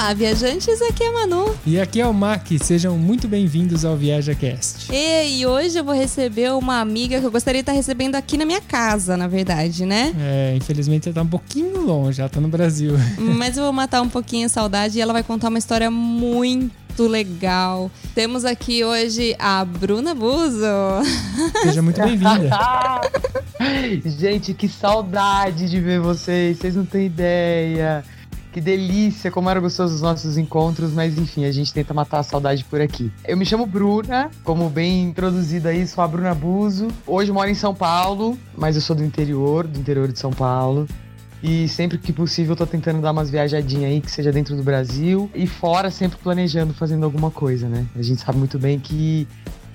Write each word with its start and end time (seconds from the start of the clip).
Olá, 0.00 0.14
viajantes, 0.14 0.80
aqui 0.80 1.04
é 1.04 1.08
a 1.08 1.12
Manu. 1.12 1.54
E 1.66 1.78
aqui 1.78 2.00
é 2.00 2.06
o 2.06 2.14
Mac, 2.14 2.46
sejam 2.62 2.96
muito 2.96 3.28
bem-vindos 3.28 3.84
ao 3.84 3.98
ViajaCast. 3.98 4.90
E, 4.90 5.40
e 5.40 5.46
hoje 5.46 5.78
eu 5.78 5.84
vou 5.84 5.94
receber 5.94 6.50
uma 6.52 6.80
amiga 6.80 7.20
que 7.20 7.26
eu 7.26 7.30
gostaria 7.30 7.60
de 7.60 7.64
estar 7.64 7.72
recebendo 7.72 8.14
aqui 8.14 8.38
na 8.38 8.46
minha 8.46 8.62
casa, 8.62 9.14
na 9.14 9.28
verdade, 9.28 9.84
né? 9.84 10.14
É, 10.18 10.56
infelizmente 10.56 11.06
ela 11.06 11.16
tá 11.16 11.20
um 11.20 11.26
pouquinho 11.26 11.82
longe, 11.82 12.18
ela 12.18 12.30
tá 12.30 12.40
no 12.40 12.48
Brasil. 12.48 12.94
Mas 13.20 13.58
eu 13.58 13.64
vou 13.64 13.74
matar 13.74 14.00
um 14.00 14.08
pouquinho 14.08 14.46
a 14.46 14.48
saudade 14.48 14.96
e 14.96 15.02
ela 15.02 15.12
vai 15.12 15.22
contar 15.22 15.50
uma 15.50 15.58
história 15.58 15.90
muito 15.90 17.06
legal. 17.06 17.90
Temos 18.14 18.46
aqui 18.46 18.82
hoje 18.82 19.36
a 19.38 19.62
Bruna 19.66 20.14
Buzo. 20.14 20.64
Seja 21.62 21.82
muito 21.82 22.00
bem-vinda. 22.00 22.48
Gente, 24.06 24.54
que 24.54 24.66
saudade 24.66 25.68
de 25.68 25.78
ver 25.78 26.00
vocês, 26.00 26.56
vocês 26.56 26.74
não 26.74 26.86
têm 26.86 27.04
ideia. 27.04 28.02
Que 28.52 28.60
delícia, 28.60 29.30
como 29.30 29.48
eram 29.48 29.60
gostosos 29.60 29.96
os 29.96 30.02
nossos 30.02 30.36
encontros, 30.36 30.92
mas 30.92 31.16
enfim, 31.16 31.44
a 31.44 31.52
gente 31.52 31.72
tenta 31.72 31.94
matar 31.94 32.18
a 32.18 32.22
saudade 32.24 32.64
por 32.64 32.80
aqui. 32.80 33.12
Eu 33.24 33.36
me 33.36 33.46
chamo 33.46 33.64
Bruna, 33.64 34.28
como 34.42 34.68
bem 34.68 35.04
introduzida 35.04 35.68
aí, 35.68 35.86
sou 35.86 36.02
a 36.02 36.08
Bruna 36.08 36.34
Buzo. 36.34 36.88
Hoje 37.06 37.30
moro 37.30 37.48
em 37.48 37.54
São 37.54 37.72
Paulo, 37.72 38.36
mas 38.56 38.74
eu 38.74 38.82
sou 38.82 38.96
do 38.96 39.04
interior, 39.04 39.68
do 39.68 39.78
interior 39.78 40.10
de 40.10 40.18
São 40.18 40.32
Paulo. 40.32 40.88
E 41.40 41.68
sempre 41.68 41.96
que 41.96 42.12
possível 42.12 42.52
eu 42.52 42.56
tô 42.56 42.66
tentando 42.66 43.00
dar 43.00 43.12
umas 43.12 43.30
viajadinhas 43.30 43.92
aí, 43.92 44.00
que 44.00 44.10
seja 44.10 44.32
dentro 44.32 44.56
do 44.56 44.64
Brasil 44.64 45.30
e 45.32 45.46
fora, 45.46 45.88
sempre 45.88 46.18
planejando, 46.18 46.74
fazendo 46.74 47.04
alguma 47.04 47.30
coisa, 47.30 47.68
né? 47.68 47.86
A 47.94 48.02
gente 48.02 48.20
sabe 48.20 48.36
muito 48.36 48.58
bem 48.58 48.80
que 48.80 49.28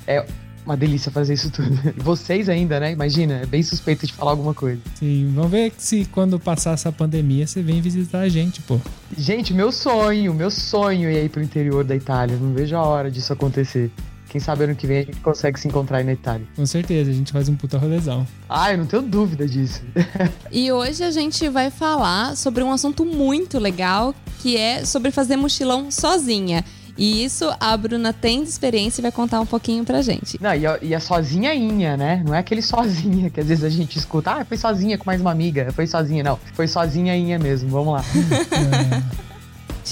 é 0.06 0.26
uma 0.66 0.76
delícia 0.76 1.12
fazer 1.12 1.34
isso 1.36 1.52
tudo. 1.52 1.70
Vocês 1.98 2.50
ainda, 2.50 2.80
né? 2.80 2.92
Imagina, 2.92 3.36
é 3.36 3.46
bem 3.46 3.62
suspeito 3.62 4.06
de 4.06 4.14
falar 4.14 4.32
alguma 4.32 4.54
coisa. 4.54 4.82
Sim, 4.96 5.32
vamos 5.36 5.52
ver 5.52 5.72
se 5.78 6.06
quando 6.06 6.40
passar 6.40 6.74
essa 6.74 6.92
pandemia 6.92 7.46
você 7.46 7.62
vem 7.62 7.80
visitar 7.82 8.20
a 8.20 8.30
gente, 8.30 8.62
pô. 8.62 8.80
Gente, 9.18 9.54
meu 9.54 9.72
sonho, 9.72 10.34
meu 10.34 10.50
sonho 10.50 11.10
é 11.10 11.24
ir 11.24 11.30
pro 11.30 11.42
interior 11.42 11.84
da 11.84 11.96
Itália. 11.96 12.36
Não 12.36 12.54
vejo 12.54 12.76
a 12.76 12.82
hora 12.82 13.12
disso 13.12 13.32
acontecer. 13.32 13.92
Quem 14.28 14.42
sabe 14.42 14.66
ano 14.66 14.76
que 14.76 14.86
vem 14.86 14.98
a 14.98 15.04
gente 15.04 15.20
consegue 15.22 15.58
se 15.58 15.68
encontrar 15.68 16.00
aí 16.00 16.04
na 16.04 16.12
Itália. 16.12 16.46
Com 16.56 16.66
certeza, 16.66 17.10
a 17.10 17.14
gente 17.14 17.32
faz 17.32 17.48
um 17.48 17.56
puta 17.56 17.78
rolezão. 17.78 18.28
Ah, 18.50 18.74
eu 18.74 18.80
não 18.80 18.86
tenho 18.86 19.04
dúvida 19.04 19.48
disso. 19.48 19.82
e 20.52 20.70
hoje 20.72 21.04
a 21.04 21.12
gente 21.12 21.48
vai 21.48 21.70
falar 21.70 22.36
sobre 22.36 22.62
um 22.62 22.72
assunto 22.72 23.06
muito 23.06 23.58
legal, 23.60 24.14
que 24.42 24.58
é 24.58 24.84
sobre 24.84 25.10
fazer 25.12 25.38
mochilão 25.38 25.90
sozinha. 25.90 26.66
E 26.98 27.24
isso 27.26 27.54
a 27.60 27.76
Bruna 27.76 28.14
tem 28.14 28.42
de 28.42 28.50
experiência 28.50 29.02
e 29.02 29.04
vai 29.04 29.12
contar 29.12 29.42
um 29.42 29.46
pouquinho 29.46 29.84
pra 29.84 30.02
gente. 30.02 30.42
Não, 30.42 30.56
e 30.56 30.66
a, 30.66 30.80
e 30.82 30.96
a 30.96 31.00
sozinhainha, 31.00 31.98
né? 31.98 32.24
Não 32.26 32.34
é 32.34 32.40
aquele 32.40 32.62
sozinha 32.62 33.30
que 33.30 33.42
às 33.42 33.48
vezes 33.48 33.64
a 33.64 33.70
gente 33.70 33.98
escuta, 33.98 34.32
ah, 34.32 34.46
foi 34.46 34.58
sozinha 34.58 34.98
com 34.98 35.04
mais 35.06 35.20
uma 35.20 35.32
amiga, 35.32 35.72
foi 35.74 35.88
sozinha, 35.88 36.24
não. 36.24 36.40
Foi 36.54 36.68
sozinhainha 36.68 37.38
mesmo, 37.38 37.70
vamos 37.70 37.94
lá. 37.94 38.04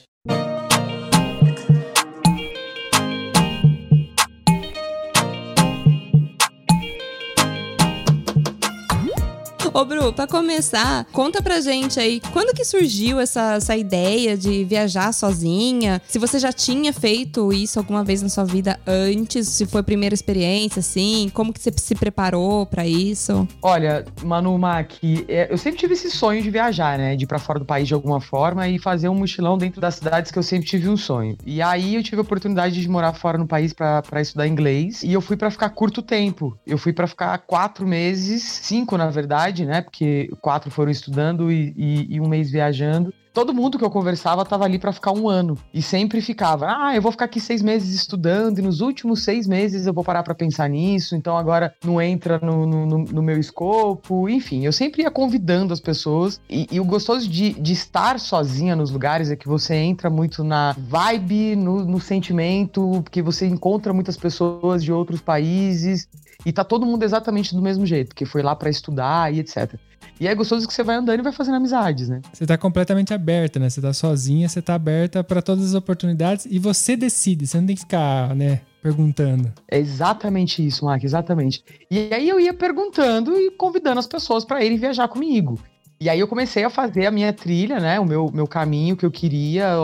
Ô, 9.75 9.85
Bru, 9.85 10.13
pra 10.13 10.25
começar, 10.29 11.05
conta 11.07 11.43
pra 11.43 11.61
gente 11.61 11.99
aí, 11.99 12.21
quando 12.33 12.55
que 12.55 12.65
surgiu 12.65 13.19
essa, 13.19 13.55
essa 13.55 13.77
ideia 13.77 14.37
de 14.37 14.63
viajar 14.63 15.13
sozinha? 15.13 16.01
Se 16.07 16.17
você 16.17 16.39
já 16.39 16.53
tinha 16.53 16.93
feito 16.93 17.53
isso 17.53 17.81
alguma 17.81 18.05
vez 18.05 18.23
na 18.23 18.29
sua 18.29 18.45
vida 18.45 18.79
antes, 18.87 19.49
se 19.49 19.67
foi 19.67 19.81
a 19.81 19.83
primeira 19.83 20.15
experiência, 20.15 20.79
assim, 20.79 21.29
como 21.35 21.53
que 21.53 21.61
você 21.61 21.73
se 21.77 21.97
preparou 21.97 22.65
para 22.65 22.87
isso? 22.87 23.49
Olha, 23.61 24.05
Manu 24.23 24.57
Mac, 24.57 24.93
é, 25.27 25.53
eu 25.53 25.59
sempre 25.59 25.81
tive 25.81 25.95
esse 25.95 26.09
sonho 26.09 26.41
de 26.41 26.51
viajar, 26.51 26.97
né? 26.97 27.17
De 27.17 27.25
ir 27.25 27.27
pra 27.27 27.41
fora 27.41 27.59
do 27.59 27.65
país 27.65 27.89
de 27.89 27.95
alguma 27.95 28.21
forma 28.21 28.69
e 28.69 28.79
fazer 28.79 29.09
um 29.09 29.17
mochilão 29.17 29.59
dentro 29.59 29.81
das 29.81 29.97
cidades 29.97 30.31
que 30.31 30.39
eu 30.39 30.43
sempre 30.45 30.69
tive 30.69 30.89
um 30.89 30.97
sonho. 30.97 31.37
E 31.45 31.61
aí 31.61 31.97
eu 31.97 32.03
tive 32.05 32.19
a 32.19 32.23
oportunidade 32.23 32.81
de 32.81 32.89
morar 32.89 33.13
fora 33.13 33.37
no 33.37 33.47
país 33.49 33.73
para 33.73 34.21
estudar 34.21 34.47
inglês 34.47 35.03
e 35.03 35.13
eu 35.13 35.21
fui 35.21 35.37
para 35.37 35.51
ficar 35.51 35.71
curto 35.71 36.01
tempo. 36.01 36.57
Eu 36.65 36.79
fui 36.79 36.93
para 36.93 37.09
ficar 37.09 37.37
quatro 37.39 37.85
meses, 37.85 38.45
cinco 38.63 38.97
na 38.97 39.11
verdade, 39.11 39.64
né? 39.65 39.83
Porque 39.83 40.31
quatro 40.41 40.71
foram 40.71 40.91
estudando 40.91 41.51
e, 41.51 41.73
e, 41.77 42.15
e 42.15 42.21
um 42.21 42.29
mês 42.29 42.51
viajando 42.51 43.13
todo 43.35 43.53
mundo 43.53 43.77
que 43.77 43.85
eu 43.85 43.91
conversava 43.91 44.45
tava 44.45 44.65
ali 44.65 44.79
para 44.79 44.93
ficar 44.93 45.11
um 45.11 45.29
ano. 45.29 45.59
E 45.75 45.83
sempre 45.83 46.21
ficava, 46.21 46.69
ah, 46.69 46.95
eu 46.95 47.03
vou 47.03 47.11
ficar 47.11 47.25
aqui 47.25 47.41
seis 47.41 47.61
meses 47.61 47.93
estudando, 47.93 48.61
e 48.61 48.63
nos 48.63 48.81
últimos 48.81 49.25
seis 49.25 49.47
meses 49.47 49.87
eu 49.87 49.93
vou 49.93 50.05
parar 50.05 50.23
para 50.23 50.35
pensar 50.35 50.71
nisso, 50.71 51.17
então 51.17 51.37
agora 51.37 51.75
não 51.85 52.01
entra 52.01 52.39
no, 52.39 52.65
no, 52.65 52.87
no, 52.87 53.23
meu 53.23 53.39
escopo. 53.39 54.29
Enfim, 54.29 54.65
eu 54.65 54.73
sempre 54.73 55.03
ia 55.03 55.11
convidando 55.11 55.73
as 55.73 55.81
pessoas. 55.81 56.41
E, 56.49 56.69
e 56.71 56.79
o 56.79 56.85
gostoso 56.85 57.29
de, 57.29 57.53
de, 57.55 57.73
estar 57.73 58.21
sozinha 58.21 58.77
nos 58.77 58.93
lugares 58.93 59.31
é 59.31 59.37
que 59.37 59.49
você 59.49 59.75
entra 59.75 60.09
muito 60.09 60.45
na 60.45 60.77
vibe, 60.79 61.57
no, 61.57 61.85
no 61.85 62.01
sentimento, 62.01 63.03
porque 63.03 63.21
você 63.21 63.47
encontra 63.47 63.93
muitas 63.93 64.17
pessoas 64.17 64.85
de 64.85 64.93
outros 64.93 65.21
países. 65.21 66.09
E 66.47 66.53
tá 66.53 66.63
todo 66.63 66.87
mundo 66.87 67.03
exatamente 67.03 67.55
do 67.55 67.63
mesmo 67.63 67.85
jeito, 67.85 68.15
que 68.15 68.25
foi 68.25 68.43
lá 68.43 68.55
para 68.55 68.71
estudar 68.71 69.33
e 69.33 69.41
etc. 69.41 69.75
E 70.21 70.29
é 70.29 70.35
gostoso 70.35 70.67
que 70.67 70.73
você 70.73 70.83
vai 70.83 70.97
andando 70.97 71.19
e 71.19 71.23
vai 71.23 71.33
fazendo 71.33 71.57
amizades, 71.57 72.09
né? 72.09 72.21
Você 72.33 72.47
tá 72.47 72.57
completamente 72.57 73.13
aberta, 73.25 73.59
né? 73.59 73.71
Você 73.71 73.81
tá 73.81 73.93
sozinha, 73.93 74.49
você 74.49 74.61
tá 74.61 74.75
aberta 74.75 75.25
para 75.25 75.41
todas 75.41 75.65
as 75.65 75.75
oportunidades 75.75 76.47
e 76.47 76.59
você 76.59 76.95
decide, 76.95 77.47
você 77.47 77.59
não 77.59 77.67
tem 77.67 77.75
que 77.75 77.83
ficar, 77.83 78.35
né, 78.35 78.61
perguntando. 78.83 79.51
É 79.67 79.79
exatamente 79.79 80.65
isso, 80.65 80.85
Mark, 80.85 81.03
exatamente. 81.03 81.65
E 81.91 82.13
aí 82.13 82.29
eu 82.29 82.39
ia 82.39 82.53
perguntando 82.53 83.35
e 83.37 83.51
convidando 83.53 83.99
as 83.99 84.07
pessoas 84.07 84.45
para 84.45 84.63
irem 84.63 84.77
viajar 84.77 85.09
comigo. 85.09 85.59
E 85.99 86.11
aí 86.11 86.21
eu 86.21 86.29
comecei 86.29 86.65
a 86.65 86.71
fazer 86.71 87.07
a 87.07 87.11
minha 87.11 87.33
trilha, 87.33 87.81
né? 87.81 87.99
O 87.99 88.05
meu, 88.05 88.31
meu 88.31 88.47
caminho 88.47 88.97
que 88.97 89.07
eu 89.07 89.11
queria, 89.11 89.75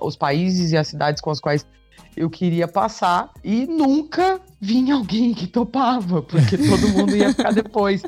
os 0.00 0.16
países 0.16 0.72
e 0.72 0.76
as 0.76 0.88
cidades 0.88 1.20
com 1.20 1.30
as 1.30 1.38
quais 1.38 1.64
eu 2.16 2.28
queria 2.28 2.66
passar 2.66 3.30
e 3.44 3.64
nunca 3.66 4.40
vinha 4.60 4.94
alguém 4.94 5.34
que 5.34 5.46
topava, 5.46 6.22
porque 6.22 6.58
todo 6.58 6.88
mundo 6.88 7.16
ia 7.16 7.30
ficar 7.30 7.52
depois. 7.52 8.02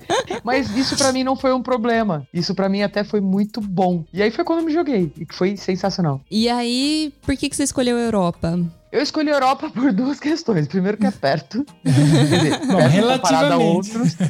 Mas 0.44 0.76
isso 0.76 0.96
para 0.96 1.12
mim 1.12 1.24
não 1.24 1.36
foi 1.36 1.52
um 1.52 1.62
problema. 1.62 2.26
Isso 2.32 2.54
para 2.54 2.68
mim 2.68 2.82
até 2.82 3.04
foi 3.04 3.20
muito 3.20 3.60
bom. 3.60 4.04
E 4.12 4.22
aí 4.22 4.30
foi 4.30 4.44
quando 4.44 4.60
eu 4.60 4.66
me 4.66 4.72
joguei, 4.72 5.12
e 5.16 5.26
que 5.26 5.34
foi 5.34 5.56
sensacional. 5.56 6.20
E 6.30 6.48
aí, 6.48 7.12
por 7.22 7.36
que, 7.36 7.48
que 7.48 7.56
você 7.56 7.62
escolheu 7.62 7.96
a 7.96 8.00
Europa? 8.00 8.58
Eu 8.92 9.02
escolhi 9.02 9.30
a 9.30 9.34
Europa 9.34 9.70
por 9.74 9.92
duas 9.92 10.18
questões. 10.18 10.66
Primeiro 10.66 10.98
que 10.98 11.06
é 11.06 11.10
perto. 11.10 11.64
dizer, 11.84 12.58
Bom, 12.66 12.76
perto 12.76 12.90
relativamente. 12.90 13.20
comparado 13.20 13.54
a 13.54 13.58
outros. 13.58 14.16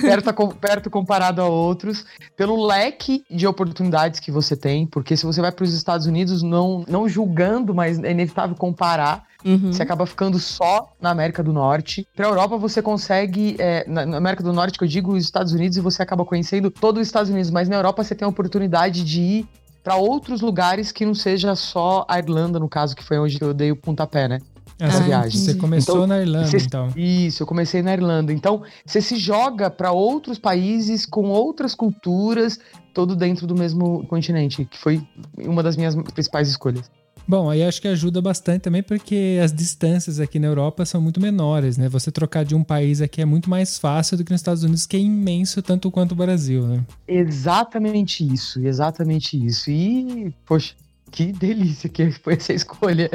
perto, 0.00 0.54
perto 0.56 0.90
comparado 0.90 1.42
a 1.42 1.46
outros. 1.46 2.04
Pelo 2.36 2.66
leque 2.66 3.24
de 3.30 3.46
oportunidades 3.46 4.18
que 4.18 4.32
você 4.32 4.56
tem. 4.56 4.86
Porque 4.86 5.16
se 5.16 5.24
você 5.24 5.40
vai 5.40 5.52
para 5.52 5.64
os 5.64 5.72
Estados 5.72 6.06
Unidos, 6.06 6.42
não, 6.42 6.84
não 6.88 7.08
julgando, 7.08 7.74
mas 7.74 8.02
é 8.02 8.10
inevitável 8.10 8.56
comparar. 8.56 9.28
Uhum. 9.44 9.72
Você 9.72 9.82
acaba 9.82 10.04
ficando 10.04 10.38
só 10.38 10.92
na 11.00 11.10
América 11.10 11.42
do 11.42 11.52
Norte. 11.52 12.06
Para 12.14 12.26
a 12.26 12.28
Europa, 12.30 12.56
você 12.56 12.82
consegue. 12.82 13.56
É, 13.58 13.84
na 13.88 14.16
América 14.16 14.42
do 14.42 14.52
Norte, 14.52 14.78
que 14.78 14.84
eu 14.84 14.88
digo 14.88 15.12
os 15.12 15.24
Estados 15.24 15.52
Unidos, 15.52 15.76
e 15.76 15.80
você 15.80 16.02
acaba 16.02 16.24
conhecendo 16.24 16.70
todo 16.70 16.98
os 16.98 17.06
Estados 17.06 17.30
Unidos. 17.30 17.50
Mas 17.50 17.68
na 17.68 17.76
Europa, 17.76 18.02
você 18.02 18.14
tem 18.14 18.26
a 18.26 18.28
oportunidade 18.28 19.04
de 19.04 19.20
ir 19.20 19.48
para 19.82 19.96
outros 19.96 20.40
lugares 20.40 20.90
que 20.92 21.06
não 21.06 21.14
seja 21.14 21.54
só 21.54 22.04
a 22.08 22.18
Irlanda, 22.18 22.58
no 22.58 22.68
caso, 22.68 22.96
que 22.96 23.02
foi 23.02 23.18
onde 23.18 23.40
eu 23.40 23.54
dei 23.54 23.70
o 23.70 23.76
pontapé, 23.76 24.28
né? 24.28 24.40
Essa 24.78 24.98
ah, 24.98 25.02
viagem. 25.02 25.40
Você 25.40 25.54
começou 25.54 25.96
então, 25.96 26.06
na 26.06 26.20
Irlanda, 26.20 26.46
você, 26.46 26.58
então. 26.58 26.88
Isso, 26.96 27.42
eu 27.42 27.46
comecei 27.46 27.82
na 27.82 27.92
Irlanda. 27.92 28.32
Então, 28.32 28.62
você 28.86 29.00
se 29.00 29.16
joga 29.16 29.70
para 29.70 29.90
outros 29.90 30.38
países 30.38 31.04
com 31.04 31.30
outras 31.30 31.74
culturas, 31.74 32.60
todo 32.94 33.16
dentro 33.16 33.46
do 33.46 33.56
mesmo 33.56 34.06
continente, 34.06 34.64
que 34.64 34.78
foi 34.78 35.02
uma 35.36 35.62
das 35.62 35.76
minhas 35.76 35.96
principais 35.96 36.48
escolhas. 36.48 36.88
Bom, 37.28 37.50
aí 37.50 37.62
acho 37.62 37.82
que 37.82 37.86
ajuda 37.86 38.22
bastante 38.22 38.62
também 38.62 38.82
porque 38.82 39.38
as 39.44 39.52
distâncias 39.52 40.18
aqui 40.18 40.38
na 40.38 40.46
Europa 40.46 40.86
são 40.86 40.98
muito 40.98 41.20
menores, 41.20 41.76
né? 41.76 41.86
Você 41.86 42.10
trocar 42.10 42.42
de 42.42 42.54
um 42.54 42.64
país 42.64 43.02
aqui 43.02 43.20
é 43.20 43.26
muito 43.26 43.50
mais 43.50 43.78
fácil 43.78 44.16
do 44.16 44.24
que 44.24 44.32
nos 44.32 44.40
Estados 44.40 44.62
Unidos, 44.62 44.86
que 44.86 44.96
é 44.96 45.00
imenso 45.00 45.60
tanto 45.60 45.90
quanto 45.90 46.12
o 46.12 46.14
Brasil, 46.14 46.66
né? 46.66 46.82
Exatamente 47.06 48.26
isso, 48.26 48.66
exatamente 48.66 49.36
isso. 49.36 49.70
E, 49.70 50.34
poxa, 50.46 50.74
que 51.10 51.32
delícia 51.32 51.88
que 51.90 52.10
foi 52.12 52.32
essa 52.34 52.54
escolha. 52.54 53.10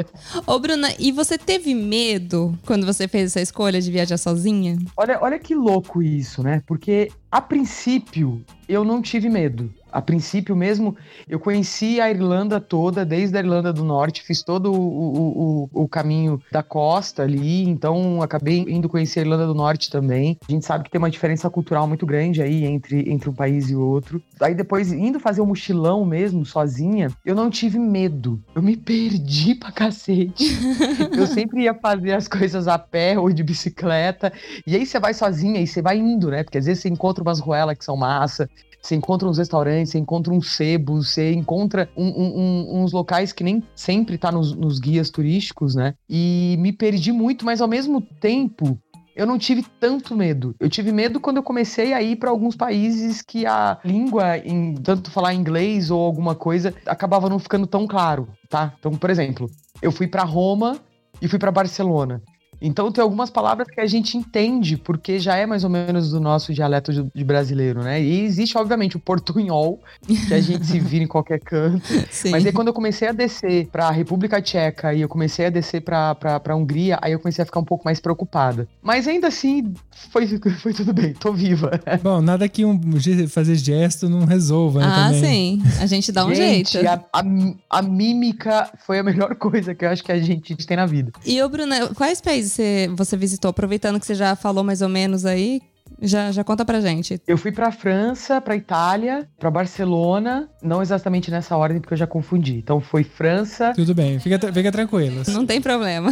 Ô, 0.46 0.60
Bruna, 0.60 0.94
e 0.98 1.10
você 1.10 1.36
teve 1.36 1.74
medo 1.74 2.56
quando 2.64 2.86
você 2.86 3.08
fez 3.08 3.32
essa 3.32 3.40
escolha 3.40 3.80
de 3.80 3.90
viajar 3.90 4.16
sozinha? 4.16 4.78
Olha, 4.96 5.18
olha 5.20 5.38
que 5.40 5.56
louco 5.56 6.00
isso, 6.00 6.40
né? 6.40 6.62
Porque 6.66 7.10
a 7.32 7.40
princípio 7.40 8.44
eu 8.68 8.84
não 8.84 9.02
tive 9.02 9.28
medo. 9.28 9.72
A 9.94 10.02
princípio 10.02 10.56
mesmo, 10.56 10.96
eu 11.28 11.38
conheci 11.38 12.00
a 12.00 12.10
Irlanda 12.10 12.60
toda, 12.60 13.04
desde 13.04 13.36
a 13.36 13.40
Irlanda 13.40 13.72
do 13.72 13.84
Norte, 13.84 14.24
fiz 14.24 14.42
todo 14.42 14.72
o, 14.72 14.76
o, 14.76 15.68
o, 15.72 15.82
o 15.84 15.88
caminho 15.88 16.42
da 16.50 16.64
costa 16.64 17.22
ali, 17.22 17.62
então 17.62 18.20
acabei 18.20 18.64
indo 18.68 18.88
conhecer 18.88 19.20
a 19.20 19.22
Irlanda 19.22 19.46
do 19.46 19.54
Norte 19.54 19.88
também. 19.92 20.36
A 20.48 20.50
gente 20.50 20.66
sabe 20.66 20.82
que 20.82 20.90
tem 20.90 20.98
uma 20.98 21.08
diferença 21.08 21.48
cultural 21.48 21.86
muito 21.86 22.04
grande 22.04 22.42
aí 22.42 22.64
entre, 22.64 23.08
entre 23.08 23.30
um 23.30 23.32
país 23.32 23.70
e 23.70 23.76
outro. 23.76 24.20
Aí 24.40 24.52
depois, 24.52 24.92
indo 24.92 25.20
fazer 25.20 25.40
o 25.40 25.44
um 25.44 25.46
mochilão 25.46 26.04
mesmo, 26.04 26.44
sozinha, 26.44 27.12
eu 27.24 27.36
não 27.36 27.48
tive 27.48 27.78
medo. 27.78 28.42
Eu 28.52 28.62
me 28.62 28.76
perdi 28.76 29.54
pra 29.54 29.70
cacete. 29.70 30.58
eu 31.16 31.28
sempre 31.28 31.62
ia 31.62 31.74
fazer 31.74 32.14
as 32.14 32.26
coisas 32.26 32.66
a 32.66 32.76
pé 32.80 33.16
ou 33.16 33.32
de 33.32 33.44
bicicleta. 33.44 34.32
E 34.66 34.74
aí 34.74 34.84
você 34.84 34.98
vai 34.98 35.14
sozinha 35.14 35.60
e 35.60 35.68
você 35.68 35.80
vai 35.80 35.98
indo, 35.98 36.32
né? 36.32 36.42
Porque 36.42 36.58
às 36.58 36.66
vezes 36.66 36.82
você 36.82 36.88
encontra 36.88 37.22
umas 37.22 37.38
ruelas 37.38 37.78
que 37.78 37.84
são 37.84 37.96
massa, 37.96 38.50
você 38.84 38.94
encontra 38.94 39.26
uns 39.26 39.38
restaurantes, 39.38 39.92
você 39.92 39.98
encontra 39.98 40.32
uns 40.32 40.54
sebos, 40.54 41.08
você 41.08 41.32
encontra 41.32 41.88
um, 41.96 42.06
um, 42.06 42.82
uns 42.82 42.92
locais 42.92 43.32
que 43.32 43.42
nem 43.42 43.62
sempre 43.74 44.18
tá 44.18 44.30
nos, 44.30 44.54
nos 44.54 44.78
guias 44.78 45.08
turísticos, 45.08 45.74
né? 45.74 45.94
E 46.08 46.56
me 46.58 46.70
perdi 46.70 47.10
muito, 47.10 47.46
mas 47.46 47.62
ao 47.62 47.68
mesmo 47.68 48.02
tempo 48.02 48.78
eu 49.16 49.26
não 49.26 49.38
tive 49.38 49.64
tanto 49.80 50.14
medo. 50.14 50.54
Eu 50.60 50.68
tive 50.68 50.92
medo 50.92 51.18
quando 51.18 51.38
eu 51.38 51.42
comecei 51.42 51.94
a 51.94 52.02
ir 52.02 52.16
para 52.16 52.28
alguns 52.28 52.56
países 52.56 53.22
que 53.22 53.46
a 53.46 53.78
língua, 53.82 54.36
em 54.38 54.74
tanto 54.74 55.10
falar 55.10 55.32
inglês 55.32 55.90
ou 55.90 56.04
alguma 56.04 56.34
coisa, 56.34 56.74
acabava 56.84 57.30
não 57.30 57.38
ficando 57.38 57.66
tão 57.66 57.86
claro, 57.86 58.28
tá? 58.50 58.74
Então, 58.78 58.92
por 58.92 59.08
exemplo, 59.08 59.48
eu 59.80 59.92
fui 59.92 60.06
para 60.06 60.24
Roma 60.24 60.78
e 61.22 61.28
fui 61.28 61.38
para 61.38 61.50
Barcelona. 61.50 62.20
Então 62.64 62.90
tem 62.90 63.02
algumas 63.02 63.28
palavras 63.28 63.68
que 63.68 63.80
a 63.80 63.86
gente 63.86 64.16
entende, 64.16 64.76
porque 64.76 65.18
já 65.18 65.36
é 65.36 65.44
mais 65.44 65.64
ou 65.64 65.70
menos 65.70 66.10
do 66.10 66.18
nosso 66.18 66.52
dialeto 66.54 66.92
de, 66.92 67.06
de 67.14 67.24
brasileiro, 67.24 67.82
né? 67.82 68.02
E 68.02 68.22
existe, 68.22 68.56
obviamente, 68.56 68.96
o 68.96 69.00
portunhol, 69.00 69.80
que 70.06 70.32
a 70.32 70.40
gente 70.40 70.64
se 70.64 70.80
vira 70.80 71.04
em 71.04 71.06
qualquer 71.06 71.40
canto. 71.40 71.86
Sim. 72.10 72.30
Mas 72.30 72.46
aí 72.46 72.52
quando 72.52 72.68
eu 72.68 72.74
comecei 72.74 73.08
a 73.08 73.12
descer 73.12 73.66
pra 73.66 73.90
República 73.90 74.40
Tcheca 74.40 74.94
e 74.94 75.02
eu 75.02 75.08
comecei 75.08 75.46
a 75.46 75.50
descer 75.50 75.82
pra, 75.82 76.14
pra, 76.14 76.40
pra 76.40 76.56
Hungria, 76.56 76.98
aí 77.02 77.12
eu 77.12 77.20
comecei 77.20 77.42
a 77.42 77.46
ficar 77.46 77.60
um 77.60 77.64
pouco 77.64 77.84
mais 77.84 78.00
preocupada. 78.00 78.66
Mas 78.82 79.06
ainda 79.06 79.28
assim, 79.28 79.74
foi, 80.10 80.26
foi 80.62 80.72
tudo 80.72 80.94
bem, 80.94 81.12
tô 81.12 81.32
viva. 81.32 81.78
Bom, 82.02 82.22
nada 82.22 82.48
que 82.48 82.64
um 82.64 82.80
fazer 83.28 83.56
gesto 83.56 84.08
não 84.08 84.24
resolva, 84.24 84.80
né? 84.80 84.86
Ah, 84.88 85.12
também. 85.12 85.60
sim. 85.60 85.62
A 85.80 85.86
gente 85.86 86.10
dá 86.10 86.24
um 86.24 86.34
gente, 86.34 86.72
jeito. 86.72 86.88
A, 86.88 87.04
a, 87.12 87.78
a 87.78 87.82
mímica 87.82 88.70
foi 88.86 88.98
a 88.98 89.02
melhor 89.02 89.34
coisa 89.36 89.74
que 89.74 89.84
eu 89.84 89.90
acho 89.90 90.02
que 90.02 90.12
a 90.12 90.18
gente 90.18 90.56
tem 90.56 90.76
na 90.78 90.86
vida. 90.86 91.12
E, 91.26 91.42
ô, 91.42 91.48
Bruna, 91.48 91.88
quais 91.94 92.22
países 92.22 92.53
países 92.53 92.53
você, 92.54 92.88
você 92.94 93.16
visitou? 93.16 93.50
Aproveitando 93.50 93.98
que 93.98 94.06
você 94.06 94.14
já 94.14 94.36
falou 94.36 94.62
mais 94.62 94.80
ou 94.80 94.88
menos 94.88 95.26
aí, 95.26 95.60
já, 96.00 96.30
já 96.32 96.42
conta 96.42 96.64
pra 96.64 96.80
gente. 96.80 97.20
Eu 97.26 97.36
fui 97.36 97.52
pra 97.52 97.70
França, 97.70 98.40
pra 98.40 98.56
Itália, 98.56 99.28
pra 99.38 99.50
Barcelona, 99.50 100.48
não 100.62 100.82
exatamente 100.82 101.30
nessa 101.30 101.56
ordem, 101.56 101.80
porque 101.80 101.94
eu 101.94 101.98
já 101.98 102.06
confundi. 102.06 102.56
Então 102.56 102.80
foi 102.80 103.04
França. 103.04 103.72
Tudo 103.74 103.94
bem, 103.94 104.18
fica, 104.18 104.38
fica 104.52 104.72
tranquilo. 104.72 105.22
Não 105.28 105.46
tem 105.46 105.60
problema. 105.60 106.10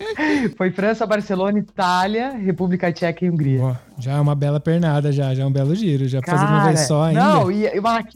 foi 0.56 0.70
França, 0.70 1.06
Barcelona, 1.06 1.58
Itália, 1.58 2.30
República 2.30 2.92
Tcheca 2.92 3.24
e 3.24 3.30
Hungria. 3.30 3.78
já 3.98 4.12
é 4.12 4.20
uma 4.20 4.34
bela 4.34 4.58
pernada, 4.60 5.12
já, 5.12 5.34
já 5.34 5.42
é 5.42 5.46
um 5.46 5.52
belo 5.52 5.74
giro. 5.74 6.06
Já 6.08 6.20
Cara, 6.20 6.38
fazer 6.38 6.52
uma 6.52 6.64
vez 6.64 6.80
só 6.80 7.04
ainda. 7.04 7.20
Não, 7.20 7.50
e, 7.50 7.66
e, 7.66 7.80
Mark, 7.80 8.14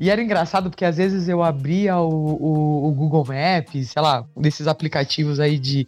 e 0.00 0.10
era 0.10 0.22
engraçado 0.22 0.70
porque 0.70 0.84
às 0.84 0.96
vezes 0.96 1.28
eu 1.28 1.42
abria 1.42 1.98
o, 1.98 2.08
o, 2.08 2.88
o 2.88 2.92
Google 2.92 3.26
Maps, 3.26 3.90
sei 3.90 4.02
lá, 4.02 4.24
desses 4.36 4.66
aplicativos 4.66 5.40
aí 5.40 5.58
de 5.58 5.86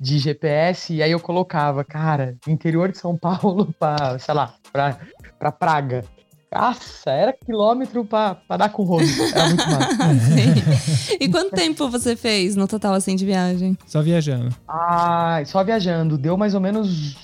de 0.00 0.18
GPS, 0.18 0.94
e 0.94 1.02
aí 1.02 1.10
eu 1.10 1.20
colocava, 1.20 1.84
cara, 1.84 2.36
interior 2.46 2.90
de 2.90 2.98
São 2.98 3.16
Paulo 3.18 3.74
pra, 3.78 4.18
sei 4.18 4.34
lá, 4.34 4.54
pra, 4.72 4.98
pra 5.38 5.52
Praga. 5.52 6.04
Nossa, 6.52 7.10
era 7.10 7.32
quilômetro 7.32 8.04
pra, 8.04 8.36
pra 8.36 8.56
dar 8.56 8.68
com 8.70 8.82
o 8.82 8.86
rosto. 8.86 9.22
Era 9.34 9.48
muito 9.48 9.66
massa. 9.68 11.14
e 11.20 11.28
quanto 11.28 11.50
tempo 11.50 11.88
você 11.90 12.16
fez 12.16 12.56
no 12.56 12.66
total, 12.66 12.94
assim, 12.94 13.14
de 13.16 13.26
viagem? 13.26 13.76
Só 13.86 14.00
viajando. 14.00 14.54
Ah, 14.66 15.42
só 15.44 15.62
viajando. 15.62 16.16
Deu 16.16 16.36
mais 16.36 16.54
ou 16.54 16.60
menos 16.60 17.16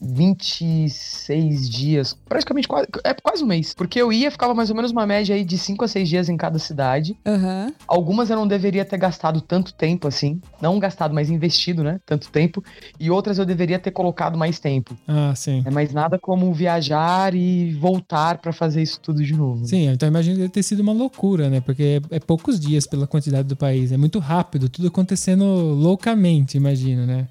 26 0.00 1.68
dias, 1.68 2.16
praticamente 2.28 2.68
quase, 2.68 2.88
é 3.04 3.14
quase 3.14 3.42
um 3.42 3.46
mês. 3.46 3.74
Porque 3.74 4.00
eu 4.00 4.12
ia, 4.12 4.30
ficava 4.30 4.54
mais 4.54 4.70
ou 4.70 4.76
menos 4.76 4.92
uma 4.92 5.06
média 5.06 5.34
aí 5.34 5.44
de 5.44 5.56
5 5.56 5.84
a 5.84 5.88
6 5.88 6.08
dias 6.08 6.28
em 6.28 6.36
cada 6.36 6.58
cidade. 6.58 7.16
Uhum. 7.26 7.72
Algumas 7.86 8.30
eu 8.30 8.36
não 8.36 8.46
deveria 8.46 8.84
ter 8.84 8.98
gastado 8.98 9.40
tanto 9.40 9.74
tempo 9.74 10.08
assim. 10.08 10.40
Não 10.60 10.78
gastado, 10.78 11.14
mas 11.14 11.30
investido, 11.30 11.82
né? 11.82 12.00
Tanto 12.04 12.30
tempo. 12.30 12.62
E 12.98 13.10
outras 13.10 13.38
eu 13.38 13.44
deveria 13.44 13.78
ter 13.78 13.90
colocado 13.90 14.36
mais 14.36 14.58
tempo. 14.58 14.96
Ah, 15.06 15.32
sim. 15.34 15.62
É 15.64 15.70
mais 15.70 15.92
nada 15.92 16.18
como 16.18 16.52
viajar 16.52 17.34
e 17.34 17.72
voltar 17.74 18.38
para 18.38 18.52
fazer 18.52 18.82
isso 18.82 19.00
tudo 19.00 19.22
de 19.22 19.34
novo. 19.34 19.64
Sim, 19.66 19.88
então 19.88 20.08
imagino 20.08 20.36
que 20.36 20.42
deve 20.42 20.52
ter 20.52 20.62
sido 20.62 20.80
uma 20.80 20.92
loucura, 20.92 21.48
né? 21.48 21.60
Porque 21.60 22.00
é, 22.10 22.16
é 22.16 22.20
poucos 22.20 22.58
dias 22.58 22.86
pela 22.86 23.06
quantidade 23.06 23.48
do 23.48 23.56
país. 23.56 23.92
É 23.92 23.96
muito 23.96 24.18
rápido, 24.18 24.68
tudo 24.68 24.88
acontecendo 24.88 25.44
loucamente, 25.44 26.56
imagino, 26.56 27.06
né? 27.06 27.28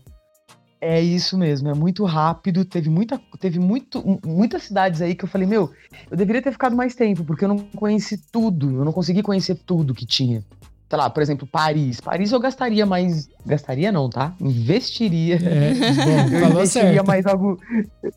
É 0.85 0.99
isso 0.99 1.37
mesmo, 1.37 1.69
é 1.69 1.73
muito 1.73 2.03
rápido. 2.03 2.65
Teve, 2.65 2.89
muita, 2.89 3.17
teve 3.39 3.57
muito, 3.57 4.19
muitas 4.25 4.63
cidades 4.63 5.01
aí 5.01 5.15
que 5.15 5.23
eu 5.23 5.29
falei, 5.29 5.47
meu, 5.47 5.71
eu 6.11 6.17
deveria 6.17 6.41
ter 6.41 6.51
ficado 6.51 6.75
mais 6.75 6.93
tempo, 6.93 7.23
porque 7.23 7.45
eu 7.45 7.47
não 7.47 7.59
conheci 7.59 8.17
tudo, 8.17 8.79
eu 8.79 8.83
não 8.83 8.91
consegui 8.91 9.23
conhecer 9.23 9.55
tudo 9.55 9.93
que 9.93 10.05
tinha. 10.05 10.43
Sei 10.89 10.99
lá, 10.99 11.09
por 11.09 11.23
exemplo, 11.23 11.47
Paris. 11.47 12.01
Paris 12.01 12.33
eu 12.33 12.39
gastaria 12.39 12.85
mais. 12.85 13.29
Gastaria 13.45 13.93
não, 13.93 14.09
tá? 14.09 14.35
Investiria. 14.41 15.35
É, 15.35 15.73
bom, 15.73 16.35
eu 16.35 16.49
investiria 16.51 16.93
certo. 16.93 17.07
mais 17.07 17.25
algum. 17.25 17.55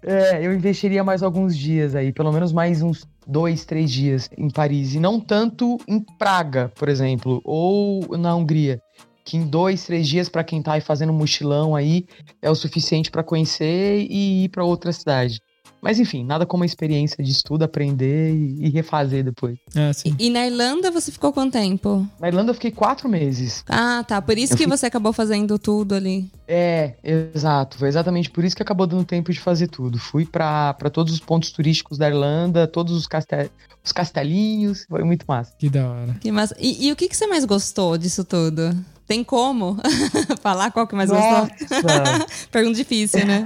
É, 0.02 0.44
eu 0.44 0.52
investiria 0.52 1.04
mais 1.04 1.22
alguns 1.22 1.56
dias 1.56 1.94
aí, 1.94 2.12
pelo 2.12 2.32
menos 2.32 2.52
mais 2.52 2.82
uns 2.82 3.06
dois, 3.24 3.64
três 3.64 3.92
dias 3.92 4.28
em 4.36 4.50
Paris. 4.50 4.94
E 4.94 5.00
não 5.00 5.20
tanto 5.20 5.78
em 5.86 6.00
Praga, 6.00 6.70
por 6.74 6.88
exemplo, 6.88 7.40
ou 7.44 8.18
na 8.18 8.34
Hungria 8.34 8.82
que 9.26 9.36
em 9.36 9.44
dois, 9.44 9.84
três 9.84 10.06
dias 10.06 10.28
para 10.28 10.44
quem 10.44 10.62
tá 10.62 10.74
aí 10.74 10.80
fazendo 10.80 11.12
mochilão 11.12 11.74
aí 11.74 12.06
é 12.40 12.48
o 12.48 12.54
suficiente 12.54 13.10
para 13.10 13.24
conhecer 13.24 14.06
e 14.08 14.44
ir 14.44 14.48
para 14.50 14.64
outra 14.64 14.92
cidade. 14.92 15.40
Mas 15.82 16.00
enfim, 16.00 16.24
nada 16.24 16.46
como 16.46 16.62
a 16.62 16.66
experiência 16.66 17.22
de 17.22 17.30
estudo, 17.30 17.64
aprender 17.64 18.32
e, 18.32 18.70
refazer 18.70 19.22
depois. 19.22 19.58
É, 19.74 19.90
e, 20.04 20.26
e, 20.26 20.30
na 20.30 20.46
Irlanda 20.46 20.90
você 20.90 21.12
ficou 21.12 21.32
quanto 21.32 21.52
tempo? 21.52 22.06
Na 22.18 22.28
Irlanda 22.28 22.50
eu 22.50 22.54
fiquei 22.54 22.70
quatro 22.70 23.08
meses. 23.08 23.62
Ah, 23.68 24.02
tá. 24.06 24.22
Por 24.22 24.38
isso 24.38 24.54
eu 24.54 24.56
que 24.56 24.64
fui... 24.64 24.76
você 24.76 24.86
acabou 24.86 25.12
fazendo 25.12 25.58
tudo 25.58 25.94
ali. 25.94 26.30
É, 26.48 26.94
exato. 27.04 27.78
Foi 27.78 27.88
exatamente 27.88 28.30
por 28.30 28.44
isso 28.44 28.56
que 28.56 28.62
acabou 28.62 28.86
dando 28.86 29.04
tempo 29.04 29.32
de 29.32 29.38
fazer 29.38 29.68
tudo. 29.68 29.98
Fui 29.98 30.24
para 30.24 30.74
todos 30.92 31.12
os 31.12 31.20
pontos 31.20 31.50
turísticos 31.50 31.98
da 31.98 32.08
Irlanda, 32.08 32.66
todos 32.66 32.96
os, 32.96 33.06
castel... 33.06 33.48
os 33.84 33.92
castelinhos. 33.92 34.86
Foi 34.88 35.04
muito 35.04 35.24
massa. 35.28 35.52
Que 35.58 35.68
da 35.68 35.88
hora. 35.88 36.16
Que 36.20 36.32
massa. 36.32 36.56
E, 36.58 36.88
e 36.88 36.92
o 36.92 36.96
que, 36.96 37.08
que 37.08 37.16
você 37.16 37.26
mais 37.26 37.44
gostou 37.44 37.98
disso 37.98 38.24
tudo? 38.24 38.74
Tem 39.06 39.22
como 39.22 39.76
falar 40.42 40.70
qual 40.72 40.86
que 40.86 40.94
mais 40.94 41.10
Nossa. 41.10 41.48
gostou? 41.68 42.26
Pergunta 42.50 42.76
difícil, 42.76 43.24
né? 43.24 43.44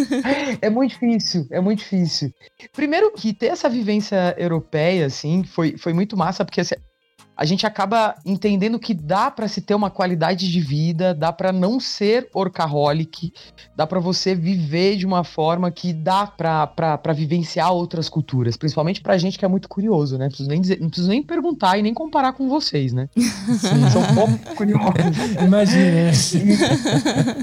é 0.62 0.70
muito 0.70 0.92
difícil, 0.92 1.46
é 1.50 1.60
muito 1.60 1.80
difícil. 1.80 2.32
Primeiro 2.72 3.12
que 3.12 3.34
ter 3.34 3.46
essa 3.46 3.68
vivência 3.68 4.34
europeia, 4.38 5.06
assim, 5.06 5.44
foi, 5.44 5.76
foi 5.76 5.92
muito 5.92 6.16
massa, 6.16 6.44
porque 6.44 6.60
assim, 6.62 6.74
a 7.36 7.44
gente 7.44 7.66
acaba 7.66 8.14
entendendo 8.24 8.78
que 8.78 8.94
dá 8.94 9.30
para 9.30 9.48
se 9.48 9.60
ter 9.60 9.74
uma 9.74 9.90
qualidade 9.90 10.50
de 10.50 10.60
vida, 10.60 11.14
dá 11.14 11.32
para 11.32 11.52
não 11.52 11.80
ser 11.80 12.28
orcaholic, 12.32 13.32
dá 13.76 13.86
para 13.86 13.98
você 13.98 14.34
viver 14.34 14.96
de 14.96 15.04
uma 15.04 15.24
forma 15.24 15.70
que 15.70 15.92
dá 15.92 16.26
para 16.26 17.12
vivenciar 17.12 17.72
outras 17.72 18.08
culturas, 18.08 18.56
principalmente 18.56 19.00
pra 19.00 19.18
gente 19.18 19.38
que 19.38 19.44
é 19.44 19.48
muito 19.48 19.68
curioso, 19.68 20.16
né? 20.16 20.24
Não 20.24 20.28
preciso 20.28 20.48
nem, 20.48 20.60
dizer, 20.60 20.80
não 20.80 20.88
preciso 20.88 21.08
nem 21.08 21.22
perguntar 21.22 21.78
e 21.78 21.82
nem 21.82 21.92
comparar 21.92 22.32
com 22.32 22.48
vocês, 22.48 22.92
né? 22.92 23.08
São 23.92 24.02
poucos 24.14 24.54
curiosos. 24.56 24.94
Imagina. 25.44 26.10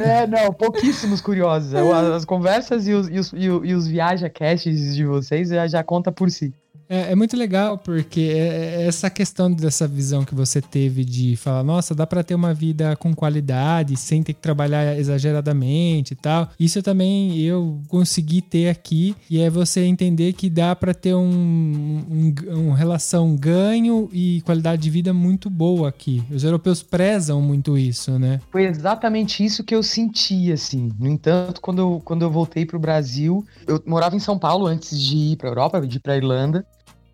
é, 0.04 0.28
não, 0.28 0.54
pouquíssimos 0.54 1.20
curiosos. 1.22 1.74
As 1.74 2.26
conversas 2.26 2.88
e 2.88 2.94
os, 2.94 3.08
e 3.10 3.20
os, 3.20 3.34
e 3.34 3.50
os, 3.50 3.70
e 3.70 3.74
os 3.74 3.88
viaja-casts 3.88 4.96
de 4.96 5.06
vocês 5.06 5.50
já, 5.50 5.68
já 5.68 5.84
conta 5.84 6.12
por 6.12 6.30
si. 6.30 6.54
É, 6.92 7.14
é, 7.14 7.16
muito 7.16 7.38
legal 7.38 7.78
porque 7.78 8.20
é, 8.20 8.82
é 8.82 8.86
essa 8.86 9.10
questão 9.10 9.50
dessa 9.50 9.88
visão 9.88 10.26
que 10.26 10.36
você 10.36 10.62
teve 10.62 11.06
de 11.06 11.38
falar, 11.38 11.64
nossa, 11.64 11.96
dá 11.96 12.06
para 12.06 12.22
ter 12.22 12.36
uma 12.36 12.54
vida 12.54 12.98
com 12.98 13.16
qualidade 13.16 13.96
sem 13.96 14.22
ter 14.22 14.34
que 14.34 14.42
trabalhar 14.42 15.00
exageradamente 15.00 16.12
e 16.12 16.18
tal. 16.18 16.50
Isso 16.60 16.84
também 16.84 17.40
eu 17.40 17.80
consegui 17.88 18.42
ter 18.42 18.68
aqui 18.68 19.16
e 19.30 19.40
é 19.40 19.50
você 19.50 19.86
entender 19.86 20.34
que 20.34 20.50
dá 20.50 20.76
para 20.76 20.94
ter 20.94 21.16
um, 21.16 22.04
um, 22.12 22.36
um, 22.50 22.72
relação 22.74 23.38
ganho 23.38 24.10
e 24.12 24.42
qualidade 24.42 24.82
de 24.82 24.90
vida 24.90 25.14
muito 25.14 25.50
boa 25.50 25.88
aqui. 25.88 26.22
Os 26.30 26.44
europeus 26.44 26.84
prezam 26.84 27.42
muito 27.42 27.78
isso, 27.78 28.20
né? 28.20 28.42
Foi 28.52 28.66
exatamente 28.66 29.46
isso 29.46 29.64
que 29.64 29.74
eu 29.74 29.82
senti, 29.82 30.52
assim. 30.52 30.92
No 31.00 31.08
entanto, 31.08 31.62
quando 31.62 31.80
eu, 31.80 32.02
quando 32.04 32.24
eu 32.24 32.30
voltei 32.30 32.66
pro 32.66 32.78
Brasil, 32.78 33.46
eu 33.66 33.82
morava 33.86 34.18
em 34.18 34.20
São 34.20 34.38
Paulo 34.38 34.68
antes 34.68 35.00
de 35.00 35.16
ir 35.16 35.38
pra 35.38 35.48
Europa, 35.48 35.80
de 35.88 35.96
ir 35.96 36.02
pra 36.02 36.18
Irlanda. 36.18 36.66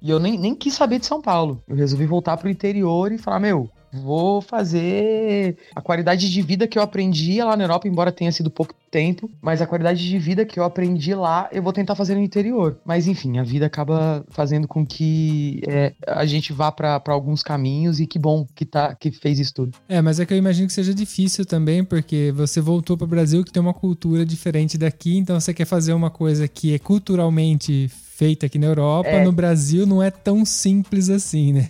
E 0.02 0.10
eu 0.10 0.20
nem, 0.20 0.38
nem 0.38 0.56
quis 0.56 0.74
saber 0.74 1.00
de 1.00 1.06
São 1.06 1.22
Paulo. 1.22 1.62
Eu 1.68 1.76
resolvi 1.76 2.06
voltar 2.06 2.38
pro 2.38 2.50
interior 2.50 3.12
e 3.12 3.18
falar, 3.18 3.40
meu, 3.40 3.70
vou 3.92 4.42
fazer 4.42 5.58
a 5.76 5.82
qualidade 5.82 6.30
de 6.30 6.42
vida 6.42 6.68
que 6.68 6.78
eu 6.78 6.84
aprendi 6.84 7.42
lá 7.42 7.56
na 7.56 7.64
Europa, 7.64 7.88
embora 7.88 8.12
tenha 8.12 8.32
sido 8.32 8.50
pouco 8.50 8.74
tempo, 8.90 9.30
mas 9.42 9.62
a 9.62 9.68
qualidade 9.68 10.08
de 10.08 10.18
vida 10.18 10.46
que 10.46 10.60
eu 10.60 10.64
aprendi 10.64 11.14
lá, 11.14 11.50
eu 11.52 11.62
vou 11.62 11.74
tentar 11.74 11.96
fazer 11.96 12.16
no 12.16 12.22
interior. 12.22 12.78
Mas 12.86 13.08
enfim, 13.08 13.38
a 13.38 13.44
vida 13.44 13.66
acaba 13.66 14.26
fazendo 14.30 14.68
com 14.68 14.86
que 14.86 15.62
é, 15.68 15.94
a 16.06 16.26
gente 16.26 16.54
vá 16.54 16.72
para 16.72 17.02
alguns 17.08 17.44
caminhos 17.44 18.00
e 18.00 18.08
que 18.08 18.20
bom 18.20 18.46
que 18.56 18.66
tá 18.66 18.96
que 18.96 19.12
fez 19.12 19.40
isso 19.40 19.54
tudo. 19.54 19.78
É, 19.90 20.02
mas 20.02 20.20
é 20.20 20.26
que 20.26 20.34
eu 20.34 20.38
imagino 20.38 20.68
que 20.68 20.74
seja 20.74 20.94
difícil 20.94 21.46
também, 21.46 21.84
porque 21.84 22.32
você 22.36 22.62
voltou 22.62 22.98
para 22.98 23.06
o 23.06 23.10
Brasil 23.10 23.44
que 23.44 23.52
tem 23.52 23.62
uma 23.62 23.74
cultura 23.74 24.26
diferente 24.26 24.78
daqui, 24.78 25.18
então 25.18 25.40
você 25.40 25.54
quer 25.54 25.66
fazer 25.66 25.94
uma 25.94 26.10
coisa 26.10 26.48
que 26.48 26.74
é 26.74 26.80
culturalmente 26.80 27.90
feita 28.18 28.48
aqui 28.48 28.58
na 28.58 28.66
Europa, 28.66 29.08
É. 29.10 29.24
no 29.24 29.32
Brasil 29.32 29.86
não 29.86 30.02
é 30.02 30.10
tão 30.10 30.44
simples 30.44 31.08
assim, 31.08 31.54
né? 31.54 31.70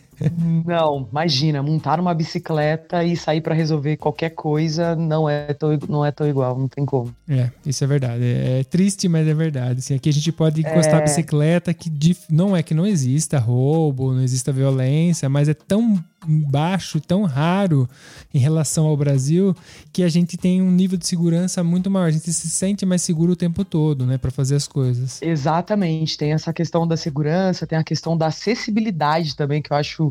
Não, 0.66 1.08
imagina, 1.12 1.62
montar 1.62 2.00
uma 2.00 2.14
bicicleta 2.14 3.04
e 3.04 3.16
sair 3.16 3.42
para 3.42 3.54
resolver 3.54 3.98
qualquer 3.98 4.32
coisa 4.32 4.96
não 4.96 5.30
é 5.30 5.54
tão, 5.54 5.78
não 5.88 6.06
é 6.06 6.12
tão 6.12 6.28
igual, 6.28 6.58
não 6.58 6.68
tem 6.68 6.86
como. 6.86 7.14
É, 7.28 7.50
isso 7.66 7.84
é 7.84 7.88
verdade. 7.88 8.24
É, 8.24 8.60
é 8.62 8.64
triste, 8.64 9.08
mas 9.08 9.28
é 9.28 9.34
verdade. 9.34 9.80
Assim, 9.80 9.96
aqui 9.96 10.10
a 10.10 10.14
gente 10.14 10.32
pode 10.32 10.62
encostar 10.62 10.96
a 10.96 11.00
É. 11.00 11.04
bicicleta 11.04 11.74
que 11.74 11.92
não 12.30 12.56
é 12.56 12.64
que 12.64 12.74
não 12.74 12.86
exista 12.86 13.38
roubo, 13.40 14.14
não 14.14 14.22
exista 14.22 14.52
violência, 14.52 15.30
mas 15.30 15.48
é 15.50 15.54
tão 15.54 16.04
baixo, 16.28 17.00
tão 17.00 17.24
raro 17.24 17.88
em 18.34 18.40
relação 18.40 18.88
ao 18.88 18.98
Brasil 18.98 19.56
que 19.94 20.02
a 20.04 20.10
gente 20.10 20.36
tem 20.36 20.62
um 20.62 20.72
nível 20.72 20.98
de 20.98 21.06
segurança 21.06 21.64
muito 21.64 21.90
maior. 21.92 22.08
A 22.08 22.12
gente 22.12 22.34
se 22.34 22.50
sente 22.50 22.86
mais 22.86 23.02
seguro 23.04 23.34
o 23.34 23.36
tempo 23.36 23.64
todo, 23.64 24.06
né, 24.06 24.18
para 24.18 24.32
fazer 24.32 24.56
as 24.56 24.68
coisas. 24.68 25.22
Exatamente, 25.22 26.18
tem 26.18 26.34
essa 26.34 26.52
questão 26.52 26.88
da 26.88 26.98
segurança, 26.98 27.68
tem 27.68 27.78
a 27.78 27.84
questão 27.84 28.18
da 28.18 28.28
acessibilidade 28.28 29.36
também, 29.36 29.62
que 29.62 29.72
eu 29.72 29.78
acho 29.78 30.07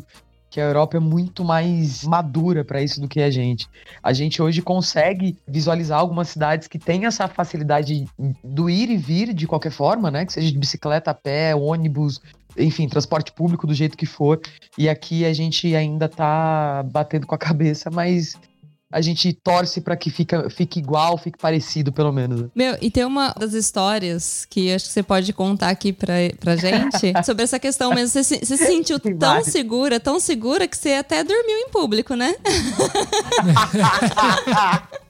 que 0.48 0.60
a 0.60 0.64
Europa 0.64 0.96
é 0.96 1.00
muito 1.00 1.44
mais 1.44 2.02
madura 2.04 2.64
para 2.64 2.80
isso 2.80 3.00
do 3.00 3.08
que 3.08 3.20
a 3.20 3.30
gente. 3.30 3.68
A 4.02 4.12
gente 4.12 4.40
hoje 4.40 4.62
consegue 4.62 5.36
visualizar 5.46 5.98
algumas 5.98 6.28
cidades 6.28 6.66
que 6.66 6.78
têm 6.78 7.04
essa 7.04 7.28
facilidade 7.28 8.06
do 8.42 8.70
ir 8.70 8.88
e 8.90 8.96
vir 8.96 9.34
de 9.34 9.46
qualquer 9.46 9.72
forma, 9.72 10.10
né? 10.10 10.24
Que 10.24 10.32
seja 10.32 10.50
de 10.50 10.58
bicicleta, 10.58 11.12
pé, 11.12 11.54
ônibus, 11.54 12.20
enfim, 12.56 12.88
transporte 12.88 13.32
público 13.32 13.66
do 13.66 13.74
jeito 13.74 13.98
que 13.98 14.06
for. 14.06 14.40
E 14.78 14.88
aqui 14.88 15.24
a 15.24 15.32
gente 15.32 15.74
ainda 15.74 16.08
tá 16.08 16.82
batendo 16.84 17.26
com 17.26 17.34
a 17.34 17.38
cabeça, 17.38 17.90
mas 17.90 18.34
a 18.96 19.00
gente 19.02 19.30
torce 19.34 19.82
para 19.82 19.94
que 19.94 20.08
fica, 20.08 20.48
fique 20.48 20.78
igual, 20.78 21.18
fique 21.18 21.36
parecido, 21.36 21.92
pelo 21.92 22.10
menos. 22.10 22.46
Meu, 22.54 22.78
e 22.80 22.90
tem 22.90 23.04
uma 23.04 23.28
das 23.38 23.52
histórias 23.52 24.46
que 24.48 24.72
acho 24.72 24.86
que 24.86 24.90
você 24.90 25.02
pode 25.02 25.30
contar 25.34 25.68
aqui 25.68 25.92
pra, 25.92 26.14
pra 26.40 26.56
gente 26.56 27.12
sobre 27.22 27.42
essa 27.42 27.58
questão 27.58 27.90
mesmo. 27.90 28.08
Você 28.08 28.24
se, 28.24 28.38
você 28.38 28.56
se 28.56 28.64
sentiu 28.64 28.98
tão 28.98 29.18
várias. 29.18 29.48
segura, 29.48 30.00
tão 30.00 30.18
segura 30.18 30.66
que 30.66 30.74
você 30.74 30.94
até 30.94 31.22
dormiu 31.22 31.58
em 31.58 31.68
público, 31.68 32.14
né? 32.14 32.36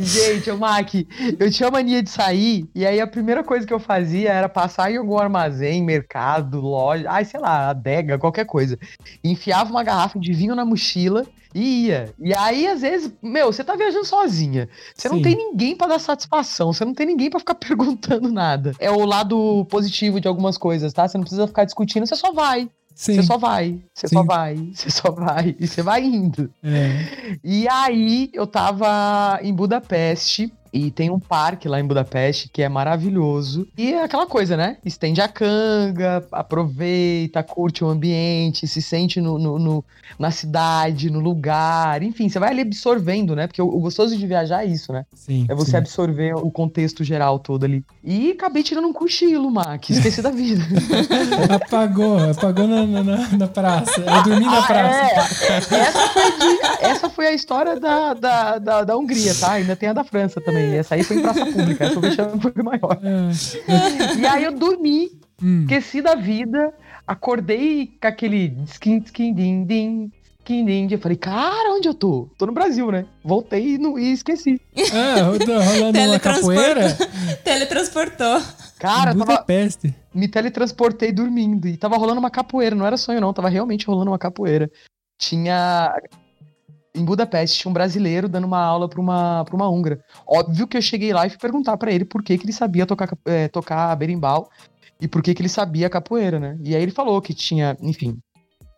Gente, 0.00 0.50
ô 0.50 0.56
Mac, 0.56 0.92
eu 1.38 1.50
tinha 1.50 1.70
mania 1.70 2.02
de 2.02 2.10
sair, 2.10 2.68
e 2.74 2.86
aí 2.86 3.00
a 3.00 3.06
primeira 3.06 3.42
coisa 3.42 3.66
que 3.66 3.72
eu 3.72 3.78
fazia 3.78 4.32
era 4.32 4.48
passar 4.48 4.90
em 4.90 4.96
algum 4.96 5.18
armazém, 5.18 5.82
mercado, 5.82 6.60
loja, 6.60 7.06
ai, 7.08 7.24
sei 7.24 7.40
lá, 7.40 7.70
adega, 7.70 8.18
qualquer 8.18 8.46
coisa. 8.46 8.78
Enfiava 9.22 9.70
uma 9.70 9.82
garrafa 9.82 10.18
de 10.18 10.32
vinho 10.32 10.54
na 10.54 10.64
mochila 10.64 11.26
e 11.54 11.86
ia. 11.86 12.14
E 12.18 12.34
aí, 12.34 12.66
às 12.66 12.82
vezes, 12.82 13.12
meu, 13.22 13.52
você 13.52 13.64
tá 13.64 13.74
viajando 13.74 14.04
sozinha. 14.04 14.68
Você 14.94 15.08
não 15.08 15.16
Sim. 15.16 15.22
tem 15.22 15.36
ninguém 15.36 15.76
pra 15.76 15.86
dar 15.86 15.98
satisfação, 15.98 16.72
você 16.72 16.84
não 16.84 16.94
tem 16.94 17.06
ninguém 17.06 17.30
pra 17.30 17.40
ficar 17.40 17.54
perguntando 17.56 18.30
nada. 18.30 18.72
É 18.78 18.90
o 18.90 19.04
lado 19.04 19.64
positivo 19.70 20.20
de 20.20 20.28
algumas 20.28 20.58
coisas, 20.58 20.92
tá? 20.92 21.08
Você 21.08 21.16
não 21.16 21.24
precisa 21.24 21.46
ficar 21.46 21.64
discutindo, 21.64 22.06
você 22.06 22.16
só 22.16 22.32
vai. 22.32 22.68
Sim. 22.96 23.16
Você 23.16 23.22
só 23.24 23.36
vai, 23.36 23.78
você 23.92 24.08
Sim. 24.08 24.16
só 24.16 24.22
vai, 24.22 24.56
você 24.72 24.90
só 24.90 25.10
vai, 25.10 25.54
e 25.60 25.68
você 25.68 25.82
vai 25.82 26.02
indo. 26.02 26.50
É. 26.64 27.36
E 27.44 27.68
aí 27.68 28.30
eu 28.32 28.46
tava 28.46 29.38
em 29.42 29.52
Budapeste 29.52 30.50
e 30.76 30.90
tem 30.90 31.10
um 31.10 31.18
parque 31.18 31.68
lá 31.68 31.80
em 31.80 31.84
Budapeste 31.86 32.48
que 32.52 32.62
é 32.62 32.68
maravilhoso. 32.68 33.66
E 33.76 33.92
é 33.94 34.02
aquela 34.04 34.26
coisa, 34.26 34.56
né? 34.56 34.76
Estende 34.84 35.20
a 35.20 35.28
canga, 35.28 36.24
aproveita, 36.32 37.42
curte 37.42 37.82
o 37.84 37.88
ambiente, 37.88 38.66
se 38.66 38.82
sente 38.82 39.20
no, 39.20 39.38
no- 39.38 39.58
no- 39.58 39.84
na 40.18 40.30
cidade, 40.30 41.10
no 41.10 41.20
lugar. 41.20 42.02
Enfim, 42.02 42.28
você 42.28 42.38
vai 42.38 42.50
ali 42.50 42.62
absorvendo, 42.62 43.34
né? 43.36 43.46
Porque 43.46 43.60
o, 43.62 43.66
o 43.66 43.80
gostoso 43.80 44.16
de 44.16 44.26
viajar 44.26 44.64
é 44.64 44.66
isso, 44.66 44.92
né? 44.92 45.04
Sim. 45.14 45.46
É 45.48 45.54
você 45.54 45.72
sim. 45.72 45.76
absorver 45.78 46.34
o 46.34 46.50
contexto 46.50 47.02
geral 47.04 47.38
todo 47.38 47.64
ali. 47.64 47.84
E 48.04 48.32
acabei 48.32 48.62
tirando 48.62 48.86
um 48.86 48.92
cochilo, 48.92 49.50
Mac. 49.50 49.90
Esqueci 49.90 50.22
da 50.22 50.30
vida. 50.30 50.62
Apagou, 51.50 52.30
apagou 52.30 52.66
na, 52.66 52.86
na- 52.86 53.28
na, 53.36 53.48
praça. 53.48 54.00
Eu 54.00 54.22
dormi 54.22 54.44
na 54.46 54.58
Ah, 54.58 54.62
praça. 54.66 55.44
é. 55.44 55.76
Essa 55.78 56.08
foi, 56.08 56.30
de- 56.38 56.84
essa 56.84 57.10
foi 57.10 57.26
a 57.28 57.32
história 57.32 57.78
da, 57.78 58.14
da, 58.14 58.58
da, 58.58 58.84
da 58.84 58.96
Hungria, 58.96 59.34
tá? 59.34 59.52
Ainda 59.52 59.76
tem 59.76 59.88
a 59.88 59.92
da 59.92 60.04
França 60.04 60.40
também. 60.40 60.65
Essa 60.74 60.94
aí 60.96 61.02
foi 61.04 61.16
em 61.18 61.22
praça 61.22 61.44
pública. 61.46 61.84
Essa 61.84 61.98
o 61.98 62.00
vexame 62.02 62.40
foi 62.40 62.52
maior. 62.62 62.98
É. 63.02 64.18
E 64.20 64.26
aí 64.26 64.44
eu 64.44 64.52
dormi, 64.52 65.10
Hum. 65.42 65.60
esqueci 65.62 66.00
da 66.00 66.14
vida, 66.14 66.72
acordei 67.06 67.86
com 68.00 68.08
aquele 68.08 68.56
skin, 68.66 69.02
skin, 69.04 69.34
din, 69.34 69.64
din, 69.64 70.12
skin, 70.40 70.64
din. 70.64 70.88
Eu 70.90 70.98
falei, 70.98 71.16
cara, 71.18 71.74
onde 71.74 71.88
eu 71.88 71.94
tô? 71.94 72.28
Tô 72.38 72.46
no 72.46 72.52
Brasil, 72.52 72.90
né? 72.90 73.04
Voltei 73.24 73.74
e, 73.74 73.78
não, 73.78 73.98
e 73.98 74.12
esqueci. 74.12 74.60
Ah, 74.92 75.22
ro- 75.22 75.38
rolando 75.74 75.98
uma 75.98 76.18
capoeira? 76.18 76.96
Teletransportou. 77.44 78.40
Cara, 78.78 79.12
tava, 79.12 79.24
Budapeste. 79.24 79.94
me 80.14 80.28
teletransportei 80.28 81.12
dormindo. 81.12 81.66
E 81.68 81.76
tava 81.76 81.96
rolando 81.96 82.18
uma 82.20 82.30
capoeira. 82.30 82.74
Não 82.76 82.86
era 82.86 82.96
sonho, 82.96 83.20
não. 83.20 83.32
Tava 83.32 83.48
realmente 83.48 83.86
rolando 83.86 84.10
uma 84.10 84.18
capoeira. 84.18 84.70
Tinha. 85.18 85.92
Em 86.96 87.04
Budapeste, 87.04 87.60
tinha 87.60 87.70
um 87.70 87.74
brasileiro 87.74 88.28
dando 88.28 88.46
uma 88.46 88.58
aula 88.58 88.88
pra 88.88 89.00
uma, 89.00 89.44
uma 89.52 89.68
húngara. 89.68 90.02
Óbvio 90.26 90.66
que 90.66 90.76
eu 90.76 90.82
cheguei 90.82 91.12
lá 91.12 91.26
e 91.26 91.30
fui 91.30 91.38
perguntar 91.38 91.76
pra 91.76 91.92
ele 91.92 92.04
por 92.06 92.22
que, 92.22 92.38
que 92.38 92.44
ele 92.46 92.52
sabia 92.52 92.86
tocar, 92.86 93.08
eh, 93.26 93.48
tocar 93.48 93.94
berimbau 93.96 94.48
e 95.00 95.06
por 95.06 95.22
que, 95.22 95.34
que 95.34 95.42
ele 95.42 95.48
sabia 95.48 95.90
capoeira, 95.90 96.40
né? 96.40 96.58
E 96.64 96.74
aí 96.74 96.82
ele 96.82 96.92
falou 96.92 97.20
que 97.20 97.34
tinha, 97.34 97.76
enfim. 97.82 98.18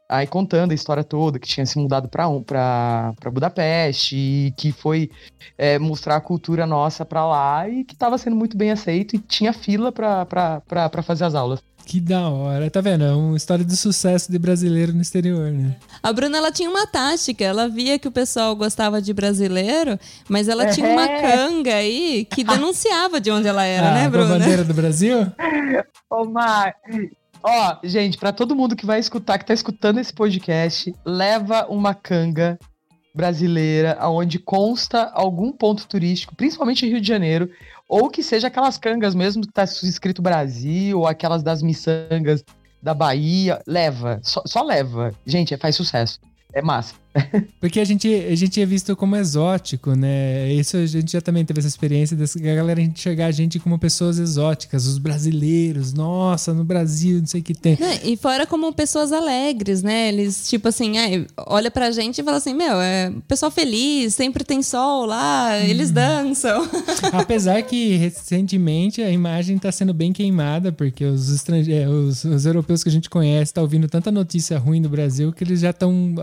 Aí 0.09 0.27
contando 0.27 0.71
a 0.73 0.75
história 0.75 1.05
toda, 1.05 1.39
que 1.39 1.47
tinha 1.47 1.67
se 1.67 1.79
mudado 1.79 2.09
pra, 2.09 2.27
um- 2.29 2.43
pra, 2.43 3.13
pra 3.21 3.31
Budapeste 3.31 4.17
e 4.17 4.55
que 4.57 4.73
foi 4.73 5.11
eh, 5.59 5.79
mostrar 5.79 6.17
a 6.17 6.21
cultura 6.21 6.67
nossa 6.67 7.05
pra 7.05 7.27
lá 7.27 7.69
e 7.69 7.85
que 7.85 7.95
tava 7.95 8.17
sendo 8.17 8.35
muito 8.35 8.57
bem 8.57 8.71
aceito 8.71 9.17
e 9.17 9.19
tinha 9.19 9.53
fila 9.53 9.93
pra 9.93 10.27
fazer 11.03 11.25
as 11.25 11.35
aulas. 11.35 11.61
Que 11.85 12.01
da 12.01 12.29
hora. 12.29 12.71
Tá 12.71 12.81
vendo? 12.83 13.03
É 13.05 13.13
uma 13.15 13.37
história 13.37 13.65
de 13.65 13.75
sucesso 13.77 14.31
de 14.31 14.39
brasileiro 14.39 14.93
no 14.93 15.01
exterior, 15.01 15.51
né? 15.51 15.75
A 16.03 16.13
Bruna, 16.13 16.37
ela 16.37 16.53
tinha 16.53 16.69
uma 16.69 16.87
tática. 16.87 17.43
Ela 17.45 17.67
via 17.67 17.99
que 17.99 18.07
o 18.07 18.13
pessoal 18.13 18.55
gostava 18.55 19.01
de 19.01 19.15
brasileiro, 19.15 19.99
mas 20.29 20.49
ela 20.49 20.67
tinha 20.67 20.87
uma 20.87 21.05
É. 21.07 21.23
canga 21.23 21.75
aí 21.75 22.27
que 22.31 22.45
denunciava 22.45 23.19
de 23.21 23.31
onde 23.31 23.49
ela 23.49 23.65
era, 23.65 23.89
ah, 23.91 23.95
né, 23.95 24.01
com 24.03 24.07
a 24.07 24.11
Bruna? 24.11 24.39
bandeira 24.39 24.65
do 24.65 24.75
Brasil? 24.75 25.33
Ô, 26.11 26.25
Mar... 26.27 26.75
Ó, 27.43 27.79
gente, 27.85 28.19
pra 28.19 28.33
todo 28.33 28.57
mundo 28.57 28.77
que 28.77 28.87
vai 28.87 28.99
escutar, 28.99 29.39
que 29.39 29.47
tá 29.47 29.55
escutando 29.55 29.99
esse 29.99 30.13
podcast, 30.13 30.95
leva 31.05 31.67
uma 31.69 31.95
canga 31.95 32.59
brasileira 33.15 33.97
aonde 33.99 34.39
consta 34.39 35.11
algum 35.13 35.51
ponto 35.51 35.87
turístico, 35.87 36.37
principalmente 36.37 36.87
em 36.87 36.91
Rio 36.91 37.01
de 37.01 37.09
Janeiro, 37.09 37.51
ou 37.89 38.11
que 38.11 38.23
seja 38.23 38.49
aquelas 38.49 38.79
cangas 38.79 39.15
mesmo 39.15 39.43
que 39.43 39.53
tá 39.53 39.65
escrito 39.65 40.23
Brasil, 40.23 41.01
ou 41.01 41.07
aquelas 41.07 41.43
das 41.43 41.63
miçangas 41.63 42.45
da 42.83 42.95
Bahia, 42.95 43.61
leva, 43.67 44.21
só, 44.23 44.43
só 44.47 44.63
leva. 44.63 45.13
Gente, 45.27 45.57
faz 45.57 45.75
sucesso. 45.75 46.21
É 46.53 46.63
massa. 46.63 46.95
Porque 47.61 47.81
a 47.81 47.85
gente, 47.85 48.09
a 48.09 48.35
gente 48.35 48.61
é 48.61 48.67
visto 48.67 48.95
como 48.97 49.17
exótico, 49.17 49.95
né? 49.95 50.53
Isso 50.53 50.77
a 50.77 50.87
gente 50.87 51.13
já 51.13 51.21
também 51.21 51.45
teve 51.45 51.61
essa 51.61 51.69
experiência 51.69 52.17
da 52.17 52.27
galera 52.55 52.81
enxergar 52.81 53.27
a 53.27 53.31
gente 53.31 53.59
como 53.59 53.79
pessoas 53.79 54.19
exóticas, 54.19 54.87
os 54.87 54.99
brasileiros, 54.99 55.93
nossa, 55.93 56.53
no 56.53 56.65
Brasil, 56.65 57.21
não 57.21 57.27
sei 57.27 57.41
o 57.41 57.45
que 57.45 57.55
tem. 57.55 57.77
Não, 57.81 57.89
e 58.05 58.17
fora 58.17 58.47
como 58.47 58.73
pessoas 58.73 59.13
alegres, 59.13 59.83
né? 59.83 60.09
Eles, 60.09 60.49
tipo 60.49 60.69
assim, 60.69 60.99
ai, 60.99 61.27
olha 61.47 61.71
pra 61.71 61.91
gente 61.91 62.21
e 62.21 62.25
fala 62.25 62.37
assim: 62.37 62.55
Meu, 62.55 62.81
é 62.81 63.13
pessoal 63.27 63.51
feliz, 63.51 64.15
sempre 64.15 64.45
tem 64.45 64.63
sol 64.63 65.07
lá, 65.07 65.59
eles 65.59 65.91
dançam. 65.91 66.69
Apesar 67.13 67.63
que 67.63 67.97
recentemente 67.97 69.03
a 69.03 69.11
imagem 69.11 69.59
tá 69.59 69.73
sendo 69.73 69.95
bem 69.95 70.13
queimada, 70.13 70.73
porque 70.73 71.05
os 71.05 71.31
estrangeiros, 71.31 72.25
os, 72.25 72.25
os 72.25 72.47
europeus 72.47 72.83
que 72.83 72.89
a 72.89 72.93
gente 72.93 73.09
conhece, 73.09 73.55
tá 73.55 73.63
ouvindo 73.63 73.89
tanta 73.89 74.11
notícia 74.11 74.59
ruim 74.59 74.83
do 74.83 74.89
Brasil 74.89 75.33
que 75.33 75.45
eles 75.45 75.61
já 75.61 75.71
estão 75.71 76.15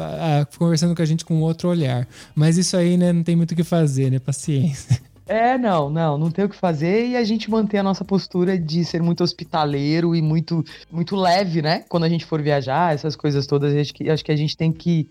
conversando 0.57 0.84
com 0.93 1.01
a 1.01 1.05
gente 1.05 1.23
com 1.23 1.41
outro 1.41 1.69
olhar. 1.69 2.07
Mas 2.35 2.57
isso 2.57 2.75
aí, 2.75 2.97
né, 2.97 3.13
não 3.13 3.23
tem 3.23 3.35
muito 3.35 3.51
o 3.51 3.55
que 3.55 3.63
fazer, 3.63 4.11
né? 4.11 4.19
Paciência. 4.19 4.99
É, 5.27 5.57
não, 5.57 5.89
não, 5.89 6.19
não 6.19 6.29
tem 6.29 6.45
o 6.45 6.49
que 6.49 6.55
fazer 6.55 7.07
e 7.07 7.17
a 7.17 7.23
gente 7.23 7.49
manter 7.49 7.79
a 7.79 7.83
nossa 7.83 8.05
postura 8.05 8.59
de 8.59 8.85
ser 8.85 9.01
muito 9.01 9.23
hospitaleiro 9.23 10.15
e 10.15 10.21
muito, 10.21 10.63
muito 10.91 11.15
leve, 11.15 11.63
né? 11.63 11.83
Quando 11.89 12.03
a 12.03 12.09
gente 12.09 12.23
for 12.23 12.39
viajar, 12.43 12.93
essas 12.93 13.15
coisas 13.15 13.47
todas, 13.47 13.75
acho 13.75 13.91
que, 13.91 14.07
acho 14.07 14.23
que 14.23 14.31
a 14.31 14.35
gente 14.35 14.55
tem 14.55 14.71
que, 14.71 15.09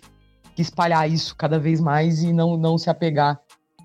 que 0.54 0.62
espalhar 0.62 1.10
isso 1.10 1.34
cada 1.34 1.58
vez 1.58 1.80
mais 1.80 2.22
e 2.22 2.32
não, 2.32 2.56
não 2.56 2.78
se 2.78 2.88
apegar 2.88 3.40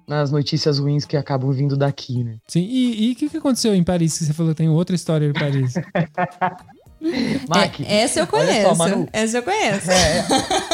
nas 0.08 0.31
notícias 0.31 0.77
ruins 0.77 1.03
que 1.03 1.17
acabam 1.17 1.51
vindo 1.51 1.75
daqui, 1.75 2.24
né? 2.24 2.38
Sim, 2.48 2.67
e 2.67 3.12
o 3.12 3.15
que, 3.15 3.29
que 3.29 3.38
aconteceu 3.38 3.74
em 3.74 3.84
Paris? 3.84 4.17
Que 4.17 4.25
você 4.25 4.34
falou 4.34 4.53
que 4.53 4.58
tem 4.58 4.69
outra 4.69 4.96
história 4.96 5.25
em 5.25 5.34
Paris. 5.34 5.74
Mac, 7.48 7.79
É, 7.82 8.01
essa 8.01 8.20
eu 8.20 8.27
conheço. 8.27 8.70
só, 8.70 8.75
Manu. 8.75 9.08
essa 9.13 9.38
eu 9.38 9.44
conheço. 9.44 9.89
É, 9.91 10.20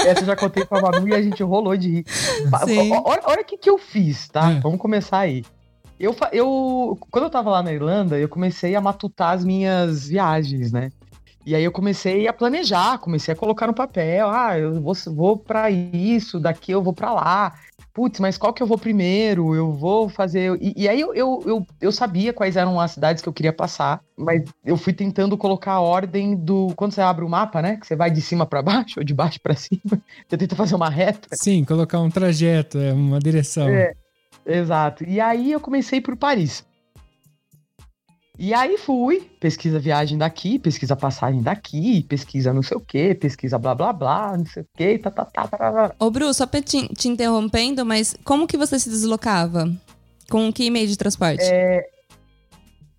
essa 0.10 0.22
eu 0.22 0.26
já 0.26 0.36
contei 0.36 0.66
pra 0.66 0.82
Manu 0.82 1.08
e 1.08 1.14
a 1.14 1.22
gente 1.22 1.42
rolou 1.44 1.78
de 1.78 1.90
rir. 1.90 2.06
Sim. 2.66 2.92
Olha, 3.06 3.22
olha 3.26 3.42
o 3.42 3.46
que, 3.46 3.58
que 3.58 3.70
eu 3.70 3.78
fiz, 3.78 4.28
tá? 4.30 4.52
É. 4.52 4.60
Vamos 4.60 4.80
começar 4.80 5.20
aí. 5.20 5.44
Eu, 6.00 6.16
eu, 6.32 6.98
quando 7.10 7.26
eu 7.26 7.30
tava 7.30 7.50
lá 7.52 7.64
na 7.64 7.72
Irlanda, 7.72 8.18
eu 8.18 8.28
comecei 8.28 8.76
a 8.76 8.82
matutar 8.82 9.32
as 9.34 9.46
minhas 9.46 10.08
viagens, 10.10 10.72
né? 10.72 10.90
E 11.46 11.54
aí 11.54 11.64
eu 11.64 11.72
comecei 11.72 12.28
a 12.28 12.34
planejar, 12.34 12.98
comecei 12.98 13.32
a 13.34 13.38
colocar 13.38 13.68
no 13.68 13.74
papel. 13.74 14.28
Ah, 14.30 14.58
eu 14.58 14.82
vou, 14.82 14.94
vou 15.14 15.38
para 15.38 15.70
isso, 15.70 16.40
daqui 16.40 16.72
eu 16.72 16.82
vou 16.82 16.92
pra 16.92 17.14
lá. 17.14 17.54
Putz, 17.96 18.20
mas 18.20 18.38
qual 18.38 18.54
que 18.54 18.62
eu 18.62 18.68
vou 18.68 18.78
primeiro? 18.78 19.56
Eu 19.56 19.72
vou 19.72 20.10
fazer. 20.10 20.62
E, 20.62 20.84
e 20.84 20.90
aí 20.90 21.00
eu, 21.00 21.16
eu, 21.16 21.42
eu, 21.46 21.68
eu 21.80 21.92
sabia 21.94 22.34
quais 22.34 22.58
eram 22.58 22.78
as 22.78 22.92
cidades 22.92 23.24
que 23.24 23.30
eu 23.30 23.32
queria 23.32 23.54
passar, 23.54 24.02
mas 24.18 24.44
eu 24.66 24.76
fui 24.76 24.92
tentando 24.92 25.38
colocar 25.38 25.72
a 25.72 25.80
ordem 25.80 26.36
do. 26.36 26.74
Quando 26.76 26.92
você 26.92 27.00
abre 27.00 27.24
o 27.24 27.30
mapa, 27.30 27.62
né? 27.62 27.78
Que 27.78 27.88
você 27.88 27.96
vai 27.96 28.12
de 28.12 28.20
cima 28.20 28.46
pra 28.46 28.62
baixo 28.62 29.00
ou 29.00 29.04
de 29.06 29.14
baixo 29.14 29.40
pra 29.42 29.56
cima. 29.56 30.02
Você 30.28 30.38
tenta 30.38 30.58
fazer 30.58 30.76
uma 30.76 30.90
reta. 30.90 31.30
Sim, 31.32 31.64
colocar 31.64 32.02
um 32.02 32.10
trajeto, 32.10 32.78
é 32.78 32.92
uma 32.92 33.18
direção. 33.18 33.70
É. 33.70 33.94
Exato. 34.46 35.06
E 35.08 35.22
aí 35.22 35.54
eu 35.54 35.62
comecei 35.62 36.02
por 36.02 36.18
Paris. 36.18 36.66
E 38.38 38.54
aí 38.54 38.78
fui, 38.78 39.22
pesquisa 39.40 39.80
viagem 39.80 40.18
daqui, 40.18 40.60
pesquisa 40.60 40.96
passagem 40.96 41.42
daqui, 41.42 42.04
pesquisa 42.04 42.52
não 42.54 42.62
sei 42.62 42.76
o 42.78 42.82
quê, 42.82 43.16
pesquisa 43.16 43.58
blá 43.58 43.74
blá 43.74 43.94
blá, 43.94 44.38
não 44.38 44.46
sei 44.46 44.64
o 44.64 44.68
quê, 44.76 44.98
tá, 44.98 45.10
tá, 45.10 45.24
tá, 45.26 45.48
tá, 45.48 45.58
tá, 45.58 45.72
tá. 45.90 45.96
Ô, 45.98 46.12
Bru, 46.12 46.34
só 46.34 46.46
pra 46.46 46.62
te, 46.62 46.88
te 46.90 47.08
interrompendo, 47.08 47.86
mas 47.86 48.16
como 48.26 48.46
que 48.48 48.58
você 48.58 48.78
se 48.78 48.90
deslocava? 48.90 49.72
Com 50.30 50.52
que 50.52 50.70
meio 50.70 50.88
de 50.88 50.98
transporte? 50.98 51.44
É, 51.44 51.88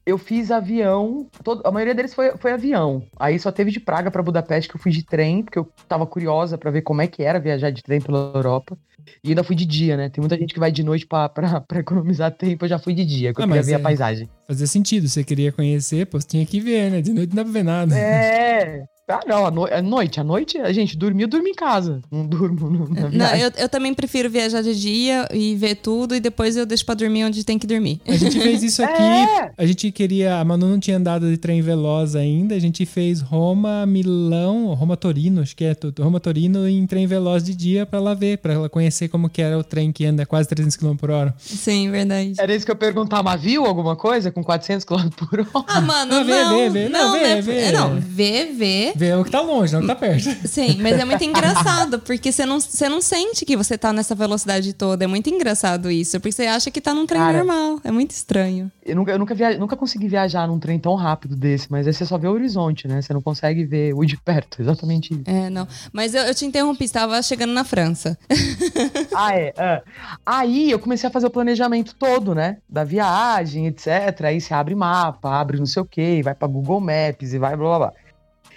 Eu 0.08 0.16
fiz 0.18 0.52
avião, 0.52 1.26
todo- 1.42 1.62
a 1.66 1.70
maioria 1.72 1.92
deles 1.94 2.14
foi, 2.14 2.30
foi 2.36 2.52
avião. 2.52 3.02
Aí 3.18 3.38
só 3.40 3.50
teve 3.50 3.72
de 3.72 3.80
Praga 3.80 4.08
pra 4.08 4.22
Budapeste 4.22 4.70
que 4.70 4.76
eu 4.76 4.80
fui 4.80 4.92
de 4.92 5.04
trem, 5.04 5.42
porque 5.42 5.58
eu 5.58 5.68
tava 5.88 6.06
curiosa 6.06 6.56
pra 6.56 6.70
ver 6.70 6.82
como 6.82 7.02
é 7.02 7.08
que 7.08 7.24
era 7.24 7.40
viajar 7.40 7.70
de 7.70 7.82
trem 7.82 8.00
pela 8.00 8.30
Europa. 8.32 8.78
E 9.22 9.28
ainda 9.30 9.42
fui 9.44 9.54
de 9.56 9.64
dia, 9.64 9.96
né? 9.96 10.08
Tem 10.08 10.20
muita 10.20 10.36
gente 10.36 10.52
que 10.54 10.60
vai 10.60 10.70
de 10.72 10.82
noite 10.82 11.06
pra, 11.06 11.28
pra, 11.28 11.60
pra 11.66 11.80
economizar 11.80 12.30
tempo, 12.30 12.64
eu 12.64 12.68
já 12.68 12.78
fui 12.78 12.94
de 12.94 13.04
dia, 13.04 13.32
que 13.32 13.40
eu 13.40 13.44
Ah, 13.44 13.46
queria 13.46 13.58
mas 13.60 13.66
ver 13.66 13.72
é- 13.72 13.76
a 13.76 13.80
paisagem. 13.80 14.28
Fazia 14.46 14.66
sentido, 14.66 15.08
você 15.08 15.24
queria 15.24 15.50
conhecer, 15.52 16.06
pô, 16.06 16.20
você 16.20 16.26
tinha 16.26 16.46
que 16.46 16.60
ver, 16.60 16.90
né? 16.90 17.00
De 17.00 17.12
noite 17.12 17.30
não 17.30 17.36
dá 17.36 17.42
pra 17.44 17.52
ver 17.52 17.64
nada. 17.64 17.94
É. 17.96 18.84
Ah, 19.08 19.20
não, 19.24 19.46
a, 19.46 19.50
no- 19.52 19.66
a 19.72 19.80
noite, 19.80 20.18
a 20.18 20.24
noite, 20.24 20.58
a 20.58 20.72
gente 20.72 20.96
dormir, 20.96 21.22
eu 21.22 21.28
durmo 21.28 21.46
em 21.46 21.54
casa. 21.54 22.00
Não 22.10 22.26
durmo 22.26 22.68
no, 22.68 22.88
na 22.88 23.02
Não, 23.02 23.10
viagem. 23.10 23.40
eu, 23.42 23.52
eu 23.56 23.68
também 23.68 23.94
prefiro 23.94 24.28
viajar 24.28 24.62
de 24.62 24.74
dia 24.74 25.28
e 25.32 25.54
ver 25.54 25.76
tudo 25.76 26.12
e 26.16 26.18
depois 26.18 26.56
eu 26.56 26.66
deixo 26.66 26.84
pra 26.84 26.96
dormir 26.96 27.22
onde 27.24 27.44
tem 27.44 27.56
que 27.56 27.68
dormir. 27.68 28.00
A 28.04 28.16
gente 28.16 28.36
fez 28.40 28.64
isso 28.64 28.82
aqui, 28.84 29.00
É. 29.00 29.52
a 29.56 29.64
gente 29.64 29.92
queria, 29.92 30.40
a 30.40 30.44
Manu 30.44 30.68
não 30.68 30.80
tinha 30.80 30.96
andado 30.96 31.30
de 31.30 31.36
trem 31.36 31.62
veloz 31.62 32.16
ainda, 32.16 32.56
a 32.56 32.58
gente 32.58 32.84
fez 32.84 33.20
Roma, 33.20 33.86
Milão, 33.86 34.74
Roma 34.74 34.96
Torino, 34.96 35.40
acho 35.40 35.54
que 35.54 35.64
é 35.64 35.74
tudo, 35.76 36.02
Roma 36.02 36.18
Torino 36.18 36.68
em 36.68 36.84
trem 36.84 37.06
veloz 37.06 37.44
de 37.44 37.54
dia 37.54 37.86
pra 37.86 38.00
ela 38.00 38.12
ver, 38.12 38.38
pra 38.38 38.54
ela 38.54 38.68
conhecer 38.68 39.06
como 39.08 39.28
que 39.30 39.40
era 39.40 39.56
o 39.56 39.62
trem 39.62 39.92
que 39.92 40.04
anda 40.04 40.26
quase 40.26 40.48
300 40.48 40.76
km 40.76 40.96
por 40.96 41.10
hora. 41.12 41.32
Sim, 41.38 41.92
verdade. 41.92 42.32
Era 42.40 42.52
isso 42.52 42.66
que 42.66 42.72
eu 42.72 42.76
perguntava, 42.76 43.22
mas 43.22 43.40
viu 43.40 43.64
alguma 43.66 43.94
coisa 43.94 44.32
com 44.32 44.42
400 44.42 44.84
km 44.84 45.08
por 45.16 45.38
hora? 45.38 45.64
Ah, 45.68 45.80
mano, 45.80 46.10
Não, 46.10 46.24
não. 46.24 46.24
vê, 46.24 46.68
vê, 46.70 46.70
vê. 46.70 46.88
Não, 46.88 47.12
vê, 47.12 47.20
né? 47.20 47.40
vê. 47.40 47.70
Não, 47.72 48.00
vê, 48.00 48.44
vê. 48.52 48.95
Vê 48.96 49.14
o 49.14 49.22
que 49.24 49.30
tá 49.30 49.40
longe, 49.42 49.72
não 49.72 49.80
o 49.80 49.82
que 49.82 49.88
tá 49.88 49.94
perto. 49.94 50.24
Sim, 50.48 50.78
mas 50.80 50.98
é 50.98 51.04
muito 51.04 51.22
engraçado, 51.22 51.98
porque 52.00 52.32
você 52.32 52.46
não, 52.46 52.58
você 52.58 52.88
não 52.88 53.00
sente 53.02 53.44
que 53.44 53.56
você 53.56 53.76
tá 53.76 53.92
nessa 53.92 54.14
velocidade 54.14 54.72
toda. 54.72 55.04
É 55.04 55.06
muito 55.06 55.28
engraçado 55.28 55.90
isso, 55.90 56.18
porque 56.18 56.32
você 56.32 56.46
acha 56.46 56.70
que 56.70 56.80
tá 56.80 56.94
num 56.94 57.04
trem 57.06 57.20
Cara. 57.20 57.36
normal. 57.38 57.78
É 57.84 57.90
muito 57.90 58.12
estranho. 58.12 58.72
Eu 58.84 58.96
nunca, 58.96 59.12
eu 59.12 59.18
nunca, 59.18 59.34
via- 59.34 59.58
nunca 59.58 59.76
consegui 59.76 60.08
viajar 60.08 60.48
num 60.48 60.58
trem 60.58 60.78
tão 60.78 60.94
rápido 60.94 61.36
desse, 61.36 61.70
mas 61.70 61.86
aí 61.86 61.92
você 61.92 62.06
só 62.06 62.16
vê 62.16 62.26
o 62.26 62.32
horizonte, 62.32 62.88
né? 62.88 63.02
Você 63.02 63.12
não 63.12 63.20
consegue 63.20 63.64
ver 63.64 63.92
o 63.94 64.04
de 64.04 64.16
perto, 64.16 64.62
exatamente 64.62 65.12
isso. 65.12 65.24
É, 65.26 65.50
não. 65.50 65.68
Mas 65.92 66.14
eu, 66.14 66.22
eu 66.22 66.34
te 66.34 66.46
interrompi, 66.46 66.84
estava 66.84 67.20
chegando 67.22 67.52
na 67.52 67.64
França. 67.64 68.16
ah, 69.14 69.34
é. 69.36 69.52
ah. 69.58 69.82
Aí 70.24 70.70
eu 70.70 70.78
comecei 70.78 71.08
a 71.08 71.12
fazer 71.12 71.26
o 71.26 71.30
planejamento 71.30 71.94
todo, 71.94 72.34
né? 72.34 72.58
Da 72.68 72.84
viagem, 72.84 73.66
etc. 73.66 73.88
Aí 74.24 74.40
você 74.40 74.54
abre 74.54 74.74
mapa, 74.74 75.30
abre 75.38 75.58
não 75.58 75.66
sei 75.66 75.82
o 75.82 75.86
quê, 75.86 76.20
vai 76.24 76.34
pra 76.34 76.48
Google 76.48 76.80
Maps 76.80 77.32
e 77.32 77.38
vai 77.38 77.56
blá 77.56 77.66
blá 77.66 77.78
blá. 77.78 77.92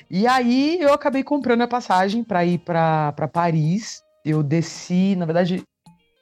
E 0.10 0.26
aí 0.26 0.80
eu 0.82 0.92
acabei 0.92 1.24
comprando 1.24 1.62
a 1.62 1.68
passagem 1.68 2.24
pra 2.24 2.44
ir 2.46 2.58
pra, 2.60 3.12
pra 3.12 3.28
Paris. 3.28 4.02
Eu 4.26 4.42
desci, 4.42 5.16
na 5.16 5.26
verdade, 5.26 5.64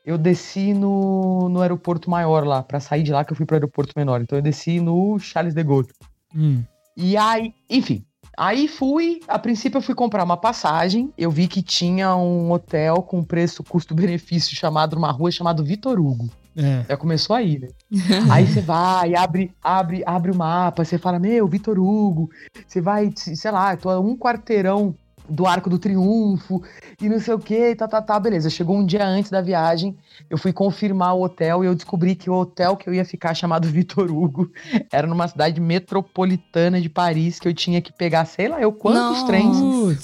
eu 0.05 0.17
desci 0.17 0.73
no, 0.73 1.49
no 1.49 1.61
aeroporto 1.61 2.09
maior 2.09 2.45
lá, 2.45 2.61
pra 2.61 2.79
sair 2.79 3.03
de 3.03 3.11
lá 3.11 3.23
que 3.23 3.31
eu 3.31 3.37
fui 3.37 3.45
pro 3.45 3.55
aeroporto 3.55 3.93
menor. 3.95 4.21
Então 4.21 4.37
eu 4.37 4.41
desci 4.41 4.79
no 4.79 5.17
Charles 5.19 5.53
de 5.53 5.63
Gaulle. 5.63 5.89
Hum. 6.35 6.63
E 6.95 7.15
aí, 7.15 7.53
enfim. 7.69 8.03
Aí 8.37 8.67
fui, 8.67 9.19
a 9.27 9.39
princípio 9.39 9.77
eu 9.77 9.81
fui 9.81 9.95
comprar 9.95 10.23
uma 10.23 10.37
passagem, 10.37 11.11
eu 11.17 11.31
vi 11.31 11.47
que 11.47 11.63
tinha 11.63 12.15
um 12.15 12.51
hotel 12.51 13.01
com 13.01 13.23
preço 13.23 13.63
custo-benefício 13.63 14.55
chamado, 14.55 14.95
numa 14.95 15.11
rua 15.11 15.31
chamado 15.31 15.63
Vitor 15.63 15.99
Hugo. 15.99 16.29
É. 16.57 16.83
Já 16.89 16.97
começou 16.97 17.35
aí, 17.35 17.59
né? 17.59 17.67
aí 18.31 18.47
você 18.47 18.61
vai, 18.61 19.13
abre, 19.15 19.51
abre, 19.63 20.03
abre 20.05 20.31
o 20.31 20.35
mapa, 20.35 20.83
você 20.83 20.97
fala, 20.97 21.19
meu, 21.19 21.47
Vitor 21.47 21.77
Hugo, 21.77 22.29
você 22.67 22.81
vai, 22.81 23.13
sei 23.15 23.51
lá, 23.51 23.77
tô 23.77 23.89
a 23.89 23.99
um 23.99 24.17
quarteirão 24.17 24.95
do 25.29 25.45
Arco 25.45 25.69
do 25.69 25.77
Triunfo 25.77 26.63
e 27.01 27.09
não 27.09 27.19
sei 27.19 27.33
o 27.33 27.39
que, 27.39 27.75
tá, 27.75 27.87
tá, 27.87 28.01
tá, 28.01 28.19
beleza. 28.19 28.49
Chegou 28.49 28.77
um 28.77 28.85
dia 28.85 29.05
antes 29.05 29.29
da 29.29 29.41
viagem, 29.41 29.95
eu 30.29 30.37
fui 30.37 30.53
confirmar 30.53 31.13
o 31.15 31.21
hotel 31.21 31.63
e 31.63 31.67
eu 31.67 31.75
descobri 31.75 32.15
que 32.15 32.29
o 32.29 32.33
hotel 32.33 32.75
que 32.75 32.87
eu 32.87 32.93
ia 32.93 33.05
ficar, 33.05 33.33
chamado 33.33 33.67
Vitor 33.69 34.09
Hugo, 34.11 34.49
era 34.91 35.05
numa 35.05 35.27
cidade 35.27 35.59
metropolitana 35.59 36.81
de 36.81 36.89
Paris, 36.89 37.39
que 37.39 37.47
eu 37.47 37.53
tinha 37.53 37.81
que 37.81 37.91
pegar, 37.91 38.25
sei 38.25 38.47
lá, 38.47 38.61
eu 38.61 38.71
quantos 38.71 39.19
Nossa. 39.19 39.27
trens, 39.27 39.57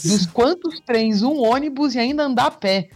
dos 0.03 0.25
quantos 0.27 0.79
trens, 0.81 1.21
um 1.23 1.41
ônibus 1.41 1.95
e 1.95 1.99
ainda 1.99 2.23
andar 2.23 2.47
a 2.47 2.51
pé. 2.51 2.89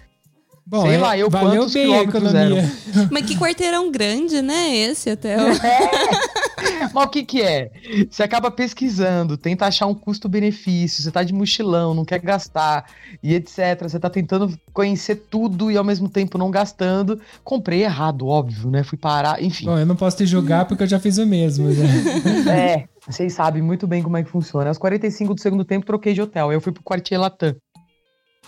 Bom, 0.69 0.82
Sei 0.82 0.95
é- 0.95 0.97
lá, 0.97 1.17
eu 1.17 1.30
valeu 1.30 1.62
quantos 1.62 1.73
bem 1.73 1.95
a 1.95 2.03
economia. 2.03 2.71
Mas 3.10 3.25
que 3.25 3.38
quarteirão 3.38 3.89
grande, 3.89 4.41
né? 4.41 4.75
Esse 4.75 5.10
hotel. 5.10 5.39
Mas 6.93 7.06
o 7.06 7.08
que 7.08 7.23
que 7.23 7.41
é? 7.41 7.71
Você 8.10 8.21
acaba 8.21 8.51
pesquisando, 8.51 9.38
tenta 9.38 9.65
achar 9.65 9.86
um 9.86 9.93
custo-benefício, 9.93 11.01
você 11.01 11.10
tá 11.10 11.23
de 11.23 11.34
mochilão, 11.34 11.93
não 11.93 12.03
quer 12.03 12.19
gastar 12.19 12.86
e 13.23 13.34
etc. 13.34 13.84
Você 13.84 13.97
tá 13.97 14.10
tentando 14.10 14.60
conhecer 14.73 15.15
tudo 15.30 15.71
e 15.71 15.77
ao 15.77 15.86
mesmo 15.86 16.10
tempo 16.10 16.38
não 16.38 16.51
gastando. 16.51 17.17
Comprei 17.45 17.84
errado, 17.84 18.27
óbvio, 18.27 18.69
né? 18.69 18.84
Fui 18.84 18.97
parar, 18.97 19.41
enfim. 19.41 19.67
Bom, 19.67 19.80
eu 19.80 19.86
não 19.86 19.95
posso 19.95 20.17
te 20.17 20.25
julgar 20.25 20.65
porque 20.65 20.84
eu 20.84 20.88
já 20.88 20.99
fiz 20.99 21.17
o 21.17 21.25
mesmo. 21.25 21.71
Já. 21.71 21.84
É, 22.58 22.88
vocês 23.08 23.34
sabem 23.34 23.62
muito 23.62 23.88
bem 23.88 24.03
como 24.03 24.17
é 24.17 24.23
que 24.23 24.30
funciona. 24.30 24.67
Aos 24.67 24.77
45 24.77 25.34
do 25.34 25.41
segundo 25.41 25.63
tempo, 25.63 25.86
troquei 25.86 26.13
de 26.13 26.21
hotel. 26.21 26.49
Aí 26.49 26.56
eu 26.56 26.62
fui 26.62 26.73
pro 26.73 26.84
Quartier 26.84 27.19
Latam. 27.19 27.56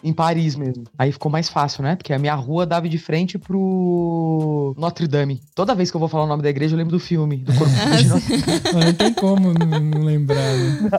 Em 0.03 0.13
Paris 0.13 0.55
mesmo. 0.55 0.85
Aí 0.97 1.11
ficou 1.11 1.31
mais 1.31 1.49
fácil, 1.49 1.83
né? 1.83 1.95
Porque 1.95 2.13
a 2.13 2.19
minha 2.19 2.35
rua 2.35 2.65
dava 2.65 2.87
de 2.87 2.97
frente 2.97 3.37
pro 3.37 4.73
Notre 4.77 5.07
Dame. 5.07 5.41
Toda 5.53 5.75
vez 5.75 5.91
que 5.91 5.97
eu 5.97 5.99
vou 5.99 6.09
falar 6.09 6.23
o 6.23 6.27
nome 6.27 6.43
da 6.43 6.49
igreja, 6.49 6.73
eu 6.73 6.77
lembro 6.77 6.91
do 6.91 6.99
filme, 6.99 7.37
do 7.37 7.53
Corpo 7.53 7.73
de 7.97 8.07
Notre 8.07 8.37
Mas 8.73 8.85
não 8.85 8.93
tem 8.93 9.13
como 9.13 9.53
não, 9.53 9.79
não 9.79 10.03
lembrar. 10.03 10.53
Né? 10.53 10.89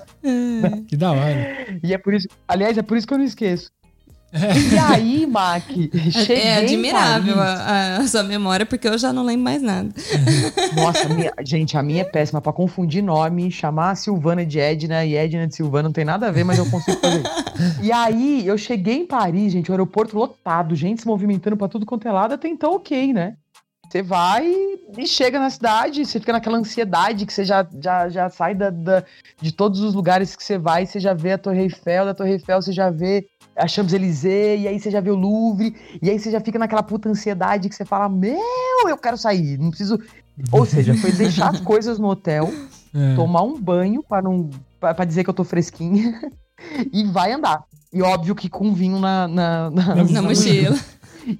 Que 0.89 0.97
da 0.97 1.13
hora. 1.13 1.81
E 1.83 1.95
é 1.95 1.99
por 1.99 2.13
isso. 2.15 2.29
Aliás, 2.47 2.77
é 2.77 2.83
por 2.83 2.97
isso 2.97 3.07
que 3.07 3.15
eu 3.15 3.19
não 3.19 3.25
esqueço. 3.25 3.71
E 4.33 4.79
aí, 4.79 5.27
Mac, 5.27 5.65
cheguei 6.13 6.43
É 6.45 6.57
admirável 6.59 7.35
a, 7.41 7.97
a 7.97 8.07
sua 8.07 8.23
memória, 8.23 8.65
porque 8.65 8.87
eu 8.87 8.97
já 8.97 9.13
não 9.13 9.25
lembro 9.25 9.43
mais 9.45 9.61
nada. 9.61 9.89
Nossa, 10.77 11.09
minha- 11.09 11.33
gente, 11.45 11.77
a 11.77 11.83
minha 11.83 12.03
é 12.03 12.05
péssima 12.05 12.41
pra 12.41 12.53
confundir 12.53 13.03
nome, 13.03 13.51
chamar 13.51 13.91
a 13.91 13.95
Silvana 13.97 14.47
de 14.47 14.59
Edna 14.61 15.05
e 15.05 15.17
Edna 15.17 15.47
de 15.47 15.55
Silvana 15.57 15.85
não 15.85 15.93
tem 15.93 16.05
nada 16.05 16.29
a 16.29 16.31
ver, 16.31 16.45
mas 16.45 16.59
eu 16.59 16.71
consigo 16.71 16.99
fazer 17.01 17.21
isso. 17.23 17.83
E 17.83 17.91
aí, 17.91 18.47
eu 18.47 18.57
cheguei 18.57 18.95
em 18.99 19.07
Paris, 19.07 19.53
gente, 19.53 19.71
o 19.71 19.73
aeroporto 19.75 20.17
lotado, 20.17 20.75
gente 20.77 21.01
se 21.01 21.07
movimentando 21.07 21.57
pra 21.57 21.67
tudo 21.69 21.85
quanto 21.85 22.07
é 22.07 22.13
lado, 22.13 22.35
até 22.35 22.47
então 22.49 22.75
ok, 22.75 23.13
né? 23.13 23.35
Você 23.91 24.03
vai 24.03 24.47
e 24.97 25.05
chega 25.07 25.41
na 25.41 25.51
cidade, 25.51 26.07
você 26.07 26.21
fica 26.21 26.33
naquela 26.33 26.59
ansiedade 26.59 27.27
que 27.27 27.33
você 27.33 27.45
já, 27.45 27.67
já, 27.83 28.09
já 28.09 28.31
sai 28.31 28.55
da, 28.55 28.71
da- 28.71 29.03
de 29.43 29.51
todos 29.53 29.81
os 29.81 29.95
lugares 29.95 30.37
que 30.37 30.45
você 30.45 30.57
vai, 30.57 30.87
você 30.87 31.01
já 31.01 31.13
vê 31.13 31.33
a 31.33 31.39
Torre 31.39 31.63
Eiffel, 31.63 32.05
da 32.05 32.15
Torre 32.15 32.33
Eiffel 32.35 32.63
você 32.63 32.73
já 32.73 32.89
vê 32.89 33.27
a 33.57 33.67
Champs-Élysées, 33.67 34.61
e 34.63 34.69
aí 34.69 34.79
você 34.79 34.91
já 34.93 35.01
vê 35.01 35.11
o 35.11 35.17
Louvre, 35.17 35.75
e 36.01 36.09
aí 36.09 36.19
você 36.21 36.31
já 36.31 36.41
fica 36.41 36.57
naquela 36.59 36.85
puta 36.85 37.09
ansiedade 37.09 37.69
que 37.69 37.75
você 37.75 37.85
fala, 37.85 38.09
meu, 38.09 38.39
eu 38.89 38.97
quero 38.97 39.17
sair, 39.19 39.59
não 39.59 39.71
preciso... 39.71 39.99
Ou 40.53 40.65
seja, 40.65 40.95
foi 40.95 41.11
deixar 41.13 41.51
as 41.51 41.59
coisas 41.61 41.99
no 41.99 42.09
hotel, 42.09 42.49
É. 42.95 43.15
tomar 43.17 43.43
um 43.43 43.61
banho 43.61 44.03
para 44.03 44.23
não 44.23 44.49
para 44.79 45.05
dizer 45.05 45.25
que 45.25 45.31
eu 45.31 45.35
tô 45.35 45.45
fresquinha 45.45 46.19
e 46.93 47.05
vai 47.05 47.33
andar. 47.33 47.65
E 47.93 48.01
óbvio 48.03 48.35
que 48.37 48.49
com 48.49 48.73
vinho 48.73 48.99
na, 49.01 49.27
na, 49.29 49.69
na- 49.71 49.95
Na 49.97 50.05
Na 50.05 50.23
mochila. 50.23 50.79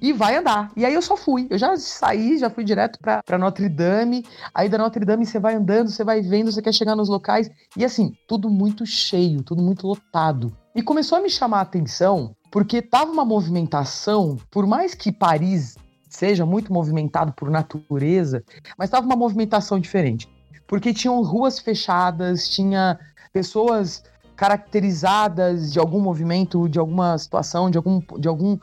E 0.01 0.13
vai 0.13 0.35
andar. 0.37 0.71
E 0.75 0.85
aí 0.85 0.93
eu 0.93 1.01
só 1.01 1.15
fui. 1.15 1.47
Eu 1.49 1.57
já 1.57 1.75
saí, 1.77 2.37
já 2.37 2.49
fui 2.49 2.63
direto 2.63 2.99
pra, 2.99 3.21
pra 3.23 3.37
Notre 3.37 3.69
Dame. 3.69 4.25
Aí 4.53 4.69
da 4.69 4.77
Notre 4.77 5.05
Dame 5.05 5.25
você 5.25 5.39
vai 5.39 5.55
andando, 5.55 5.89
você 5.89 6.03
vai 6.03 6.21
vendo, 6.21 6.51
você 6.51 6.61
quer 6.61 6.73
chegar 6.73 6.95
nos 6.95 7.09
locais. 7.09 7.49
E 7.75 7.85
assim, 7.85 8.13
tudo 8.27 8.49
muito 8.49 8.85
cheio, 8.85 9.43
tudo 9.43 9.61
muito 9.61 9.87
lotado. 9.87 10.55
E 10.75 10.81
começou 10.81 11.17
a 11.17 11.21
me 11.21 11.29
chamar 11.29 11.59
a 11.59 11.61
atenção 11.61 12.35
porque 12.51 12.81
tava 12.81 13.09
uma 13.09 13.23
movimentação, 13.23 14.37
por 14.51 14.67
mais 14.67 14.93
que 14.93 15.09
Paris 15.09 15.77
seja 16.09 16.45
muito 16.45 16.73
movimentado 16.73 17.31
por 17.31 17.49
natureza, 17.49 18.43
mas 18.77 18.89
tava 18.89 19.05
uma 19.05 19.15
movimentação 19.15 19.79
diferente. 19.79 20.27
Porque 20.67 20.93
tinham 20.93 21.21
ruas 21.23 21.59
fechadas, 21.59 22.49
tinha 22.49 22.99
pessoas 23.31 24.03
caracterizadas 24.35 25.71
de 25.71 25.79
algum 25.79 26.01
movimento, 26.01 26.67
de 26.67 26.77
alguma 26.77 27.17
situação, 27.17 27.69
de 27.69 27.77
algum, 27.77 28.01
de 28.19 28.27
algum 28.27 28.57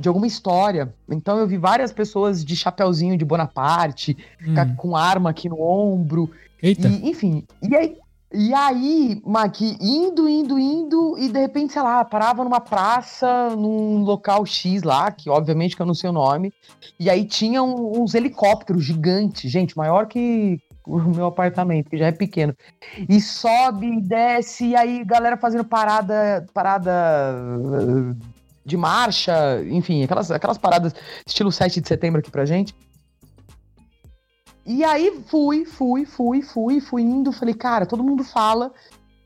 de 0.00 0.08
alguma 0.08 0.26
história. 0.26 0.92
Então 1.08 1.38
eu 1.38 1.46
vi 1.46 1.58
várias 1.58 1.92
pessoas 1.92 2.42
de 2.44 2.56
chapeuzinho 2.56 3.16
de 3.18 3.24
Bonaparte, 3.24 4.16
Hum. 4.44 4.74
com 4.76 4.96
arma 4.96 5.30
aqui 5.30 5.48
no 5.48 5.60
ombro, 5.60 6.30
Eita. 6.62 6.88
e, 6.88 7.08
enfim. 7.10 7.44
E 7.62 7.76
aí, 7.76 7.96
e 8.32 8.54
aí, 8.54 9.20
Mac, 9.26 9.60
indo, 9.60 10.28
indo, 10.28 10.58
indo, 10.58 11.18
e 11.18 11.28
de 11.28 11.38
repente, 11.38 11.72
sei 11.74 11.82
lá, 11.82 12.04
parava 12.04 12.42
numa 12.42 12.60
praça, 12.60 13.50
num 13.50 14.02
local 14.02 14.46
X 14.46 14.82
lá, 14.82 15.10
que 15.10 15.28
obviamente 15.28 15.76
que 15.76 15.82
eu 15.82 15.86
não 15.86 15.94
sei 15.94 16.08
o 16.08 16.12
nome, 16.14 16.52
e 16.98 17.10
aí 17.10 17.24
tinha 17.24 17.62
um- 17.62 18.00
uns 18.00 18.14
helicópteros 18.14 18.84
gigantes, 18.84 19.50
gente, 19.50 19.76
maior 19.76 20.06
que 20.06 20.58
o 20.86 20.98
meu 20.98 21.26
apartamento, 21.26 21.90
que 21.90 21.98
já 21.98 22.06
é 22.06 22.12
pequeno. 22.12 22.54
E 23.08 23.20
sobe, 23.20 23.86
e 23.86 24.00
desce, 24.00 24.68
e 24.68 24.76
aí 24.76 25.04
galera 25.04 25.36
fazendo 25.36 25.64
parada, 25.64 26.46
parada 26.54 26.90
de 28.70 28.76
marcha, 28.76 29.62
enfim, 29.68 30.02
aquelas, 30.02 30.30
aquelas 30.30 30.56
paradas 30.56 30.94
estilo 31.26 31.52
7 31.52 31.80
de 31.80 31.88
setembro 31.88 32.20
aqui 32.20 32.30
pra 32.30 32.46
gente. 32.46 32.74
E 34.64 34.84
aí 34.84 35.20
fui, 35.26 35.64
fui, 35.64 36.06
fui, 36.06 36.42
fui, 36.42 36.80
fui 36.80 37.02
indo, 37.02 37.32
falei, 37.32 37.54
cara, 37.54 37.84
todo 37.86 38.04
mundo 38.04 38.22
fala 38.22 38.72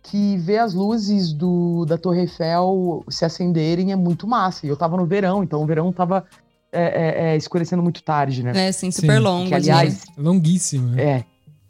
que 0.02 0.36
ver 0.36 0.58
as 0.58 0.74
luzes 0.74 1.32
do, 1.32 1.84
da 1.86 1.96
Torre 1.96 2.20
Eiffel 2.20 3.04
se 3.08 3.24
acenderem 3.24 3.92
é 3.92 3.96
muito 3.96 4.26
massa. 4.26 4.66
E 4.66 4.68
eu 4.68 4.76
tava 4.76 4.96
no 4.96 5.06
verão, 5.06 5.42
então 5.42 5.62
o 5.62 5.66
verão 5.66 5.92
tava 5.92 6.24
é, 6.72 6.82
é, 6.82 7.32
é, 7.32 7.36
escurecendo 7.36 7.82
muito 7.82 8.02
tarde, 8.02 8.42
né? 8.42 8.52
É, 8.54 8.68
assim, 8.68 8.90
super 8.90 9.16
Sim. 9.16 9.22
longo. 9.22 9.48
Que, 9.48 9.54
aliás, 9.54 10.04
Longuíssimo. 10.16 10.88
né? 10.88 11.02
é, 11.02 11.24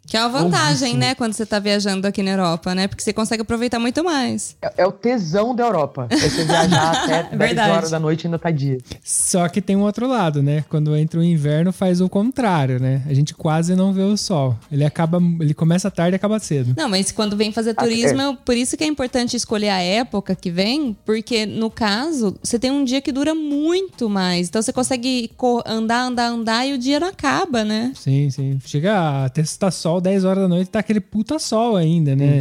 Que 0.06 0.16
é 0.16 0.20
uma 0.20 0.28
vantagem, 0.28 0.72
longuíssimo. 0.92 0.98
né, 0.98 1.14
quando 1.14 1.32
você 1.32 1.46
tá 1.46 1.58
viajando 1.58 2.06
aqui 2.06 2.22
na 2.22 2.32
Europa, 2.32 2.74
né? 2.74 2.86
Porque 2.88 3.02
você 3.02 3.12
consegue 3.12 3.42
aproveitar 3.42 3.78
muito 3.78 4.04
mais. 4.04 4.56
é, 4.62 4.72
é 4.78 4.86
o 4.86 4.92
tesão 4.92 5.54
da 5.54 5.64
Europa. 5.64 6.06
É 6.10 6.16
você 6.16 6.44
viajar 6.44 6.92
até 7.04 7.22
10 7.24 7.38
verdade. 7.38 7.70
horas 7.70 7.90
da 7.90 7.98
noite 7.98 8.24
e 8.24 8.26
ainda 8.26 8.38
tá 8.38 8.50
dia. 8.50 8.78
Só 9.02 9.48
que 9.48 9.60
tem 9.62 9.76
um 9.76 9.82
outro 9.82 10.06
lado, 10.06 10.42
né? 10.42 10.64
Quando 10.68 10.94
entra 10.96 11.18
o 11.20 11.24
inverno, 11.24 11.72
faz 11.72 12.00
o 12.00 12.08
contrário, 12.08 12.78
né? 12.80 13.02
A 13.08 13.14
gente 13.14 13.34
quase 13.34 13.74
não 13.74 13.92
vê 13.92 14.02
o 14.02 14.16
sol. 14.16 14.56
Ele 14.70 14.84
acaba, 14.84 15.18
ele 15.40 15.54
começa 15.54 15.90
tarde 15.90 16.14
e 16.14 16.16
acaba 16.16 16.38
cedo. 16.38 16.74
Não, 16.76 16.88
mas 16.88 17.10
quando 17.10 17.36
vem 17.36 17.50
fazer 17.52 17.74
turismo, 17.74 18.20
é 18.20 18.36
por 18.44 18.56
isso 18.56 18.76
que 18.76 18.84
é 18.84 18.86
importante 18.86 19.36
escolher 19.36 19.70
a 19.70 19.80
época 19.80 20.34
que 20.34 20.50
vem, 20.50 20.96
porque 21.04 21.46
no 21.46 21.70
caso, 21.70 22.36
você 22.42 22.58
tem 22.58 22.70
um 22.70 22.84
dia 22.84 23.00
que 23.00 23.10
dura 23.12 23.34
muito 23.34 24.08
mais. 24.08 24.48
Então 24.48 24.60
você 24.62 24.72
consegue 24.72 25.30
co- 25.36 25.62
andar, 25.66 26.02
andar, 26.02 26.26
andar 26.28 26.66
e 26.66 26.74
o 26.74 26.78
dia 26.78 27.00
não 27.00 27.08
acaba, 27.08 27.64
né? 27.64 27.92
Sim, 27.94 28.28
sim. 28.30 28.58
Chega 28.64 29.24
a 29.24 29.28
testar 29.28 29.70
sol 29.70 29.93
10 30.00 30.24
horas 30.24 30.42
da 30.42 30.48
noite, 30.48 30.70
tá 30.70 30.78
aquele 30.78 31.00
puta 31.00 31.38
sol 31.38 31.76
ainda, 31.76 32.14
né? 32.16 32.38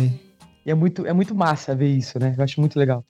E 0.66 0.72
é 0.72 0.74
muito, 0.74 1.06
é 1.06 1.14
muito 1.14 1.36
massa 1.36 1.76
ver 1.76 1.90
isso, 1.90 2.18
né? 2.20 2.34
Eu 2.38 2.44
acho 2.44 2.60
muito 2.60 2.78
legal. 2.80 3.04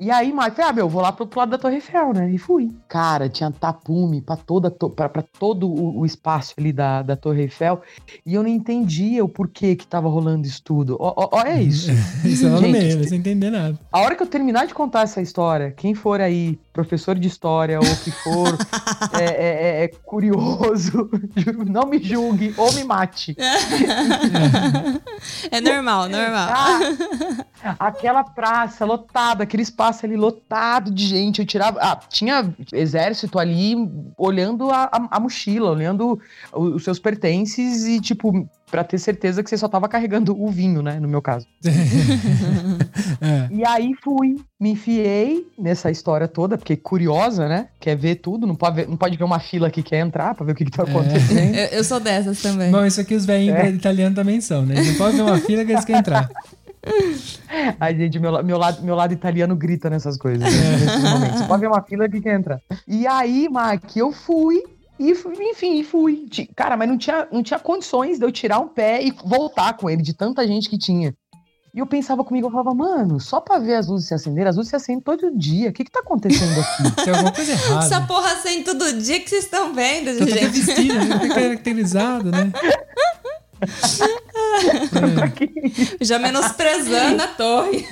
E 0.00 0.10
aí, 0.10 0.32
Mike, 0.32 0.52
falei, 0.52 0.70
ah, 0.70 0.72
meu, 0.72 0.88
vou 0.88 1.02
lá 1.02 1.12
pro, 1.12 1.26
pro 1.26 1.40
lado 1.40 1.50
da 1.50 1.58
Torre 1.58 1.74
Eiffel, 1.74 2.14
né? 2.14 2.30
E 2.32 2.38
fui. 2.38 2.70
Cara, 2.88 3.28
tinha 3.28 3.50
tapume 3.50 4.22
pra, 4.22 4.34
toda, 4.34 4.70
to, 4.70 4.88
pra, 4.88 5.10
pra 5.10 5.22
todo 5.38 5.68
o, 5.68 6.00
o 6.00 6.06
espaço 6.06 6.54
ali 6.56 6.72
da, 6.72 7.02
da 7.02 7.16
Torre 7.16 7.42
Eiffel. 7.42 7.82
E 8.24 8.32
eu 8.34 8.42
não 8.42 8.48
entendia 8.48 9.22
o 9.22 9.28
porquê 9.28 9.76
que 9.76 9.86
tava 9.86 10.08
rolando 10.08 10.46
isso 10.46 10.62
tudo. 10.64 10.96
Ó, 10.98 11.42
é 11.44 11.60
isso. 11.62 11.90
Isso 12.24 12.46
é 12.46 12.56
Gente, 12.56 12.72
meio, 12.72 13.04
sem 13.06 13.18
entender 13.18 13.50
nada. 13.50 13.78
A 13.92 14.00
hora 14.00 14.16
que 14.16 14.22
eu 14.22 14.26
terminar 14.26 14.66
de 14.66 14.72
contar 14.72 15.02
essa 15.02 15.20
história, 15.20 15.70
quem 15.76 15.94
for 15.94 16.18
aí, 16.18 16.58
professor 16.72 17.14
de 17.18 17.28
história, 17.28 17.78
ou 17.78 17.96
que 17.96 18.10
for 18.10 18.48
é, 19.20 19.24
é- 19.24 19.80
é- 19.80 19.84
é 19.84 19.88
curioso, 19.88 21.10
não 21.68 21.84
me 21.86 22.02
julgue 22.02 22.54
ou 22.56 22.72
me 22.72 22.84
mate. 22.84 23.36
É 25.50 25.60
normal, 25.60 26.08
normal. 26.08 26.48
Ah, 26.50 27.76
aquela 27.78 28.24
praça 28.24 28.84
lotada, 28.86 29.42
aquele 29.42 29.62
espaço 29.62 29.89
ali 30.06 30.16
lotado 30.16 30.90
de 30.90 31.06
gente. 31.06 31.40
Eu 31.40 31.46
tirava. 31.46 31.78
Ah, 31.80 31.98
tinha 32.08 32.52
exército 32.72 33.38
ali 33.38 33.74
olhando 34.16 34.70
a, 34.70 34.84
a- 34.84 35.08
a 35.10 35.20
mochila, 35.20 35.70
olhando 35.70 36.18
os 36.52 36.84
seus 36.84 36.98
pertences 36.98 37.84
e, 37.86 38.00
tipo, 38.00 38.48
pra 38.70 38.84
ter 38.84 38.98
certeza 38.98 39.42
que 39.42 39.50
você 39.50 39.56
só 39.58 39.68
tava 39.68 39.88
carregando 39.88 40.40
o 40.40 40.48
vinho, 40.48 40.82
né? 40.82 40.98
No 41.00 41.08
meu 41.08 41.20
caso. 41.22 41.46
É. 43.20 43.48
E 43.50 43.64
aí 43.66 43.92
fui, 44.02 44.36
me 44.58 44.70
enfiei 44.70 45.46
nessa 45.58 45.90
história 45.90 46.26
toda, 46.26 46.56
porque 46.56 46.76
curiosa, 46.76 47.46
né? 47.48 47.68
Quer 47.78 47.94
ver 47.96 48.16
tudo, 48.16 48.46
não 48.46 48.54
pode 48.54 48.76
ver, 48.76 48.88
não 48.88 48.96
pode 48.96 49.16
ver 49.16 49.24
uma 49.24 49.38
fila 49.38 49.70
que 49.70 49.82
quer 49.82 50.00
entrar 50.00 50.34
pra 50.34 50.44
ver 50.46 50.52
o 50.52 50.54
que, 50.54 50.64
que 50.64 50.70
tá 50.70 50.84
acontecendo. 50.84 51.54
Eu, 51.54 51.66
eu 51.66 51.84
sou 51.84 52.00
dessas 52.00 52.40
também. 52.40 52.70
Bom, 52.70 52.84
isso 52.84 53.00
aqui 53.00 53.14
os 53.14 53.26
velhinhos 53.26 53.56
É. 53.58 53.68
italianos 53.70 54.14
também 54.16 54.40
são, 54.40 54.64
né? 54.64 54.74
Não 54.82 54.94
podem 54.94 55.16
ver 55.16 55.22
uma 55.22 55.38
fila 55.38 55.64
que 55.64 55.72
eles 55.72 55.84
querem 55.84 56.00
entrar. 56.00 56.30
Ai, 57.78 57.96
gente, 57.96 58.18
meu, 58.18 58.42
meu, 58.42 58.58
lado, 58.58 58.82
meu 58.82 58.94
lado 58.94 59.12
italiano 59.12 59.54
grita 59.56 59.90
nessas 59.90 60.16
coisas. 60.16 60.40
né, 60.40 60.76
nesses 60.78 61.10
momentos. 61.10 61.38
Você 61.40 61.46
pode 61.46 61.60
ver 61.60 61.66
uma 61.68 61.82
fila 61.82 62.08
que 62.08 62.20
quer 62.20 62.34
entrar. 62.38 62.60
E 62.86 63.06
aí, 63.06 63.48
Mac, 63.48 63.96
eu 63.96 64.12
fui. 64.12 64.62
E, 64.98 65.12
enfim, 65.50 65.82
fui. 65.82 66.26
Cara, 66.54 66.76
mas 66.76 66.88
não 66.88 66.98
tinha, 66.98 67.26
não 67.32 67.42
tinha 67.42 67.58
condições 67.58 68.18
de 68.18 68.24
eu 68.24 68.30
tirar 68.30 68.58
um 68.60 68.68
pé 68.68 69.02
e 69.02 69.12
voltar 69.24 69.72
com 69.74 69.88
ele, 69.88 70.02
de 70.02 70.14
tanta 70.14 70.46
gente 70.46 70.68
que 70.68 70.76
tinha. 70.78 71.14
E 71.72 71.78
eu 71.78 71.86
pensava 71.86 72.24
comigo, 72.24 72.48
eu 72.48 72.50
falava, 72.50 72.74
mano, 72.74 73.20
só 73.20 73.40
pra 73.40 73.58
ver 73.60 73.76
as 73.76 73.86
luzes 73.86 74.08
se 74.08 74.12
acender, 74.14 74.44
as 74.46 74.56
luzes 74.56 74.70
se 74.70 74.76
acendem 74.76 75.00
todo 75.00 75.30
dia. 75.38 75.70
O 75.70 75.72
que 75.72 75.84
que 75.84 75.90
tá 75.90 76.00
acontecendo 76.00 76.50
aqui? 76.60 76.96
Tem 77.04 77.14
alguma 77.14 77.32
coisa 77.32 77.52
errada. 77.52 77.86
Essa 77.86 78.00
porra 78.00 78.32
assim 78.32 78.62
todo 78.64 78.92
dia 79.00 79.20
que 79.20 79.30
vocês 79.30 79.44
estão 79.44 79.72
vendo, 79.72 80.18
Tá 80.18 80.24
até 80.24 80.32
gente. 80.40 80.60
vestido, 80.60 80.94
né? 80.94 81.18
Tá 81.20 81.28
caracterizado, 81.34 82.30
né? 82.32 82.52
Isso? 83.66 84.04
Já 86.04 86.18
menosprezando 86.18 87.22
a 87.22 87.26
torre. 87.28 87.86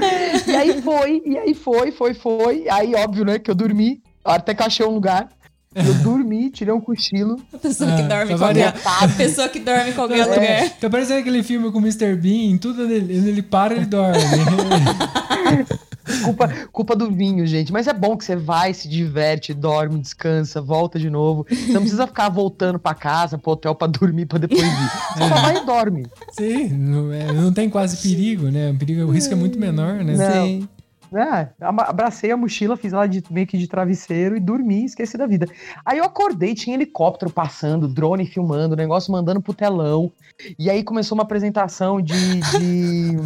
É. 0.00 0.50
E 0.50 0.56
aí 0.56 0.82
foi, 0.82 1.22
e 1.24 1.38
aí 1.38 1.54
foi, 1.54 1.90
foi, 1.90 2.14
foi. 2.14 2.64
Aí, 2.70 2.94
óbvio, 2.94 3.24
né, 3.24 3.38
que 3.38 3.50
eu 3.50 3.54
dormi, 3.54 4.00
até 4.24 4.54
que 4.54 4.62
achei 4.62 4.86
um 4.86 4.90
lugar. 4.90 5.28
Eu 5.74 5.94
dormi, 6.02 6.50
tirei 6.50 6.72
um 6.72 6.80
cochilo. 6.80 7.36
A 7.52 7.58
pessoa 7.58 7.94
que 7.94 8.02
Ah, 8.02 8.06
dorme 8.08 8.26
tá 8.28 8.34
em 8.34 8.38
qualquer... 8.38 8.74
A 9.02 9.08
pessoa 9.08 9.48
que 9.48 9.60
dorme 9.60 9.90
em 9.90 9.92
qualquer 9.92 10.18
É. 10.20 10.24
lugar. 10.24 10.70
Tá 10.80 10.90
parecendo 10.90 11.20
aquele 11.20 11.42
filme 11.42 11.70
com 11.70 11.78
o 11.78 11.82
Mr. 11.82 12.16
Bean, 12.16 12.56
tudo 12.58 12.82
ele, 12.90 13.12
ele 13.28 13.42
para 13.42 13.74
ele 13.76 13.84
dorme. 13.84 14.18
Culpa, 16.24 16.48
culpa 16.72 16.96
do 16.96 17.10
vinho, 17.10 17.46
gente. 17.46 17.72
Mas 17.72 17.86
é 17.86 17.92
bom 17.92 18.16
que 18.16 18.24
você 18.24 18.36
vai, 18.36 18.72
se 18.74 18.88
diverte, 18.88 19.52
dorme, 19.54 19.98
descansa, 20.00 20.60
volta 20.60 20.98
de 20.98 21.10
novo. 21.10 21.46
Você 21.48 21.72
não 21.72 21.80
precisa 21.80 22.06
ficar 22.06 22.28
voltando 22.28 22.78
pra 22.78 22.94
casa, 22.94 23.38
pro 23.38 23.52
hotel 23.52 23.74
pra 23.74 23.86
dormir, 23.88 24.26
pra 24.26 24.38
depois 24.38 24.62
ir. 24.62 24.90
Você 25.14 25.28
só 25.28 25.34
vai 25.34 25.56
e 25.56 25.66
dorme. 25.66 26.06
Sim, 26.32 26.68
não, 26.68 27.12
é- 27.12 27.32
não 27.32 27.52
tem 27.52 27.68
quase 27.70 27.96
perigo, 27.98 28.50
né? 28.50 28.70
O, 28.70 28.78
perigo, 28.78 29.02
o 29.02 29.10
risco 29.10 29.32
é 29.32 29.36
muito 29.36 29.58
menor, 29.58 30.04
né? 30.04 30.16
Não. 30.16 30.46
Sim. 30.46 30.68
É, 31.10 31.48
abracei 31.60 32.30
a 32.30 32.36
mochila, 32.36 32.76
fiz 32.76 32.92
ela 32.92 33.06
de, 33.06 33.24
meio 33.30 33.46
que 33.46 33.56
de 33.56 33.66
travesseiro 33.66 34.36
e 34.36 34.40
dormi, 34.40 34.84
esqueci 34.84 35.16
da 35.16 35.26
vida. 35.26 35.46
Aí 35.84 35.96
eu 35.96 36.04
acordei, 36.04 36.54
tinha 36.54 36.76
helicóptero 36.76 37.32
passando, 37.32 37.88
drone 37.88 38.26
filmando, 38.26 38.76
negócio 38.76 39.10
mandando 39.10 39.40
pro 39.40 39.54
telão. 39.54 40.12
E 40.58 40.68
aí 40.68 40.84
começou 40.84 41.16
uma 41.16 41.24
apresentação 41.24 42.00
de. 42.00 42.40
de... 42.58 43.16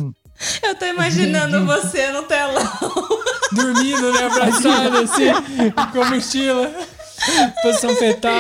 Eu 0.63 0.75
tô 0.75 0.85
imaginando 0.87 1.65
você 1.67 2.11
no 2.11 2.23
telão. 2.25 2.63
Dormindo, 3.53 4.13
né? 4.13 4.25
Abraçado 4.27 4.97
assim, 4.99 5.31
com 5.93 6.03
a 6.03 6.07
mochila. 6.11 6.71
Posição 7.63 7.95
fetal. 7.95 8.33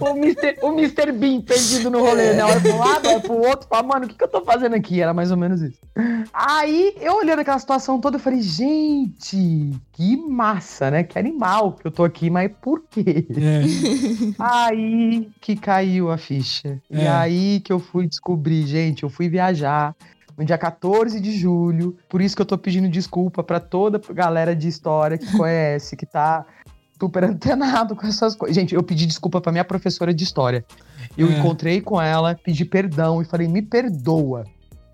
o, 0.00 0.08
Mr., 0.16 0.58
o 0.60 0.68
Mr. 0.78 1.10
Bean 1.12 1.40
perdido 1.40 1.90
no 1.90 2.00
rolê, 2.00 2.34
né? 2.34 2.44
Olha 2.44 2.60
pra 2.60 2.72
um 2.72 2.78
lado, 2.78 3.08
olha 3.08 3.20
pro 3.20 3.32
outro, 3.34 3.66
fala, 3.66 3.82
mano, 3.82 4.04
o 4.04 4.08
que, 4.08 4.14
que 4.14 4.24
eu 4.24 4.28
tô 4.28 4.42
fazendo 4.44 4.74
aqui? 4.74 5.00
Era 5.00 5.14
mais 5.14 5.30
ou 5.30 5.36
menos 5.38 5.62
isso. 5.62 5.78
Aí, 6.34 6.94
eu 7.00 7.14
olhando 7.16 7.38
aquela 7.38 7.58
situação 7.58 7.98
toda, 7.98 8.16
eu 8.16 8.20
falei, 8.20 8.42
gente, 8.42 9.70
que 9.92 10.16
massa, 10.18 10.90
né? 10.90 11.02
Que 11.02 11.18
animal 11.18 11.72
que 11.72 11.86
eu 11.86 11.90
tô 11.90 12.04
aqui, 12.04 12.28
mas 12.28 12.50
por 12.60 12.82
quê? 12.90 13.26
É. 13.30 13.62
Aí 14.38 15.28
que 15.40 15.56
caiu 15.56 16.10
a 16.10 16.18
ficha. 16.18 16.78
E 16.90 17.00
É. 17.00 17.08
aí 17.08 17.60
que 17.60 17.72
eu 17.72 17.78
fui 17.78 18.06
descobrir, 18.06 18.66
gente, 18.66 19.02
eu 19.02 19.08
fui 19.08 19.28
viajar 19.30 19.94
no 20.36 20.44
dia 20.44 20.58
14 20.58 21.20
de 21.20 21.36
julho. 21.36 21.96
Por 22.08 22.20
isso 22.20 22.34
que 22.36 22.42
eu 22.42 22.46
tô 22.46 22.56
pedindo 22.58 22.88
desculpa 22.88 23.42
pra 23.42 23.60
toda 23.60 24.00
a 24.08 24.12
galera 24.12 24.54
de 24.54 24.68
história 24.68 25.18
que 25.18 25.36
conhece, 25.36 25.96
que 25.96 26.06
tá 26.06 26.44
super 26.98 27.24
antenado 27.24 27.94
com 27.96 28.06
essas 28.06 28.34
coisas. 28.34 28.54
Gente, 28.54 28.74
eu 28.74 28.82
pedi 28.82 29.06
desculpa 29.06 29.40
pra 29.40 29.52
minha 29.52 29.64
professora 29.64 30.12
de 30.14 30.24
história. 30.24 30.64
Eu 31.18 31.28
É. 31.28 31.38
encontrei 31.38 31.80
com 31.80 32.00
ela, 32.00 32.34
pedi 32.34 32.64
perdão 32.64 33.20
e 33.20 33.24
falei: 33.24 33.48
"Me 33.48 33.62
perdoa". 33.62 34.44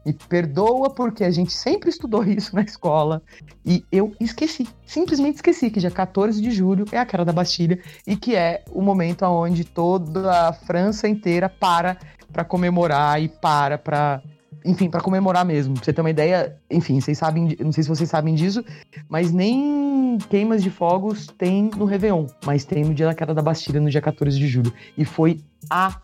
Me 0.04 0.14
perdoa 0.14 0.88
porque 0.88 1.22
a 1.24 1.30
gente 1.30 1.52
sempre 1.52 1.90
estudou 1.90 2.24
isso 2.24 2.56
na 2.56 2.62
escola 2.62 3.22
e 3.66 3.84
eu 3.92 4.14
esqueci, 4.18 4.66
simplesmente 4.86 5.36
esqueci 5.36 5.70
que 5.70 5.78
dia 5.78 5.90
14 5.90 6.40
de 6.40 6.50
julho 6.50 6.86
é 6.90 6.96
a 6.96 7.04
queda 7.04 7.22
da 7.22 7.34
Bastilha 7.34 7.78
e 8.06 8.16
que 8.16 8.34
é 8.34 8.64
o 8.72 8.80
momento 8.80 9.26
onde 9.26 9.62
toda 9.62 10.48
a 10.48 10.52
França 10.54 11.06
inteira 11.06 11.50
para 11.50 11.98
para 12.32 12.44
comemorar 12.44 13.20
e 13.20 13.28
para 13.28 13.76
para 13.76 14.22
enfim, 14.64 14.88
pra 14.90 15.00
comemorar 15.00 15.44
mesmo. 15.44 15.74
Pra 15.74 15.84
você 15.84 15.92
ter 15.92 16.00
uma 16.00 16.10
ideia, 16.10 16.56
enfim, 16.70 17.00
vocês 17.00 17.16
sabem, 17.18 17.56
não 17.60 17.72
sei 17.72 17.82
se 17.82 17.88
vocês 17.88 18.08
sabem 18.08 18.34
disso, 18.34 18.64
mas 19.08 19.32
nem 19.32 20.18
queimas 20.28 20.62
de 20.62 20.70
fogos 20.70 21.26
tem 21.38 21.70
no 21.76 21.84
Réveillon, 21.84 22.26
mas 22.44 22.64
tem 22.64 22.84
no 22.84 22.92
dia 22.94 23.06
da 23.06 23.14
queda 23.14 23.32
da 23.34 23.42
Bastilha, 23.42 23.80
no 23.80 23.88
dia 23.90 24.00
14 24.00 24.38
de 24.38 24.46
julho. 24.46 24.72
E 24.98 25.04
foi 25.04 25.40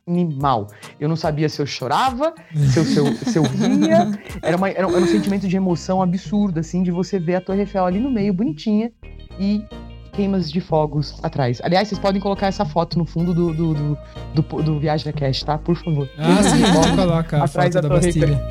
animal. 0.07 0.69
Eu 1.01 1.09
não 1.09 1.17
sabia 1.17 1.49
se 1.49 1.61
eu 1.61 1.67
chorava, 1.67 2.35
se 2.55 2.79
eu, 2.79 2.85
se 2.85 2.97
eu, 2.99 3.07
se 3.15 3.39
eu 3.39 3.43
ria. 3.43 4.11
Era, 4.43 4.57
uma- 4.57 4.69
era 4.71 4.87
um- 4.87 4.91
era 4.95 5.01
um 5.01 5.07
sentimento 5.07 5.49
de 5.49 5.57
emoção 5.57 6.01
absurdo, 6.03 6.61
assim, 6.61 6.83
de 6.83 6.91
você 6.91 7.19
ver 7.19 7.37
a 7.37 7.41
Torre 7.41 7.61
Eiffel 7.61 7.85
ali 7.85 7.99
no 7.99 8.11
meio, 8.11 8.33
bonitinha, 8.33 8.93
e 9.39 9.65
queimas 10.17 10.51
de 10.51 10.61
fogos 10.63 11.15
atrás. 11.23 11.61
Aliás, 11.63 11.89
vocês 11.89 11.99
podem 11.99 12.21
colocar 12.21 12.47
essa 12.47 12.65
foto 12.65 12.99
no 12.99 13.05
fundo 13.05 13.35
do, 13.35 13.53
do, 13.53 13.75
do, 13.75 13.99
do, 14.35 14.63
do 14.63 14.81
Viagem 14.81 15.05
da 15.05 15.13
Cast, 15.13 15.45
tá? 15.45 15.59
Por 15.59 15.77
favor. 15.77 16.09
Ah, 16.17 16.43
sim, 16.43 16.63
bom, 16.73 16.97
coloca 16.97 17.37
a 17.37 17.45
Atrás 17.45 17.75
foto 17.75 17.75
da 17.75 17.81
da 17.83 17.89
Torre 17.89 18.07
Bastilha. 18.07 18.43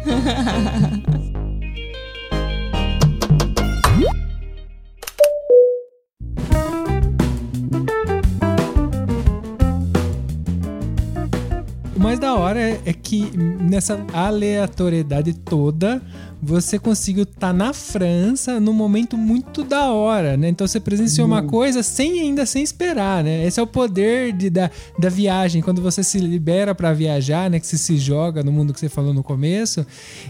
O 11.96 12.00
mais 12.00 12.20
da 12.20 12.36
hora 12.36 12.62
é, 12.62 12.80
é 12.86 12.94
que 12.94 13.36
nessa 13.36 14.06
aleatoriedade 14.14 15.34
toda, 15.34 16.00
você 16.46 16.78
conseguiu 16.78 17.24
estar 17.24 17.52
na 17.52 17.74
França 17.74 18.60
num 18.60 18.72
momento 18.72 19.18
muito 19.18 19.64
da 19.64 19.92
hora, 19.92 20.38
né? 20.38 20.48
Então 20.48 20.68
você 20.68 20.80
presenciou 20.80 21.26
uma 21.26 21.42
coisa 21.42 21.82
sem 21.82 22.22
ainda 22.22 22.46
sem 22.46 22.62
esperar, 22.62 23.24
né? 23.24 23.46
Esse 23.46 23.60
é 23.60 23.64
o 23.64 23.68
poder 23.68 24.32
de, 24.32 24.52
da, 24.52 24.70
da 25.00 25.10
viagem, 25.10 25.62
quando 25.62 25.82
você 25.82 26.04
se 26.04 26.20
libera 26.20 26.76
para 26.76 26.94
viajar, 26.94 27.50
né? 27.50 27.60
Que 27.60 27.66
você 27.66 27.78
se 27.78 27.98
joga 27.98 28.44
no 28.44 28.52
mundo 28.52 28.74
que 28.74 28.80
você 28.80 28.88
falou 28.88 29.12
no 29.12 29.24
começo, 29.24 29.86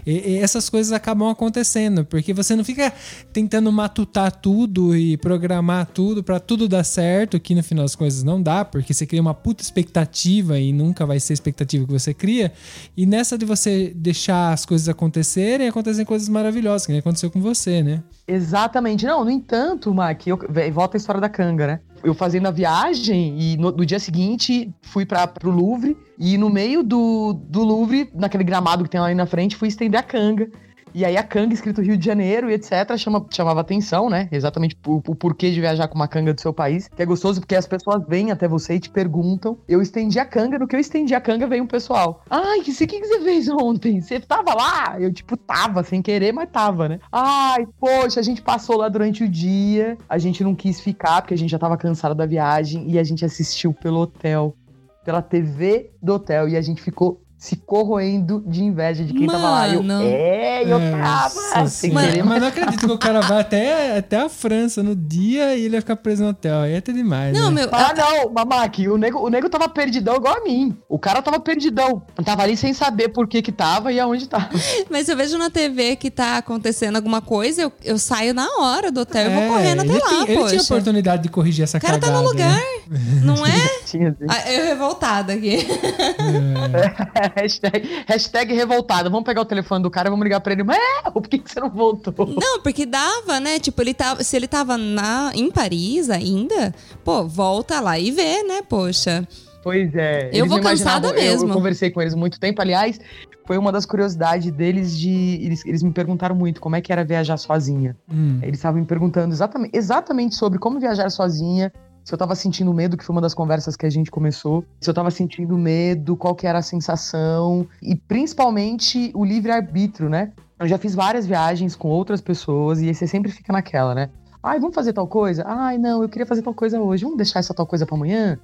e, 0.06 0.12
e 0.12 0.36
essas 0.38 0.70
coisas 0.70 0.90
acabam 0.90 1.28
acontecendo, 1.28 2.02
porque 2.04 2.32
você 2.32 2.56
não 2.56 2.64
fica 2.64 2.90
tentando 3.30 3.70
matutar 3.70 4.32
tudo 4.32 4.96
e 4.96 5.18
programar 5.18 5.86
tudo 5.86 6.24
para 6.24 6.40
tudo 6.40 6.66
dar 6.66 6.84
certo, 6.84 7.38
que 7.38 7.54
no 7.54 7.62
final 7.62 7.84
das 7.84 7.94
coisas 7.94 8.22
não 8.22 8.40
dá, 8.40 8.64
porque 8.64 8.94
você 8.94 9.04
cria 9.04 9.20
uma 9.20 9.34
puta 9.34 9.62
expectativa 9.62 10.58
e 10.58 10.72
nunca 10.72 11.04
vai 11.04 11.20
ser 11.20 11.34
a 11.34 11.34
expectativa 11.34 11.84
que 11.84 11.92
você 11.92 12.14
cria. 12.14 12.52
E 12.96 13.04
nessa 13.04 13.36
de 13.36 13.44
você 13.44 13.92
deixar 13.94 14.54
as 14.54 14.64
coisas 14.64 14.88
acontecerem, 14.88 15.68
acontecem 15.68 16.05
coisas 16.06 16.28
maravilhosas, 16.28 16.86
que 16.86 16.92
nem 16.92 17.00
aconteceu 17.00 17.30
com 17.30 17.40
você, 17.40 17.82
né? 17.82 18.02
Exatamente. 18.26 19.04
Não, 19.04 19.24
no 19.24 19.30
entanto, 19.30 19.92
Mac, 19.92 20.26
eu, 20.26 20.38
volta 20.72 20.96
a 20.96 20.98
história 20.98 21.20
da 21.20 21.28
canga, 21.28 21.66
né? 21.66 21.80
Eu 22.02 22.14
fazendo 22.14 22.46
a 22.46 22.50
viagem 22.50 23.38
e 23.38 23.56
no, 23.56 23.70
no 23.72 23.84
dia 23.84 23.98
seguinte 23.98 24.72
fui 24.82 25.04
para 25.04 25.26
pro 25.26 25.50
Louvre 25.50 25.96
e 26.18 26.38
no 26.38 26.48
meio 26.48 26.82
do, 26.82 27.32
do 27.32 27.62
Louvre, 27.62 28.10
naquele 28.14 28.44
gramado 28.44 28.84
que 28.84 28.90
tem 28.90 29.00
lá 29.00 29.12
na 29.14 29.26
frente, 29.26 29.56
fui 29.56 29.68
estender 29.68 30.00
a 30.00 30.02
canga. 30.02 30.48
E 30.96 31.04
aí 31.04 31.14
a 31.14 31.22
canga 31.22 31.52
escrito 31.52 31.82
Rio 31.82 31.94
de 31.94 32.06
Janeiro 32.06 32.48
e 32.48 32.54
etc. 32.54 32.96
Chama, 32.96 33.26
chamava 33.28 33.60
atenção, 33.60 34.08
né? 34.08 34.30
Exatamente 34.32 34.78
o, 34.86 34.94
o 35.06 35.14
porquê 35.14 35.50
de 35.50 35.60
viajar 35.60 35.88
com 35.88 35.94
uma 35.94 36.08
canga 36.08 36.32
do 36.32 36.40
seu 36.40 36.54
país. 36.54 36.88
Que 36.88 37.02
é 37.02 37.04
gostoso 37.04 37.38
porque 37.38 37.54
as 37.54 37.66
pessoas 37.66 38.02
vêm 38.08 38.30
até 38.30 38.48
você 38.48 38.76
e 38.76 38.80
te 38.80 38.88
perguntam. 38.88 39.58
Eu 39.68 39.82
estendi 39.82 40.18
a 40.18 40.24
canga, 40.24 40.58
no 40.58 40.66
que 40.66 40.74
eu 40.74 40.80
estendi 40.80 41.14
a 41.14 41.20
canga 41.20 41.46
veio 41.46 41.64
um 41.64 41.66
pessoal. 41.66 42.24
Ai, 42.30 42.60
que, 42.60 42.72
que, 42.74 42.86
que 42.86 43.06
você 43.06 43.20
fez 43.20 43.46
ontem? 43.46 44.00
Você 44.00 44.18
tava 44.20 44.54
lá? 44.54 44.96
Eu, 44.98 45.12
tipo, 45.12 45.36
tava, 45.36 45.82
sem 45.82 46.00
querer, 46.00 46.32
mas 46.32 46.48
tava, 46.48 46.88
né? 46.88 46.98
Ai, 47.12 47.68
poxa, 47.78 48.18
a 48.18 48.22
gente 48.22 48.40
passou 48.40 48.78
lá 48.78 48.88
durante 48.88 49.22
o 49.22 49.28
dia. 49.28 49.98
A 50.08 50.16
gente 50.16 50.42
não 50.42 50.54
quis 50.54 50.80
ficar 50.80 51.20
porque 51.20 51.34
a 51.34 51.38
gente 51.38 51.50
já 51.50 51.58
tava 51.58 51.76
cansado 51.76 52.14
da 52.14 52.24
viagem. 52.24 52.90
E 52.90 52.98
a 52.98 53.04
gente 53.04 53.22
assistiu 53.22 53.74
pelo 53.74 54.00
hotel. 54.00 54.56
Pela 55.04 55.20
TV 55.20 55.90
do 56.02 56.14
hotel. 56.14 56.48
E 56.48 56.56
a 56.56 56.62
gente 56.62 56.80
ficou 56.80 57.20
se 57.38 57.54
corroendo 57.56 58.42
de 58.46 58.64
inveja 58.64 59.04
de 59.04 59.12
quem 59.12 59.26
tava 59.26 59.50
lá. 59.50 59.68
E 59.68 59.74
Eu, 59.74 59.82
Mano. 59.82 60.02
é, 60.04 60.62
eu 60.64 60.78
É, 60.78 60.90
tava. 60.90 61.68
Sem 61.68 61.90
senhora. 61.90 62.06
querer, 62.08 62.24
mas 62.24 62.40
não 62.40 62.48
acredito 62.48 62.86
que 62.86 62.92
o 62.92 62.98
cara 62.98 63.20
vai 63.20 63.40
até, 63.40 63.98
até 63.98 64.16
a 64.18 64.28
França 64.28 64.82
no 64.82 64.96
dia 64.96 65.54
e 65.54 65.60
ele 65.60 65.72
vai 65.72 65.80
ficar 65.80 65.96
preso 65.96 66.22
no 66.24 66.30
hotel. 66.30 66.60
Aí 66.60 66.72
é 66.72 66.78
até 66.78 66.92
demais. 66.92 67.36
Não, 67.36 67.50
né? 67.50 67.62
meu. 67.66 67.68
Ah, 67.72 67.92
não, 67.94 68.32
Mamaki, 68.32 68.88
o 68.88 68.96
nego, 68.96 69.18
o 69.20 69.28
nego 69.28 69.48
tava 69.50 69.68
perdidão 69.68 70.16
igual 70.16 70.38
a 70.38 70.44
mim. 70.44 70.76
O 70.88 70.98
cara 70.98 71.20
tava 71.20 71.38
perdidão. 71.38 72.02
Tava 72.24 72.42
ali 72.42 72.56
sem 72.56 72.72
saber 72.72 73.10
por 73.10 73.28
que 73.28 73.42
que 73.42 73.52
tava 73.52 73.92
e 73.92 74.00
aonde 74.00 74.26
tava. 74.28 74.48
Mas 74.90 75.08
eu 75.08 75.16
vejo 75.16 75.36
na 75.36 75.50
TV 75.50 75.94
que 75.96 76.10
tá 76.10 76.38
acontecendo 76.38 76.96
alguma 76.96 77.20
coisa, 77.20 77.62
eu, 77.62 77.72
eu 77.84 77.98
saio 77.98 78.32
na 78.32 78.48
hora 78.60 78.90
do 78.90 79.00
hotel 79.02 79.30
e 79.30 79.34
vou 79.34 79.42
É, 79.42 79.48
correndo 79.48 79.80
até 79.82 79.90
ele 79.90 79.98
lá, 80.00 80.08
tinha, 80.08 80.22
Ele 80.22 80.34
poxa. 80.36 80.48
tinha 80.50 80.62
oportunidade 80.62 81.22
de 81.22 81.28
corrigir 81.28 81.64
essa 81.64 81.76
o 81.78 81.80
cara 81.80 81.98
tá 81.98 82.10
no 82.10 82.22
lugar, 82.22 82.50
né? 82.88 83.20
não 83.22 83.34
é? 83.46 83.60
Assim. 84.04 84.26
Ah, 84.28 84.52
eu 84.52 84.66
revoltada 84.66 85.32
aqui. 85.32 85.66
hashtag, 87.36 88.04
hashtag 88.06 88.54
revoltada. 88.54 89.08
Vamos 89.08 89.24
pegar 89.24 89.42
o 89.42 89.44
telefone 89.44 89.82
do 89.82 89.90
cara 89.90 90.08
e 90.08 90.10
vamos 90.10 90.24
ligar 90.24 90.40
pra 90.40 90.52
ele. 90.52 90.62
Mas 90.62 90.78
é, 90.78 91.10
por 91.10 91.26
que, 91.28 91.38
que 91.38 91.50
você 91.50 91.60
não 91.60 91.70
voltou? 91.70 92.14
Não, 92.26 92.60
porque 92.60 92.84
dava, 92.84 93.40
né? 93.40 93.58
Tipo, 93.58 93.82
ele 93.82 93.94
tava, 93.94 94.22
se 94.22 94.36
ele 94.36 94.48
tava 94.48 94.76
na, 94.76 95.32
em 95.34 95.50
Paris 95.50 96.10
ainda, 96.10 96.74
pô, 97.04 97.26
volta 97.26 97.80
lá 97.80 97.98
e 97.98 98.10
vê, 98.10 98.42
né? 98.42 98.62
Poxa. 98.68 99.26
Pois 99.62 99.92
é. 99.96 100.30
Eu 100.32 100.46
vou 100.46 100.60
cansada 100.60 101.08
eu- 101.08 101.14
mesmo. 101.14 101.48
Eu, 101.48 101.54
conversei 101.54 101.90
com 101.90 102.00
eles 102.00 102.14
há 102.14 102.16
muito 102.16 102.38
tempo. 102.38 102.62
Aliás, 102.62 103.00
foi 103.46 103.58
uma 103.58 103.72
das 103.72 103.84
curiosidades 103.84 104.52
deles 104.52 104.96
de. 104.96 105.40
Eles, 105.42 105.66
eles 105.66 105.82
me 105.82 105.92
perguntaram 105.92 106.36
muito 106.36 106.60
como 106.60 106.76
é 106.76 106.80
que 106.80 106.92
era 106.92 107.04
viajar 107.04 107.36
sozinha. 107.36 107.96
Hum. 108.08 108.38
Eles 108.42 108.58
estavam 108.58 108.80
me 108.80 108.86
perguntando 108.86 109.32
exatamente, 109.34 109.76
exatamente 109.76 110.34
sobre 110.36 110.58
como 110.60 110.78
viajar 110.78 111.10
sozinha. 111.10 111.72
Se 112.06 112.14
eu 112.14 112.18
tava 112.18 112.36
sentindo 112.36 112.72
medo, 112.72 112.96
que 112.96 113.02
foi 113.02 113.12
uma 113.12 113.20
das 113.20 113.34
conversas 113.34 113.74
que 113.74 113.84
a 113.84 113.90
gente 113.90 114.12
começou. 114.12 114.64
Se 114.80 114.88
eu 114.88 114.94
tava 114.94 115.10
sentindo 115.10 115.58
medo, 115.58 116.16
qual 116.16 116.36
que 116.36 116.46
era 116.46 116.60
a 116.60 116.62
sensação. 116.62 117.66
E 117.82 117.96
principalmente 117.96 119.10
o 119.12 119.24
livre-arbítrio, 119.24 120.08
né? 120.08 120.30
Eu 120.56 120.68
já 120.68 120.78
fiz 120.78 120.94
várias 120.94 121.26
viagens 121.26 121.74
com 121.74 121.88
outras 121.88 122.20
pessoas 122.20 122.80
e 122.80 122.86
aí 122.86 122.94
você 122.94 123.08
sempre 123.08 123.32
fica 123.32 123.52
naquela, 123.52 123.92
né? 123.92 124.08
Ai, 124.40 124.60
vamos 124.60 124.76
fazer 124.76 124.92
tal 124.92 125.08
coisa? 125.08 125.42
Ai, 125.48 125.78
não, 125.78 126.00
eu 126.00 126.08
queria 126.08 126.24
fazer 126.24 126.42
tal 126.42 126.54
coisa 126.54 126.80
hoje. 126.80 127.02
Vamos 127.02 127.16
deixar 127.16 127.40
essa 127.40 127.52
tal 127.52 127.66
coisa 127.66 127.84
pra 127.84 127.96
amanhã? 127.96 128.38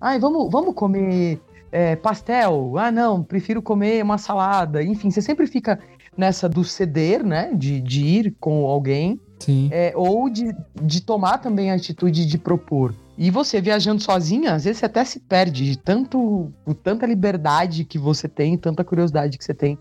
Ai, 0.00 0.20
vamos, 0.20 0.48
vamos 0.48 0.72
comer 0.76 1.40
é, 1.72 1.96
pastel? 1.96 2.78
Ah, 2.78 2.92
não, 2.92 3.24
prefiro 3.24 3.60
comer 3.60 4.00
uma 4.00 4.16
salada. 4.16 4.80
Enfim, 4.80 5.10
você 5.10 5.20
sempre 5.20 5.48
fica 5.48 5.80
nessa 6.16 6.48
do 6.48 6.62
ceder, 6.62 7.26
né? 7.26 7.52
De, 7.52 7.80
de 7.80 8.00
ir 8.00 8.36
com 8.38 8.64
alguém 8.64 9.20
Sim. 9.38 9.68
é, 9.72 9.92
ou 9.94 10.28
de, 10.28 10.54
de 10.82 11.00
tomar 11.00 11.38
também 11.38 11.70
a 11.70 11.74
atitude 11.74 12.26
de 12.26 12.38
propor. 12.38 12.94
E 13.16 13.30
você 13.30 13.60
viajando 13.60 14.02
sozinha, 14.02 14.54
às 14.54 14.64
vezes 14.64 14.78
você 14.78 14.86
até 14.86 15.04
se 15.04 15.18
perde 15.20 15.64
de 15.64 15.76
tanto, 15.76 16.52
de 16.66 16.74
tanta 16.74 17.04
liberdade 17.06 17.84
que 17.84 17.98
você 17.98 18.28
tem, 18.28 18.56
tanta 18.56 18.84
curiosidade 18.84 19.36
que 19.36 19.44
você 19.44 19.54
tem 19.54 19.76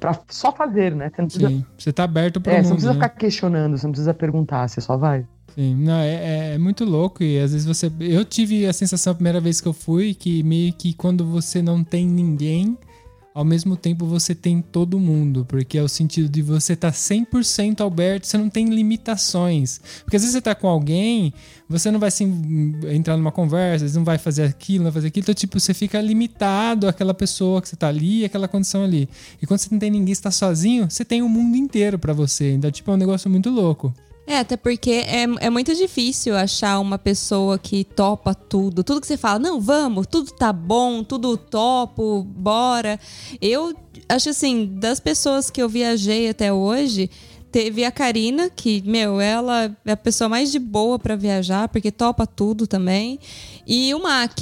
pra 0.00 0.18
só 0.28 0.50
fazer, 0.50 0.94
né? 0.94 1.08
Você 1.14 1.22
não 1.22 1.28
precisa, 1.28 1.48
Sim. 1.48 1.64
Você 1.78 1.92
tá 1.92 2.02
aberto 2.04 2.40
pro 2.40 2.50
é, 2.52 2.56
mundo. 2.56 2.64
você 2.64 2.70
não 2.70 2.76
precisa 2.76 2.92
né? 2.94 2.94
ficar 2.94 3.08
questionando, 3.10 3.78
você 3.78 3.86
não 3.86 3.92
precisa 3.92 4.12
perguntar, 4.14 4.68
você 4.68 4.80
só 4.80 4.96
vai. 4.96 5.24
Sim, 5.54 5.76
não, 5.76 5.94
é, 5.98 6.08
é- 6.14 6.54
é 6.54 6.58
muito 6.58 6.84
louco 6.84 7.22
e 7.22 7.38
às 7.38 7.52
vezes 7.52 7.66
você. 7.66 7.92
Eu 8.00 8.24
tive 8.24 8.66
a 8.66 8.72
sensação 8.72 9.12
a 9.12 9.14
primeira 9.14 9.38
vez 9.40 9.60
que 9.60 9.68
eu 9.68 9.72
fui 9.72 10.12
que 10.14 10.42
meio 10.42 10.72
que 10.72 10.92
quando 10.94 11.24
você 11.24 11.62
não 11.62 11.84
tem 11.84 12.06
ninguém, 12.06 12.76
ao 13.34 13.44
mesmo 13.44 13.76
tempo 13.76 14.04
você 14.04 14.34
tem 14.34 14.60
todo 14.60 14.98
mundo, 14.98 15.44
porque 15.48 15.78
é 15.78 15.82
o 15.82 15.88
sentido 15.88 16.28
de 16.28 16.42
você 16.42 16.74
estar 16.74 16.92
tá 16.92 16.96
100% 16.96 17.86
aberto, 17.86 18.26
você 18.26 18.36
não 18.36 18.50
tem 18.50 18.66
limitações. 18.66 19.80
Porque 20.04 20.16
às 20.16 20.22
vezes 20.22 20.34
você 20.34 20.40
tá 20.40 20.54
com 20.54 20.68
alguém, 20.68 21.32
você 21.68 21.90
não 21.90 21.98
vai 21.98 22.10
se 22.10 22.24
entrar 22.92 23.16
numa 23.16 23.32
conversa, 23.32 23.86
não 23.94 24.04
vai 24.04 24.18
fazer 24.18 24.44
aquilo, 24.44 24.84
não 24.84 24.90
vai 24.90 24.92
fazer 24.92 25.08
aquilo, 25.08 25.24
então 25.24 25.34
tipo, 25.34 25.58
você 25.58 25.72
fica 25.72 26.00
limitado 26.00 26.86
àquela 26.86 27.14
pessoa 27.14 27.62
que 27.62 27.68
você 27.68 27.76
tá 27.76 27.88
ali, 27.88 28.24
àquela 28.24 28.46
condição 28.46 28.84
ali. 28.84 29.08
E 29.40 29.46
quando 29.46 29.60
você 29.60 29.68
não 29.70 29.78
tem 29.78 29.90
ninguém, 29.90 30.14
você 30.14 30.22
tá 30.22 30.30
sozinho, 30.30 30.90
você 30.90 31.04
tem 31.04 31.22
o 31.22 31.28
mundo 31.28 31.56
inteiro 31.56 31.98
pra 31.98 32.12
você. 32.12 32.52
Então, 32.52 32.70
tipo, 32.70 32.90
é 32.90 32.94
um 32.94 32.98
negócio 32.98 33.30
muito 33.30 33.48
louco. 33.48 33.94
É, 34.26 34.38
até 34.38 34.56
porque 34.56 34.90
é, 34.90 35.24
é 35.40 35.50
muito 35.50 35.74
difícil 35.74 36.36
achar 36.36 36.78
uma 36.78 36.98
pessoa 36.98 37.58
que 37.58 37.84
topa 37.84 38.34
tudo. 38.34 38.84
Tudo 38.84 39.00
que 39.00 39.06
você 39.06 39.16
fala, 39.16 39.38
não, 39.38 39.60
vamos, 39.60 40.06
tudo 40.06 40.30
tá 40.32 40.52
bom, 40.52 41.02
tudo 41.02 41.36
topo, 41.36 42.22
bora. 42.22 43.00
Eu 43.40 43.74
acho 44.08 44.30
assim, 44.30 44.66
das 44.78 45.00
pessoas 45.00 45.50
que 45.50 45.60
eu 45.60 45.68
viajei 45.68 46.28
até 46.28 46.52
hoje, 46.52 47.10
teve 47.52 47.84
a 47.84 47.92
Karina, 47.92 48.48
que, 48.48 48.82
meu, 48.86 49.20
ela 49.20 49.70
é 49.84 49.92
a 49.92 49.96
pessoa 49.96 50.28
mais 50.28 50.50
de 50.50 50.58
boa 50.58 50.98
pra 50.98 51.14
viajar, 51.14 51.68
porque 51.68 51.92
topa 51.92 52.26
tudo 52.26 52.66
também. 52.66 53.18
E 53.66 53.94
o 53.94 54.02
Mac. 54.02 54.32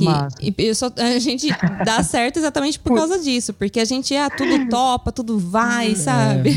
E 0.40 0.54
eu 0.56 0.74
só- 0.74 0.90
a 0.96 1.18
gente 1.18 1.48
dá 1.84 2.00
certo 2.04 2.38
exatamente 2.38 2.78
por 2.78 2.94
causa 2.96 3.18
disso, 3.18 3.52
porque 3.52 3.80
a 3.80 3.84
gente, 3.84 4.14
ah, 4.16 4.30
tudo 4.30 4.66
topa, 4.70 5.10
tudo 5.12 5.38
vai, 5.38 5.94
sabe? 5.96 6.50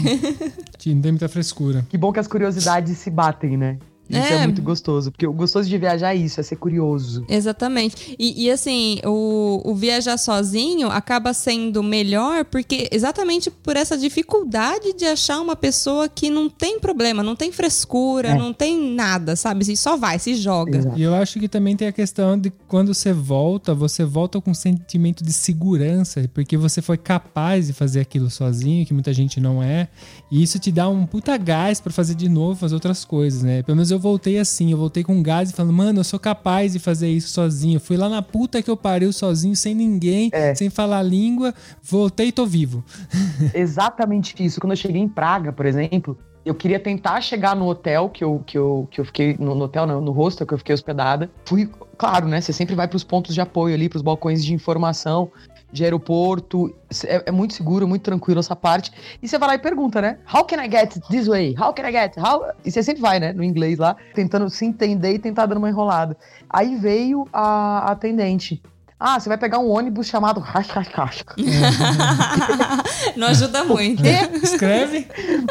Que 0.78 0.94
não 0.94 1.02
tem 1.02 1.12
muita 1.12 1.28
frescura. 1.28 1.86
Que 1.90 1.98
bom 1.98 2.14
que 2.14 2.20
as 2.20 2.28
curiosidades 2.28 2.98
se 3.00 3.10
batem, 3.10 3.58
né? 3.58 3.78
Isso 4.20 4.34
é. 4.34 4.36
É. 4.38 4.44
muito 4.46 4.62
gostoso, 4.62 5.12
porque 5.12 5.26
o 5.28 5.34
gostoso 5.34 5.68
de 5.70 5.78
viajar 5.78 6.14
é 6.16 6.18
isso, 6.18 6.40
é 6.40 6.44
ser 6.44 6.56
curioso. 6.56 7.26
Exatamente. 7.30 8.16
E, 8.20 8.46
e, 8.46 8.52
assim, 8.52 9.00
o, 9.06 9.62
o 9.64 9.76
viajar 9.76 10.18
sozinho 10.18 10.88
acaba 10.90 11.34
sendo 11.34 11.82
melhor 11.84 12.46
porque 12.46 12.88
exatamente 12.92 13.50
por 13.50 13.76
essa 13.76 13.98
dificuldade 13.98 14.94
de 14.94 15.06
achar 15.06 15.40
uma 15.40 15.56
pessoa 15.56 16.08
que 16.10 16.30
não 16.30 16.50
tem 16.50 16.80
problema, 16.80 17.22
não 17.24 17.36
tem 17.36 17.52
frescura, 17.52 18.30
É. 18.30 18.38
não 18.38 18.54
tem 18.54 18.80
nada, 18.94 19.36
sabe? 19.36 19.62
Assim, 19.64 19.76
só 19.76 19.96
vai, 19.98 20.20
se 20.20 20.36
joga. 20.36 20.78
Exato. 20.78 20.98
E 21.00 21.04
eu 21.04 21.14
acho 21.16 21.40
que 21.40 21.48
também 21.48 21.76
tem 21.76 21.88
a 21.88 21.92
questão 21.92 22.38
de 22.38 22.52
quando 22.68 22.94
você 22.94 23.14
volta, 23.14 23.74
você 23.74 24.04
volta 24.04 24.40
com 24.42 24.52
um 24.52 24.54
sentimento 24.56 25.24
de 25.24 25.32
segurança, 25.34 26.30
porque 26.34 26.58
você 26.58 26.82
foi 26.82 26.98
capaz 26.98 27.68
de 27.68 27.74
fazer 27.74 28.00
aquilo 28.02 28.30
sozinho, 28.30 28.86
que 28.86 28.94
muita 28.94 29.14
gente 29.14 29.40
não 29.40 29.62
é. 29.62 29.88
E 30.32 30.42
isso 30.42 30.60
te 30.60 30.72
dá 30.72 30.88
um 30.90 31.06
puta 31.06 31.38
gás 31.38 31.80
pra 31.80 31.92
fazer 31.92 32.16
de 32.16 32.28
novo, 32.28 32.60
fazer 32.60 32.74
outras 32.76 33.06
coisas, 33.06 33.44
né? 33.44 33.62
Pelo 33.64 33.76
menos 33.76 33.92
eu 33.92 34.00
voltei 34.04 34.38
assim, 34.38 34.72
eu 34.72 34.78
voltei 34.78 35.02
com 35.04 35.24
gás 35.24 35.50
e 35.50 35.54
falando, 35.54 35.74
mano, 35.74 36.00
eu 36.02 36.04
sou 36.04 36.20
capaz 36.20 36.74
de 36.74 36.80
fazer 36.80 37.10
isso 37.10 37.30
sozinho. 37.30 37.80
Fui 37.80 37.96
lá 37.96 38.10
na 38.10 38.22
puta 38.22 38.62
que 38.62 38.70
eu 38.70 38.76
pariu 38.76 39.14
sozinho, 39.14 39.56
sem 39.56 39.74
ninguém, 39.74 40.30
É. 40.34 40.54
sem 40.54 40.70
falar 40.70 41.02
língua, 41.02 41.54
voltei 41.82 42.28
e 42.28 42.32
tô 42.34 42.46
vivo. 42.46 42.84
Exatamente 43.54 44.36
isso. 44.44 44.60
Quando 44.60 44.74
eu 44.74 44.78
cheguei 44.78 45.02
em 45.02 45.08
Praga, 45.08 45.54
por 45.54 45.66
exemplo, 45.66 46.18
eu 46.46 46.54
queria 46.54 46.80
tentar 46.80 47.22
chegar 47.22 47.56
no 47.56 47.66
hotel 47.68 48.10
que 48.10 48.22
eu, 48.24 48.44
que 48.46 48.58
eu, 48.58 48.86
que 48.92 49.00
eu 49.00 49.06
fiquei. 49.06 49.38
No, 49.40 49.56
no 49.56 49.64
hotel, 49.66 49.88
não, 49.88 50.02
no 50.02 50.12
hostel 50.12 50.46
que 50.46 50.54
eu 50.54 50.58
fiquei 50.58 50.74
hospedada. 50.76 51.32
Fui, 51.46 51.70
claro, 51.98 52.28
né? 52.28 52.42
Você 52.42 52.52
sempre 52.52 52.76
vai 52.76 52.88
pros 52.88 53.04
pontos 53.04 53.34
de 53.34 53.40
apoio 53.40 53.74
ali, 53.74 53.88
pros 53.88 54.02
balcões 54.02 54.44
de 54.44 54.54
informação, 54.54 55.32
de 55.74 55.84
aeroporto. 55.84 56.74
É, 57.06 57.24
é 57.26 57.32
muito 57.32 57.56
seguro, 57.56 57.88
muito 57.88 58.04
tranquilo 58.04 58.40
essa 58.40 58.56
parte. 58.56 58.92
E 59.22 59.28
você 59.28 59.38
vai 59.38 59.50
lá 59.50 59.56
e 59.56 59.60
pergunta, 59.60 60.00
né? 60.00 60.20
How 60.32 60.46
can 60.46 60.64
I 60.64 60.70
get 60.70 61.00
this 61.10 61.28
way? 61.28 61.56
How 61.60 61.74
can 61.74 61.88
I 61.88 61.92
get? 61.92 62.16
How? 62.18 62.52
E 62.64 62.72
você 62.72 62.84
sempre 62.84 63.02
vai, 63.02 63.20
né? 63.20 63.34
No 63.34 63.44
inglês 63.44 63.80
lá, 63.80 63.96
tentando 64.14 64.50
se 64.50 64.64
entender 64.66 65.16
e 65.16 65.20
tentar 65.20 65.48
dando 65.48 65.58
uma 65.58 65.70
enrolada. 65.70 66.16
Aí 66.50 66.76
veio 66.76 67.28
a 67.34 67.92
atendente. 67.92 68.62
Ah, 69.00 69.20
você 69.20 69.28
vai 69.30 69.38
pegar 69.38 69.60
um 69.60 69.70
ônibus 69.70 70.08
chamado 70.08 70.40
Rascascasca. 70.42 71.36
não 73.16 73.28
ajuda 73.28 73.64
muito. 73.64 74.04
Escreve. 74.42 75.08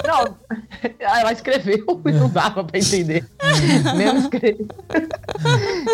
Não, 0.07 0.37
ela 0.99 1.33
escreveu 1.33 2.01
e 2.07 2.13
não 2.13 2.29
dava 2.29 2.65
pra 2.65 2.79
entender. 2.79 3.27
Mesmo 3.97 4.21
escrever. 4.21 4.67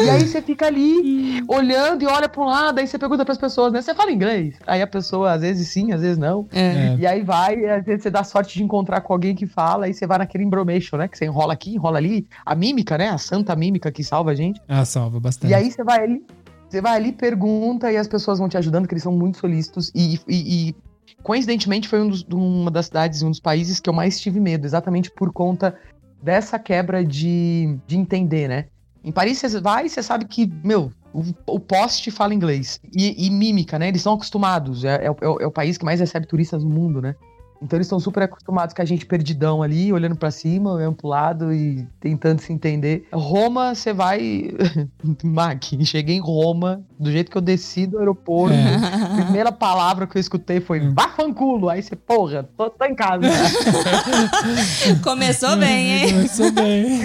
E 0.03 0.11
aí 0.11 0.27
você 0.27 0.41
fica 0.41 0.67
ali 0.67 1.43
olhando 1.49 2.03
e 2.03 2.07
olha 2.07 2.29
pra 2.29 2.43
um 2.43 2.47
lado, 2.47 2.79
aí 2.79 2.87
você 2.87 2.99
pergunta 2.99 3.25
pras 3.25 3.39
pessoas, 3.39 3.73
né? 3.73 3.83
Você 3.83 3.95
fala 3.95 4.13
inglês? 4.13 4.55
Aí 4.67 4.81
a 4.81 4.87
pessoa, 4.87 5.33
às 5.33 5.41
vezes 5.41 5.69
sim, 5.69 5.93
às 5.93 6.01
vezes 6.01 6.19
não. 6.19 6.47
É. 6.53 6.69
É. 6.69 6.97
E 6.99 7.07
aí 7.07 7.23
vai, 7.23 7.65
às 7.67 7.85
vezes 7.85 8.03
você 8.03 8.11
dá 8.11 8.23
sorte 8.23 8.55
de 8.57 8.63
encontrar 8.63 9.01
com 9.01 9.13
alguém 9.13 9.35
que 9.35 9.47
fala, 9.47 9.87
aí 9.87 9.95
você 9.95 10.07
vai 10.07 10.19
naquele 10.19 10.45
embromation, 10.45 10.97
né? 10.97 11.09
Que 11.09 11.19
você 11.19 11.25
enrola 11.25 11.53
aqui, 11.53 11.75
enrola 11.75 11.99
ali. 11.99 12.27
A 12.45 12.55
mímica, 12.55 12.97
né? 12.97 13.09
A 13.09 13.19
santa 13.19 13.55
mímica 13.57 13.91
que 13.91 14.05
salva 14.05 14.31
a 14.31 14.35
gente. 14.35 14.61
Ah, 14.69 14.85
salva 14.85 15.19
bastante. 15.19 15.51
E 15.51 15.55
aí 15.55 15.71
você 15.71 15.83
vai 15.83 16.03
ali, 16.05 16.25
você 16.69 16.81
vai 16.81 16.97
ali, 16.97 17.13
pergunta 17.13 17.91
e 17.91 17.97
as 17.97 18.07
pessoas 18.09 18.39
vão 18.39 18.49
te 18.49 18.57
ajudando, 18.59 18.83
porque 18.83 18.95
eles 18.95 19.03
são 19.03 19.13
muito 19.13 19.39
solícitos. 19.39 19.91
E, 19.95 20.21
e- 20.29 20.69
e, 20.71 20.77
coincidentemente 21.23 21.89
foi 21.89 22.01
um 22.03 22.09
dos- 22.09 22.23
uma 22.33 22.71
das 22.71 22.87
cidades, 22.87 23.23
um 23.23 23.31
dos 23.31 23.41
países 23.41 23.81
que 23.81 23.89
eu 23.89 23.95
mais 23.95 24.21
tive 24.21 24.39
medo, 24.41 24.67
exatamente 24.67 25.11
por 25.11 25.33
conta 25.33 25.75
dessa 26.23 26.59
quebra 26.59 27.05
de, 27.05 27.79
de 27.87 27.97
entender, 27.97 28.49
né? 28.49 28.67
Em 29.05 29.13
Paris 29.13 29.39
você 29.39 29.61
vai 29.61 29.87
e 29.87 29.89
você 29.89 30.03
sabe 30.03 30.27
que, 30.27 30.51
meu, 30.65 30.93
o, 31.15 31.23
o 31.47 31.61
poste 31.61 32.11
fala 32.11 32.35
inglês. 32.35 32.81
E, 32.95 33.27
e 33.27 33.31
mímica, 33.31 33.79
né? 33.79 33.89
Eles 33.89 34.03
são 34.03 34.15
acostumados. 34.15 34.85
É, 34.85 34.97
é 34.97 35.07
é 35.07 35.11
o- 35.29 35.41
é 35.41 35.47
o 35.47 35.51
país 35.51 35.79
que 35.79 35.85
mais 35.85 36.01
recebe 36.01 36.27
turistas 36.27 36.63
no 36.65 36.69
mundo, 36.71 37.01
né? 37.01 37.15
Então 37.63 37.77
eles 37.77 37.87
estão 37.87 37.99
super 37.99 38.23
acostumados 38.23 38.75
com 38.75 38.83
a 38.83 38.85
gente 38.85 39.05
perdidão 39.05 39.63
ali, 39.63 39.93
olhando 39.93 40.17
pra 40.17 40.31
cima, 40.31 40.73
olhando 40.73 40.97
pro 40.97 41.09
lado 41.09 41.53
e 41.53 41.87
tentando 42.01 42.41
se 42.41 42.53
entender. 42.53 43.07
Roma, 43.13 43.75
você 43.75 43.93
vai. 43.93 44.51
Mac, 45.23 45.63
cheguei 45.85 46.17
em 46.17 46.21
Roma, 46.21 46.81
do 46.99 47.11
jeito 47.11 47.31
que 47.31 47.37
eu 47.37 47.43
desci 47.43 47.87
do 47.87 47.99
aeroporto. 47.99 48.55
É. 48.55 49.21
A 49.21 49.25
primeira 49.25 49.51
palavra 49.53 50.07
que 50.07 50.17
eu 50.17 50.21
escutei 50.21 50.61
foi 50.61 50.81
Hum. 50.81 50.95
vá 50.95 51.09
fanculo. 51.09 51.69
Aí 51.69 51.83
você, 51.83 51.97
porra, 51.97 52.49
tô, 52.57 52.71
tô 52.71 52.85
em 52.85 52.95
casa. 52.95 53.23
Começou 55.03 55.57
bem, 55.57 55.91
hein? 56.05 56.13
Começou 56.13 56.53
bem. 56.53 57.01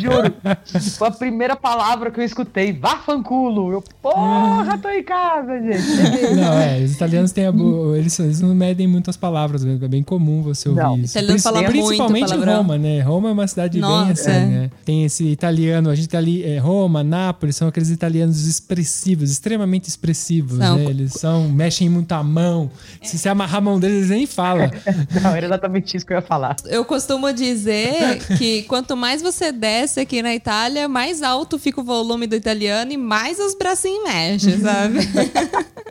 Juro. 0.00 0.34
Foi 0.96 1.08
a 1.08 1.10
primeira 1.10 1.56
palavra 1.56 2.10
que 2.10 2.20
eu 2.20 2.24
escutei. 2.24 2.72
Vá 2.72 2.96
fanculo. 2.96 3.72
Eu, 3.72 3.82
porra, 4.02 4.78
tô 4.78 4.88
em 4.88 5.02
casa, 5.02 5.60
gente. 5.60 5.78
Não, 6.36 6.52
é, 6.58 6.78
os 6.82 6.92
italianos 6.94 7.32
têm 7.32 7.46
a 7.46 7.52
eles, 7.96 8.18
eles 8.18 8.40
não 8.40 8.54
medem 8.54 8.86
muitas 8.86 9.16
palavras, 9.16 9.64
mesmo, 9.64 9.77
é 9.84 9.88
bem 9.88 10.02
comum 10.02 10.42
você 10.42 10.68
ouvir 10.68 10.82
Não. 10.82 10.98
isso. 10.98 11.14
Fala 11.42 11.62
muito 11.62 11.70
Principalmente 11.70 12.28
palavrão. 12.28 12.56
Roma, 12.58 12.78
né? 12.78 13.00
Roma 13.00 13.28
é 13.28 13.32
uma 13.32 13.46
cidade 13.46 13.80
bem 13.80 13.88
Nossa, 13.88 14.12
assim, 14.12 14.30
é. 14.30 14.46
né? 14.46 14.70
Tem 14.84 15.04
esse 15.04 15.24
italiano, 15.24 15.90
a 15.90 15.94
gente 15.94 16.08
tá 16.08 16.18
ali, 16.18 16.42
é, 16.44 16.58
Roma, 16.58 17.02
Nápoles, 17.02 17.56
são 17.56 17.68
aqueles 17.68 17.90
italianos 17.90 18.46
expressivos, 18.46 19.30
extremamente 19.30 19.88
expressivos, 19.88 20.58
São. 20.58 20.76
né? 20.76 20.84
Eles 20.84 21.12
são, 21.12 21.48
mexem 21.48 21.88
muito 21.88 22.12
a 22.12 22.22
mão. 22.22 22.70
Se 23.02 23.18
você 23.18 23.28
amarrar 23.28 23.58
a 23.58 23.60
mão 23.60 23.78
deles, 23.78 23.98
eles 23.98 24.10
nem 24.10 24.26
falam. 24.26 24.70
Não, 25.22 25.34
era 25.34 25.46
exatamente 25.46 25.96
isso 25.96 26.06
que 26.06 26.12
eu 26.12 26.16
ia 26.16 26.22
falar. 26.22 26.56
Eu 26.66 26.84
costumo 26.84 27.32
dizer 27.32 28.18
que 28.36 28.62
quanto 28.64 28.96
mais 28.96 29.22
você 29.22 29.52
desce 29.52 30.00
aqui 30.00 30.22
na 30.22 30.34
Itália, 30.34 30.88
mais 30.88 31.22
alto 31.22 31.58
fica 31.58 31.80
o 31.80 31.84
volume 31.84 32.26
do 32.26 32.36
italiano 32.36 32.92
e 32.92 32.96
mais 32.96 33.38
os 33.38 33.54
bracinhos 33.54 34.04
mexem, 34.04 34.58
sabe? 34.60 34.98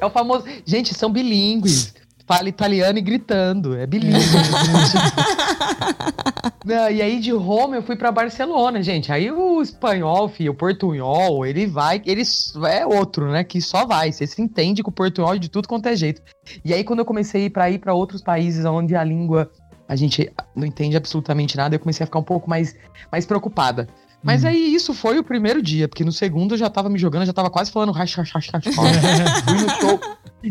É 0.00 0.06
o 0.06 0.10
famoso. 0.10 0.44
Gente, 0.66 0.94
são 0.94 1.10
bilíngues. 1.10 1.94
Fala 2.26 2.48
italiano 2.48 2.98
e 2.98 3.02
gritando. 3.02 3.76
É 3.76 3.86
bilíngue. 3.86 4.18
Não, 6.64 6.90
e 6.90 7.02
aí 7.02 7.20
de 7.20 7.30
Roma 7.32 7.76
eu 7.76 7.82
fui 7.82 7.96
pra 7.96 8.10
Barcelona, 8.10 8.82
gente. 8.82 9.12
Aí 9.12 9.30
o 9.30 9.60
espanhol, 9.60 10.28
filho, 10.28 10.52
o 10.52 10.54
portunhol, 10.54 11.44
ele 11.44 11.66
vai. 11.66 12.00
Ele 12.06 12.22
é 12.66 12.86
outro, 12.86 13.30
né? 13.30 13.44
Que 13.44 13.60
só 13.60 13.84
vai. 13.84 14.10
Você 14.10 14.26
se 14.26 14.40
entende 14.40 14.82
com 14.82 14.90
o 14.90 14.94
portunhol 14.94 15.38
de 15.38 15.50
tudo 15.50 15.68
quanto 15.68 15.86
é 15.86 15.94
jeito. 15.96 16.22
E 16.64 16.72
aí 16.72 16.82
quando 16.82 17.00
eu 17.00 17.04
comecei 17.04 17.50
pra 17.50 17.70
ir 17.70 17.78
pra 17.78 17.92
outros 17.92 18.22
países 18.22 18.64
onde 18.64 18.96
a 18.96 19.04
língua 19.04 19.50
a 19.86 19.94
gente 19.94 20.32
não 20.56 20.66
entende 20.66 20.96
absolutamente 20.96 21.58
nada, 21.58 21.74
eu 21.74 21.78
comecei 21.78 22.04
a 22.04 22.06
ficar 22.06 22.18
um 22.18 22.22
pouco 22.24 22.48
mais, 22.48 22.74
mais 23.12 23.26
preocupada. 23.26 23.86
Mas 24.22 24.42
Hum. 24.42 24.48
aí 24.48 24.74
isso 24.74 24.94
foi 24.94 25.18
o 25.18 25.24
primeiro 25.24 25.60
dia, 25.62 25.86
porque 25.86 26.02
no 26.02 26.10
segundo 26.10 26.54
eu 26.54 26.58
já 26.58 26.70
tava 26.70 26.88
me 26.88 26.98
jogando, 26.98 27.26
já 27.26 27.34
tava 27.34 27.50
quase 27.50 27.70
falando 27.70 27.92
racha, 27.92 28.22
racha, 28.22 28.50
racha. 28.54 28.72
Fui 28.72 29.54
no 29.60 29.68
show. 29.68 30.00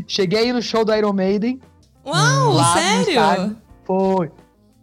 Cheguei 0.08 0.40
aí 0.40 0.54
no 0.54 0.62
show 0.62 0.84
do 0.86 0.94
Iron 0.94 1.14
Maiden. 1.14 1.60
Uau, 2.06 2.58
sério? 2.74 3.58
Foi. 3.84 4.32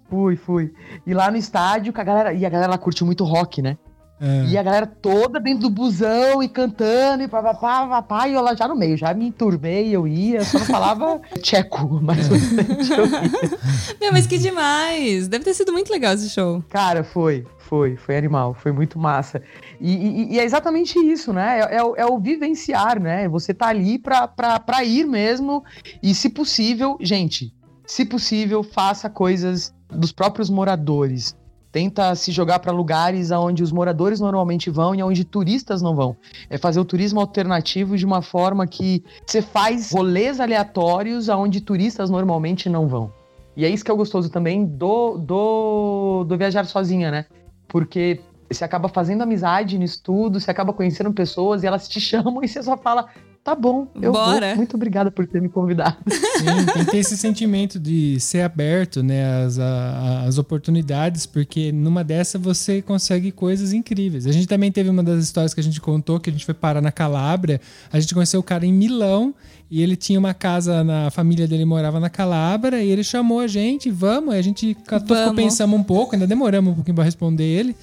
Fui, 0.08 0.36
fui. 0.36 0.74
E 1.06 1.14
lá 1.14 1.30
no 1.30 1.36
estádio, 1.36 1.92
com 1.92 2.00
a 2.00 2.04
galera. 2.04 2.32
E 2.32 2.44
a 2.44 2.48
galera 2.48 2.72
lá 2.72 2.78
curtiu 2.78 3.06
muito 3.06 3.24
rock, 3.24 3.62
né? 3.62 3.76
É. 4.20 4.44
E 4.48 4.58
a 4.58 4.62
galera 4.62 4.86
toda 4.86 5.40
dentro 5.40 5.62
do 5.62 5.70
busão 5.70 6.42
e 6.42 6.48
cantando 6.48 7.22
e 7.22 7.28
papapá, 7.28 7.86
papá, 7.86 8.28
e 8.28 8.34
eu 8.34 8.42
lá 8.42 8.54
já 8.54 8.68
no 8.68 8.76
meio, 8.76 8.94
já 8.94 9.14
me 9.14 9.28
enturmei, 9.28 9.88
eu 9.96 10.06
ia, 10.06 10.44
só 10.44 10.58
não 10.58 10.66
falava 10.66 11.18
tcheco, 11.40 11.98
mas 12.02 12.28
restante 12.28 12.92
eu 12.92 13.06
ia. 13.06 13.30
Meu, 13.98 14.12
mas 14.12 14.26
que 14.26 14.36
demais! 14.36 15.26
Deve 15.26 15.44
ter 15.44 15.54
sido 15.54 15.72
muito 15.72 15.90
legal 15.90 16.12
esse 16.12 16.28
show. 16.28 16.62
Cara, 16.68 17.02
foi, 17.02 17.46
foi, 17.70 17.94
foi 17.96 18.16
animal, 18.16 18.52
foi 18.52 18.72
muito 18.72 18.98
massa. 18.98 19.40
E, 19.80 19.92
e- 19.94 20.32
e 20.34 20.40
é 20.40 20.44
exatamente 20.44 20.98
isso, 20.98 21.32
né? 21.32 21.60
É, 21.60 21.76
é 21.76 21.82
o- 21.84 21.94
é 21.96 22.04
o 22.04 22.18
vivenciar, 22.18 23.00
né? 23.00 23.28
Você 23.28 23.54
tá 23.54 23.68
ali 23.68 23.96
pra, 23.96 24.26
pra, 24.26 24.58
pra 24.58 24.82
ir 24.82 25.06
mesmo, 25.06 25.62
e 26.02 26.12
se 26.12 26.28
possível, 26.28 26.98
gente, 27.00 27.54
se 27.86 28.04
possível, 28.04 28.64
faça 28.64 29.08
coisas 29.08 29.72
dos 29.88 30.10
próprios 30.10 30.50
moradores. 30.50 31.36
Tenta 31.70 32.12
se 32.16 32.32
jogar 32.32 32.58
pra 32.58 32.72
lugares 32.72 33.30
aonde 33.30 33.62
os 33.62 33.70
moradores 33.70 34.18
normalmente 34.18 34.68
vão 34.68 34.92
e 34.92 35.00
aonde 35.00 35.24
turistas 35.24 35.80
não 35.80 35.94
vão. 35.94 36.16
É 36.50 36.58
fazer 36.58 36.80
o 36.80 36.84
turismo 36.84 37.20
alternativo 37.20 37.96
de 37.96 38.04
uma 38.04 38.20
forma 38.20 38.66
que 38.66 39.04
você 39.24 39.40
faz 39.40 39.92
rolês 39.92 40.40
aleatórios 40.40 41.28
aonde 41.30 41.60
turistas 41.60 42.10
normalmente 42.10 42.68
não 42.68 42.88
vão. 42.88 43.12
E 43.56 43.64
é 43.64 43.68
isso 43.68 43.84
que 43.84 43.90
é 43.90 43.94
o 43.94 43.96
gostoso 43.96 44.28
também 44.30 44.64
do, 44.66 45.16
do, 45.18 46.24
do 46.24 46.36
viajar 46.36 46.64
sozinha, 46.66 47.10
né? 47.12 47.26
Porque 47.70 48.20
você 48.50 48.64
acaba 48.64 48.88
fazendo 48.88 49.22
amizade 49.22 49.78
nisso 49.78 50.00
tudo, 50.02 50.38
você 50.40 50.50
acaba 50.50 50.72
conhecendo 50.72 51.12
pessoas 51.12 51.62
e 51.62 51.66
elas 51.66 51.88
te 51.88 51.98
chamam 52.02 52.42
e 52.42 52.48
você 52.48 52.60
só 52.62 52.76
fala, 52.76 53.06
tá 53.44 53.54
bom, 53.54 53.86
eu 54.02 54.10
Bora. 54.12 54.48
vou. 54.48 54.56
Muito 54.56 54.74
obrigada 54.76 55.08
por 55.10 55.24
ter 55.26 55.40
me 55.40 55.48
convidado. 55.48 55.96
Sim, 56.10 56.66
tem 56.74 56.84
que 56.84 56.90
ter 56.90 56.96
esse 56.98 57.16
sentimento 57.16 57.78
de 57.78 58.18
ser 58.18 58.42
aberto, 58.42 59.02
né, 59.04 59.44
às, 59.44 59.58
a- 59.58 60.24
às 60.26 60.36
oportunidades, 60.36 61.26
porque 61.26 61.70
numa 61.70 62.02
dessa 62.02 62.38
você 62.38 62.82
consegue 62.82 63.30
coisas 63.30 63.72
incríveis. 63.72 64.26
A 64.26 64.32
gente 64.32 64.48
também 64.48 64.72
teve 64.72 64.90
uma 64.90 65.02
das 65.02 65.22
histórias 65.22 65.54
que 65.54 65.60
a 65.60 65.64
gente 65.64 65.80
contou, 65.80 66.18
que 66.18 66.28
a 66.28 66.32
gente 66.32 66.44
foi 66.44 66.54
parar 66.54 66.80
na 66.82 66.90
Calábria, 66.92 67.60
a 67.92 68.00
gente 68.00 68.12
conheceu 68.12 68.40
o 68.40 68.42
cara 68.44 68.66
em 68.66 68.72
Milão, 68.72 69.32
E 69.70 69.82
ele 69.82 69.94
tinha 69.96 70.18
uma 70.18 70.34
casa, 70.34 70.82
na 70.82 71.00
a 71.06 71.10
família 71.10 71.46
dele 71.46 71.64
morava 71.64 71.98
na 72.00 72.10
Calabra, 72.10 72.82
e 72.82 72.90
ele 72.90 73.04
chamou 73.04 73.40
a 73.40 73.46
gente, 73.46 73.90
vamos, 73.90 74.34
aí 74.34 74.40
a 74.40 74.42
gente 74.42 74.76
catou, 74.86 75.16
ficou 75.16 75.34
pensamos 75.34 75.78
um 75.78 75.82
pouco, 75.82 76.14
ainda 76.14 76.26
demoramos 76.26 76.72
um 76.72 76.74
pouquinho 76.74 76.94
pra 76.94 77.04
responder 77.04 77.44
ele. 77.44 77.76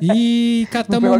E 0.00 0.66
catamos, 0.72 1.10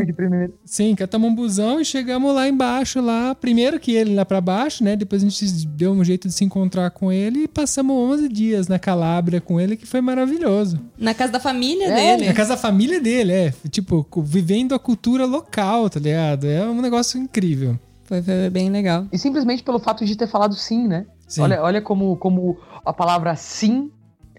sim, 0.64 0.94
catamos 0.94 1.30
um 1.30 1.34
busão 1.34 1.80
e 1.80 1.84
chegamos 1.84 2.34
lá 2.34 2.48
embaixo, 2.48 3.00
lá, 3.00 3.34
primeiro 3.34 3.78
que 3.78 3.92
ele 3.92 4.14
lá 4.14 4.24
pra 4.24 4.40
baixo, 4.40 4.82
né? 4.82 4.96
Depois 4.96 5.22
a 5.22 5.28
gente 5.28 5.66
deu 5.66 5.92
um 5.92 6.02
jeito 6.02 6.28
de 6.28 6.34
se 6.34 6.44
encontrar 6.44 6.90
com 6.90 7.12
ele 7.12 7.44
e 7.44 7.48
passamos 7.48 7.94
11 7.94 8.28
dias 8.28 8.68
na 8.68 8.78
Calabria 8.78 9.40
com 9.40 9.60
ele, 9.60 9.76
que 9.76 9.86
foi 9.86 10.00
maravilhoso. 10.00 10.80
Na 10.98 11.14
casa 11.14 11.32
da 11.32 11.40
família 11.40 11.86
É, 11.86 12.16
dele. 12.16 12.28
Na 12.28 12.34
casa 12.34 12.50
da 12.50 12.56
família 12.56 13.00
dele, 13.00 13.32
é. 13.32 13.54
Tipo, 13.70 14.06
vivendo 14.22 14.74
a 14.74 14.78
cultura 14.78 15.26
local, 15.26 15.88
tá 15.90 16.00
ligado? 16.00 16.46
É 16.46 16.64
um 16.64 16.80
negócio 16.80 17.20
incrível. 17.20 17.78
Foi, 18.10 18.20
foi 18.20 18.50
bem 18.50 18.68
legal. 18.70 19.06
E 19.12 19.16
simplesmente 19.16 19.62
pelo 19.62 19.78
fato 19.78 20.04
de 20.04 20.16
ter 20.16 20.26
falado 20.26 20.56
sim, 20.56 20.88
né? 20.88 21.06
Sim. 21.28 21.42
Olha, 21.42 21.62
olha 21.62 21.80
como, 21.80 22.16
como 22.16 22.58
a 22.84 22.92
palavra 22.92 23.36
sim, 23.36 23.88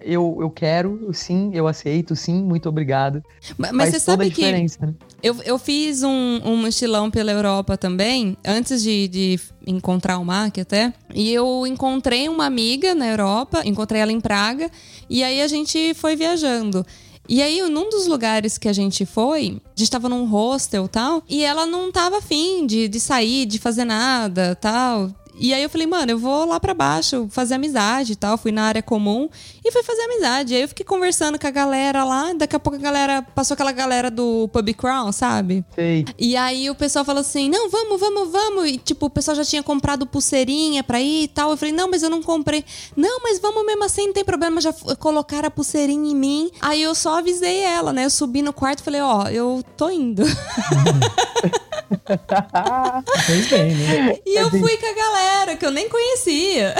eu, 0.01 0.37
eu 0.41 0.49
quero, 0.49 1.09
sim, 1.13 1.51
eu 1.53 1.69
aceito, 1.69 2.13
sim, 2.13 2.43
muito 2.43 2.67
obrigado. 2.67 3.23
Ma- 3.57 3.71
Mas 3.71 3.91
Faz 3.91 4.03
você 4.03 4.11
toda 4.11 4.23
a 4.23 4.25
sabe 4.27 4.35
que 4.35 4.51
né? 4.51 4.93
eu, 5.23 5.37
eu 5.45 5.57
fiz 5.57 6.03
um, 6.03 6.41
um 6.43 6.57
mochilão 6.57 7.09
pela 7.09 7.31
Europa 7.31 7.77
também, 7.77 8.35
antes 8.45 8.83
de, 8.83 9.07
de 9.07 9.39
encontrar 9.65 10.17
o 10.17 10.25
Mac 10.25 10.57
até. 10.57 10.93
E 11.13 11.31
eu 11.31 11.65
encontrei 11.65 12.27
uma 12.27 12.45
amiga 12.45 12.93
na 12.93 13.07
Europa, 13.07 13.61
encontrei 13.63 14.01
ela 14.01 14.11
em 14.11 14.19
Praga, 14.19 14.69
e 15.09 15.23
aí 15.23 15.41
a 15.41 15.47
gente 15.47 15.93
foi 15.93 16.17
viajando. 16.17 16.85
E 17.29 17.41
aí, 17.41 17.61
num 17.69 17.89
dos 17.89 18.07
lugares 18.07 18.57
que 18.57 18.67
a 18.67 18.73
gente 18.73 19.05
foi, 19.05 19.61
a 19.65 19.79
gente 19.79 19.91
tava 19.91 20.09
num 20.09 20.25
hostel 20.25 20.87
tal, 20.87 21.23
e 21.29 21.43
ela 21.43 21.65
não 21.65 21.91
tava 21.91 22.17
afim 22.17 22.65
de, 22.65 22.87
de 22.87 22.99
sair, 22.99 23.45
de 23.45 23.57
fazer 23.57 23.85
nada 23.85 24.55
tal. 24.55 25.09
E 25.41 25.55
aí 25.55 25.63
eu 25.63 25.69
falei, 25.71 25.87
mano, 25.87 26.11
eu 26.11 26.19
vou 26.19 26.45
lá 26.45 26.59
pra 26.59 26.71
baixo 26.75 27.27
fazer 27.31 27.55
amizade 27.55 28.13
e 28.13 28.15
tal. 28.15 28.37
Fui 28.37 28.51
na 28.51 28.61
área 28.61 28.83
comum 28.83 29.27
e 29.65 29.71
fui 29.71 29.81
fazer 29.81 30.03
amizade. 30.03 30.53
Aí 30.53 30.61
eu 30.61 30.67
fiquei 30.67 30.85
conversando 30.85 31.39
com 31.39 31.47
a 31.47 31.49
galera 31.49 32.03
lá. 32.03 32.31
Daqui 32.33 32.55
a 32.55 32.59
pouco 32.59 32.77
a 32.77 32.81
galera 32.81 33.23
passou 33.23 33.55
aquela 33.55 33.71
galera 33.71 34.11
do 34.11 34.47
Pub 34.49 34.71
Crown, 34.75 35.11
sabe? 35.11 35.65
Sei. 35.73 36.05
E 36.19 36.37
aí 36.37 36.69
o 36.69 36.75
pessoal 36.75 37.03
falou 37.03 37.21
assim: 37.21 37.49
não, 37.49 37.71
vamos, 37.71 37.99
vamos, 37.99 38.31
vamos. 38.31 38.69
E 38.69 38.77
tipo, 38.77 39.07
o 39.07 39.09
pessoal 39.09 39.35
já 39.35 39.43
tinha 39.43 39.63
comprado 39.63 40.05
pulseirinha 40.05 40.83
pra 40.83 41.01
ir 41.01 41.23
e 41.23 41.27
tal. 41.27 41.49
Eu 41.49 41.57
falei: 41.57 41.73
não, 41.73 41.89
mas 41.89 42.03
eu 42.03 42.09
não 42.11 42.21
comprei. 42.21 42.63
Não, 42.95 43.19
mas 43.23 43.39
vamos 43.39 43.65
mesmo 43.65 43.83
assim, 43.83 44.05
não 44.05 44.13
tem 44.13 44.23
problema. 44.23 44.61
Já 44.61 44.71
colocaram 44.99 45.47
a 45.47 45.51
pulseirinha 45.51 46.11
em 46.11 46.15
mim. 46.15 46.51
Aí 46.61 46.83
eu 46.83 46.93
só 46.93 47.17
avisei 47.17 47.61
ela, 47.61 47.91
né? 47.91 48.05
Eu 48.05 48.11
subi 48.11 48.43
no 48.43 48.53
quarto 48.53 48.81
e 48.81 48.83
falei: 48.83 49.01
ó, 49.01 49.27
eu 49.27 49.63
tô 49.75 49.89
indo. 49.89 50.21
Fez 53.25 53.49
bem, 53.49 53.75
né? 53.75 54.17
E 54.25 54.35
eu 54.39 54.49
fui 54.49 54.77
com 54.77 54.85
a 54.85 54.93
galera 54.95 55.55
que 55.55 55.65
eu 55.65 55.71
nem 55.71 55.89
conhecia. 55.89 56.75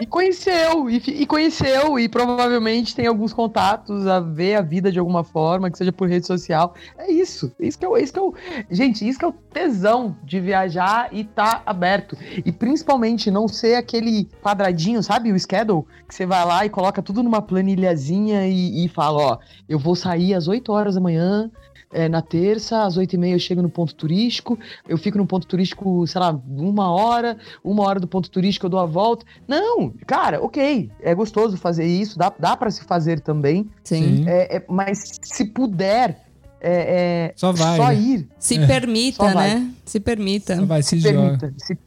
E 0.00 0.06
conheceu, 0.06 0.88
e, 0.88 0.98
e 0.98 1.26
conheceu, 1.26 1.98
e 1.98 2.08
provavelmente 2.08 2.94
tem 2.94 3.08
alguns 3.08 3.32
contatos 3.32 4.06
a 4.06 4.20
ver 4.20 4.54
a 4.54 4.62
vida 4.62 4.92
de 4.92 4.98
alguma 5.00 5.24
forma, 5.24 5.68
que 5.68 5.76
seja 5.76 5.90
por 5.90 6.08
rede 6.08 6.24
social. 6.24 6.72
É 6.96 7.10
isso. 7.10 7.50
Isso 7.58 7.76
que 7.76 7.84
é, 7.84 7.88
o- 7.88 7.96
isso 7.98 8.12
que 8.12 8.18
é 8.20 8.22
o. 8.22 8.32
Gente, 8.70 9.06
isso 9.08 9.18
que 9.18 9.24
é 9.24 9.28
o 9.28 9.32
tesão 9.32 10.16
de 10.22 10.38
viajar 10.38 11.08
e 11.10 11.24
tá 11.24 11.62
aberto. 11.66 12.16
E 12.44 12.52
principalmente 12.52 13.28
não 13.28 13.48
ser 13.48 13.74
aquele 13.74 14.28
quadradinho, 14.40 15.02
sabe? 15.02 15.32
O 15.32 15.38
schedule, 15.40 15.82
que 16.08 16.14
você 16.14 16.24
vai 16.24 16.44
lá 16.44 16.64
e 16.64 16.70
coloca 16.70 17.02
tudo 17.02 17.20
numa 17.20 17.42
planilhazinha 17.42 18.46
e, 18.46 18.84
e 18.84 18.88
fala: 18.88 19.18
ó, 19.18 19.38
eu 19.68 19.80
vou 19.80 19.96
sair 19.96 20.32
às 20.32 20.46
8 20.46 20.70
horas 20.70 20.94
da 20.94 21.00
manhã. 21.00 21.50
É, 21.92 22.08
na 22.08 22.20
terça, 22.22 22.82
às 22.84 22.96
8 22.96 23.14
e 23.14 23.18
meia 23.18 23.34
eu 23.34 23.38
chego 23.38 23.62
no 23.62 23.70
ponto 23.70 23.94
turístico, 23.94 24.58
eu 24.88 24.98
fico 24.98 25.16
no 25.18 25.26
ponto 25.26 25.46
turístico, 25.46 26.06
sei 26.06 26.20
lá, 26.20 26.38
uma 26.48 26.90
hora, 26.90 27.36
uma 27.64 27.82
hora 27.84 27.98
do 27.98 28.06
ponto 28.06 28.30
turístico 28.30 28.66
eu 28.66 28.70
dou 28.70 28.80
a 28.80 28.86
volta. 28.86 29.24
Não, 29.46 29.90
cara, 30.06 30.42
ok, 30.42 30.90
é 31.00 31.14
gostoso 31.14 31.56
fazer 31.56 31.86
isso, 31.86 32.18
dá, 32.18 32.32
dá 32.38 32.56
para 32.56 32.70
se 32.70 32.84
fazer 32.84 33.20
também, 33.20 33.68
Sim. 33.84 34.24
é, 34.28 34.56
é, 34.56 34.64
mas 34.68 35.18
se 35.22 35.44
puder, 35.46 36.24
é, 36.60 37.28
é, 37.30 37.32
Só 37.36 37.52
vai, 37.52 37.76
só 37.76 37.88
né? 37.88 37.94
ir, 37.94 38.28
Se 38.38 38.56
É. 38.58 38.66
permita, 38.66 39.24
Só 39.24 39.32
vai. 39.32 39.54
né? 39.54 39.70
Se 39.84 40.00
permita. 40.00 40.56
Só 40.56 40.66
vai, 40.66 40.82
se, 40.82 41.00
se 41.00 41.12
joga. 41.12 41.38
permita, 41.38 41.54
se, 41.56 41.78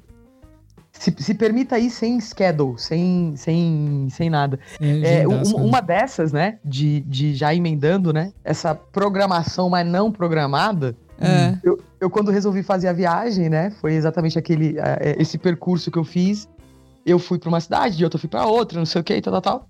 se, 1.02 1.14
se 1.18 1.34
permita 1.34 1.80
ir 1.80 1.89
sem 1.89 2.20
schedule, 2.22 2.76
sem, 2.78 3.34
sem, 3.36 4.08
sem 4.12 4.30
nada. 4.30 4.60
É, 4.80 5.28
um- 5.28 5.66
uma 5.66 5.82
dessas, 5.82 6.32
né, 6.32 6.60
de, 6.64 6.99
de 7.02 7.34
já 7.34 7.56
emendando, 7.56 8.14
né, 8.14 8.32
essa 8.43 8.76
programação, 8.76 9.68
mas 9.68 9.86
não 9.88 10.12
programada, 10.12 10.95
É. 11.20 11.58
eu, 11.64 11.80
eu 11.99 12.10
quando 12.10 12.30
resolvi 12.30 12.62
fazer 12.62 12.88
a 12.88 12.93
viagem, 12.93 13.49
né, 13.49 13.72
foi 13.82 13.93
exatamente 13.95 14.38
aquele, 14.38 14.76
eh, 14.78 15.16
esse 15.18 15.38
percurso 15.39 15.89
que 15.89 15.97
eu 15.97 16.04
fiz. 16.04 16.47
Eu 17.04 17.18
fui 17.18 17.39
pra 17.39 17.49
uma 17.49 17.60
cidade, 17.60 17.97
de 17.97 18.04
outra 18.04 18.18
eu 18.18 18.22
fui 18.22 18.30
pra 18.30 18.45
outra, 18.45 18.78
não 18.78 18.86
sei 18.86 19.02
o 19.02 19.04
que, 19.04 19.20
tal, 19.22 19.34
tal, 19.34 19.41
tal. 19.41 19.70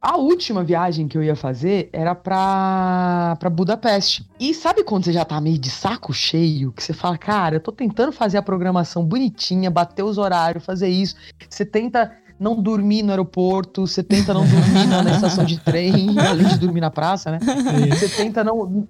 A 0.00 0.16
última 0.16 0.62
viagem 0.62 1.08
que 1.08 1.16
eu 1.16 1.22
ia 1.22 1.36
fazer 1.36 1.88
era 1.92 2.14
pra, 2.14 3.36
pra 3.38 3.50
Budapeste. 3.50 4.26
E 4.38 4.52
sabe 4.54 4.84
quando 4.84 5.04
você 5.04 5.12
já 5.12 5.24
tá 5.24 5.40
meio 5.40 5.58
de 5.58 5.70
saco 5.70 6.12
cheio? 6.12 6.72
Que 6.72 6.82
você 6.82 6.92
fala, 6.92 7.16
cara, 7.16 7.56
eu 7.56 7.60
tô 7.60 7.72
tentando 7.72 8.12
fazer 8.12 8.38
a 8.38 8.42
programação 8.42 9.04
bonitinha, 9.04 9.70
bater 9.70 10.02
os 10.02 10.18
horários, 10.18 10.64
fazer 10.64 10.88
isso. 10.88 11.16
Você 11.48 11.64
tenta 11.64 12.12
não 12.38 12.60
dormir 12.60 13.02
no 13.02 13.10
aeroporto, 13.10 13.86
você 13.86 14.02
tenta 14.02 14.34
não 14.34 14.46
dormir 14.46 14.86
na, 14.86 15.02
na 15.02 15.10
estação 15.12 15.44
de 15.44 15.58
trem, 15.58 16.18
além 16.20 16.46
de 16.46 16.58
dormir 16.58 16.80
na 16.80 16.90
praça, 16.90 17.30
né? 17.30 17.38
Você 17.90 18.08
tenta 18.08 18.44
não, 18.44 18.86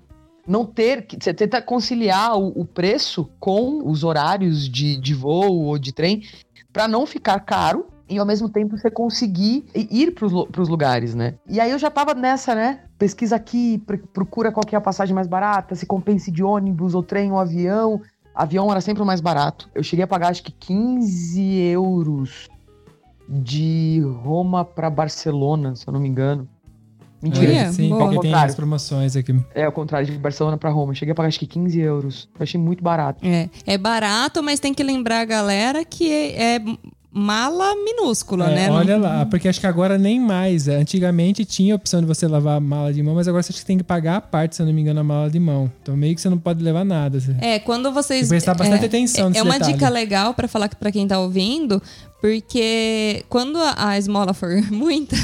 não 0.46 0.64
ter. 0.64 1.06
Você 1.18 1.32
tenta 1.32 1.62
conciliar 1.62 2.36
o, 2.36 2.48
o 2.60 2.64
preço 2.64 3.30
com 3.38 3.88
os 3.88 4.02
horários 4.02 4.68
de, 4.68 4.96
de 4.96 5.14
voo 5.14 5.64
ou 5.64 5.78
de 5.78 5.92
trem 5.92 6.22
para 6.72 6.88
não 6.88 7.06
ficar 7.06 7.40
caro 7.40 7.86
e 8.08 8.18
ao 8.18 8.26
mesmo 8.26 8.48
tempo 8.48 8.76
você 8.78 8.90
conseguir 8.90 9.64
ir 9.74 10.12
pros, 10.12 10.30
lu- 10.32 10.46
pros 10.46 10.68
lugares, 10.68 11.14
né? 11.14 11.34
E 11.48 11.58
aí 11.60 11.70
eu 11.70 11.78
já 11.78 11.90
tava 11.90 12.14
nessa, 12.14 12.54
né? 12.54 12.80
Pesquisa 12.98 13.36
aqui, 13.36 13.78
pr- 13.86 13.98
procura 14.12 14.52
qual 14.52 14.64
que 14.64 14.74
é 14.74 14.78
a 14.78 14.80
passagem 14.80 15.14
mais 15.14 15.26
barata, 15.26 15.74
se 15.74 15.84
compense 15.86 16.30
de 16.30 16.42
ônibus 16.42 16.94
ou 16.94 17.02
trem 17.02 17.32
ou 17.32 17.38
avião. 17.38 18.00
Avião 18.34 18.70
era 18.70 18.80
sempre 18.80 19.02
o 19.02 19.06
mais 19.06 19.20
barato. 19.20 19.68
Eu 19.74 19.82
cheguei 19.82 20.04
a 20.04 20.06
pagar 20.06 20.28
acho 20.28 20.42
que 20.42 20.52
15 20.52 21.40
euros 21.70 22.48
de 23.28 24.02
Roma 24.22 24.64
pra 24.64 24.88
Barcelona, 24.90 25.74
se 25.74 25.86
eu 25.86 25.92
não 25.92 26.00
me 26.00 26.08
engano. 26.08 26.48
Mentira, 27.22 27.50
É, 27.50 27.72
sim, 27.72 27.88
boa. 27.88 28.04
porque 28.04 28.20
tem 28.20 28.34
as 28.34 28.54
promoções 28.54 29.16
aqui. 29.16 29.34
é 29.54 29.66
o 29.66 29.72
contrário, 29.72 30.06
de 30.06 30.16
Barcelona 30.18 30.56
pra 30.58 30.70
Roma. 30.70 30.94
Cheguei 30.94 31.12
a 31.12 31.14
pagar 31.14 31.28
acho 31.28 31.38
que 31.38 31.46
15 31.46 31.80
euros. 31.80 32.28
Eu 32.38 32.42
achei 32.42 32.60
muito 32.60 32.84
barato. 32.84 33.26
É, 33.26 33.48
é 33.66 33.78
barato, 33.78 34.42
mas 34.42 34.60
tem 34.60 34.72
que 34.74 34.82
lembrar 34.82 35.20
a 35.20 35.24
galera 35.24 35.82
que 35.84 36.12
é, 36.12 36.56
é 36.56 36.60
mala 37.18 37.74
minúscula, 37.76 38.50
É, 38.50 38.54
né? 38.54 38.70
olha 38.70 38.98
lá, 38.98 39.24
porque 39.24 39.48
acho 39.48 39.58
que 39.58 39.66
agora 39.66 39.96
nem 39.96 40.20
mais. 40.20 40.68
Antigamente 40.68 41.46
tinha 41.46 41.72
a 41.72 41.76
opção 41.76 42.00
de 42.00 42.06
você 42.06 42.28
lavar 42.28 42.58
a 42.58 42.60
mala 42.60 42.92
de 42.92 43.02
mão, 43.02 43.14
mas 43.14 43.26
agora 43.26 43.42
você 43.42 43.52
acha 43.52 43.60
que 43.60 43.66
tem 43.66 43.78
que 43.78 43.84
pagar 43.84 44.16
a 44.16 44.20
parte, 44.20 44.54
se 44.56 44.60
eu 44.62 44.66
não 44.66 44.72
me 44.74 44.82
engano, 44.82 45.00
a 45.00 45.04
mala 45.04 45.30
de 45.30 45.40
mão. 45.40 45.72
Então 45.82 45.96
meio 45.96 46.14
que 46.14 46.20
você 46.20 46.28
não 46.28 46.36
pode 46.38 46.62
levar 46.62 46.84
nada. 46.84 47.16
É, 47.40 47.58
quando 47.58 47.90
vocês. 47.90 48.20
Tem 48.22 48.28
prestar 48.28 48.54
bastante 48.54 48.82
é, 48.82 48.86
atenção 48.86 49.30
É, 49.34 49.38
é 49.38 49.42
uma 49.42 49.54
detalhe. 49.54 49.72
dica 49.72 49.88
legal 49.88 50.34
pra 50.34 50.46
falar 50.46 50.68
pra 50.74 50.92
quem 50.92 51.08
tá 51.08 51.18
ouvindo, 51.18 51.80
porque 52.26 53.24
quando 53.28 53.56
a 53.76 53.96
esmola 53.96 54.34
for 54.34 54.60
muita, 54.72 55.14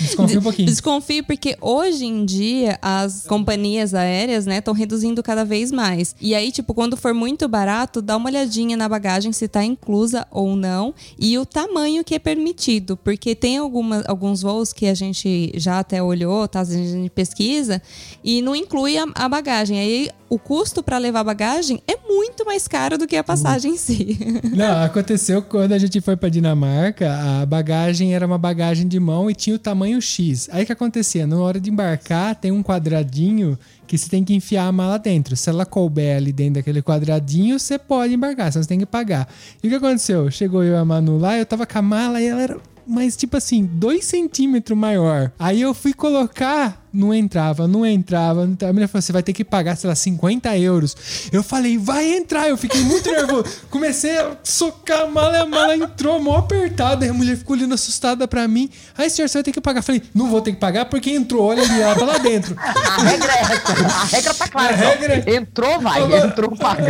Desconfia 0.00 0.38
um 0.38 0.42
pouquinho. 0.42 0.66
Desconfie 0.66 1.22
porque 1.22 1.56
hoje 1.60 2.06
em 2.06 2.24
dia 2.24 2.78
as 2.80 3.26
companhias 3.26 3.92
aéreas, 3.92 4.46
né, 4.46 4.58
estão 4.58 4.72
reduzindo 4.72 5.22
cada 5.22 5.44
vez 5.44 5.70
mais. 5.70 6.16
E 6.18 6.34
aí, 6.34 6.50
tipo, 6.50 6.72
quando 6.72 6.96
for 6.96 7.12
muito 7.12 7.46
barato, 7.46 8.00
dá 8.00 8.16
uma 8.16 8.30
olhadinha 8.30 8.78
na 8.78 8.88
bagagem 8.88 9.30
se 9.30 9.46
tá 9.46 9.62
inclusa 9.62 10.26
ou 10.30 10.56
não 10.56 10.94
e 11.18 11.36
o 11.36 11.44
tamanho 11.44 12.02
que 12.02 12.14
é 12.14 12.18
permitido, 12.18 12.96
porque 12.96 13.34
tem 13.34 13.58
alguma, 13.58 14.02
alguns 14.06 14.40
voos 14.40 14.72
que 14.72 14.86
a 14.86 14.94
gente 14.94 15.52
já 15.54 15.80
até 15.80 16.02
olhou, 16.02 16.48
tá, 16.48 16.60
a 16.60 16.64
gente 16.64 17.10
pesquisa 17.10 17.82
e 18.24 18.40
não 18.40 18.56
inclui 18.56 18.96
a, 18.96 19.04
a 19.14 19.28
bagagem. 19.28 19.78
Aí 19.78 20.08
o 20.30 20.38
custo 20.38 20.82
para 20.82 20.98
levar 20.98 21.20
a 21.20 21.24
bagagem 21.24 21.82
é 21.86 21.96
muito 21.96 22.44
mais 22.44 22.68
caro 22.68 22.98
do 22.98 23.06
que 23.06 23.16
a 23.16 23.24
passagem 23.24 23.72
em 23.72 23.76
si. 23.76 24.18
Não, 24.54 24.82
aconteceu 24.82 25.42
quando 25.42 25.72
a 25.72 25.78
gente 25.78 26.00
foi 26.00 26.16
pra 26.16 26.28
Dinamarca, 26.38 27.12
a 27.12 27.46
bagagem 27.46 28.14
era 28.14 28.26
uma 28.26 28.38
bagagem 28.38 28.86
de 28.86 28.98
mão 28.98 29.30
e 29.30 29.34
tinha 29.34 29.56
o 29.56 29.58
tamanho 29.58 30.00
X. 30.00 30.48
Aí 30.52 30.62
o 30.62 30.66
que 30.66 30.72
acontecia? 30.72 31.26
Na 31.26 31.36
hora 31.38 31.60
de 31.60 31.70
embarcar, 31.70 32.34
tem 32.34 32.52
um 32.52 32.62
quadradinho 32.62 33.58
que 33.86 33.98
você 33.98 34.08
tem 34.08 34.22
que 34.22 34.34
enfiar 34.34 34.66
a 34.66 34.72
mala 34.72 34.98
dentro. 34.98 35.34
Se 35.34 35.48
ela 35.50 35.66
couber 35.66 36.16
ali 36.16 36.32
dentro 36.32 36.54
daquele 36.54 36.82
quadradinho, 36.82 37.58
você 37.58 37.78
pode 37.78 38.14
embarcar, 38.14 38.52
senão 38.52 38.62
você 38.62 38.68
tem 38.68 38.78
que 38.78 38.86
pagar. 38.86 39.28
E 39.62 39.66
o 39.66 39.70
que 39.70 39.76
aconteceu? 39.76 40.30
Chegou 40.30 40.62
eu 40.62 40.74
e 40.74 40.76
a 40.76 40.84
Manu 40.84 41.18
lá, 41.18 41.36
eu 41.36 41.46
tava 41.46 41.66
com 41.66 41.78
a 41.78 41.82
mala 41.82 42.20
e 42.20 42.26
ela 42.26 42.42
era. 42.42 42.56
Mas, 42.86 43.16
tipo 43.16 43.36
assim, 43.36 43.68
dois 43.70 44.06
centímetros 44.06 44.78
maior. 44.78 45.30
Aí 45.38 45.60
eu 45.60 45.74
fui 45.74 45.92
colocar 45.92 46.87
não 46.98 47.14
entrava, 47.14 47.68
não 47.68 47.86
entrava. 47.86 48.44
não 48.44 48.52
entrava. 48.52 48.70
A 48.70 48.74
mulher 48.74 48.88
falou: 48.88 49.02
você 49.02 49.12
vai 49.12 49.22
ter 49.22 49.32
que 49.32 49.44
pagar, 49.44 49.76
sei 49.76 49.88
lá, 49.88 49.94
50 49.94 50.56
euros. 50.58 50.96
Eu 51.32 51.42
falei, 51.42 51.78
vai 51.78 52.12
entrar. 52.16 52.48
Eu 52.48 52.56
fiquei 52.56 52.80
muito 52.82 53.08
nervoso. 53.10 53.44
Comecei 53.70 54.18
a 54.18 54.32
socar 54.42 55.02
a 55.02 55.06
mala 55.06 55.38
a 55.42 55.46
mala 55.46 55.76
entrou 55.76 56.20
mó 56.20 56.36
apertada. 56.38 57.08
A 57.08 57.12
mulher 57.12 57.36
ficou 57.36 57.56
olhando 57.56 57.74
assustada 57.74 58.26
pra 58.26 58.48
mim. 58.48 58.68
Aí, 58.96 59.08
senhor, 59.08 59.28
você 59.28 59.38
vai 59.38 59.42
ter 59.44 59.52
que 59.52 59.60
pagar. 59.60 59.78
Eu 59.78 59.84
falei, 59.84 60.02
não 60.14 60.28
vou 60.28 60.40
ter 60.40 60.52
que 60.52 60.58
pagar 60.58 60.86
porque 60.86 61.10
entrou, 61.10 61.44
olha 61.46 61.62
ali, 61.62 61.80
ela 61.80 61.94
tá 61.94 62.04
lá 62.04 62.18
dentro. 62.18 62.56
A 62.58 63.02
regra 63.02 63.32
é 63.32 63.40
essa. 63.42 63.72
A 63.72 64.04
regra 64.04 64.34
tá 64.34 64.48
clara. 64.48 64.74
Regra- 64.76 65.34
Entrou, 65.34 65.80
vai. 65.80 66.02
Entrou, 66.24 66.56
paga. 66.56 66.84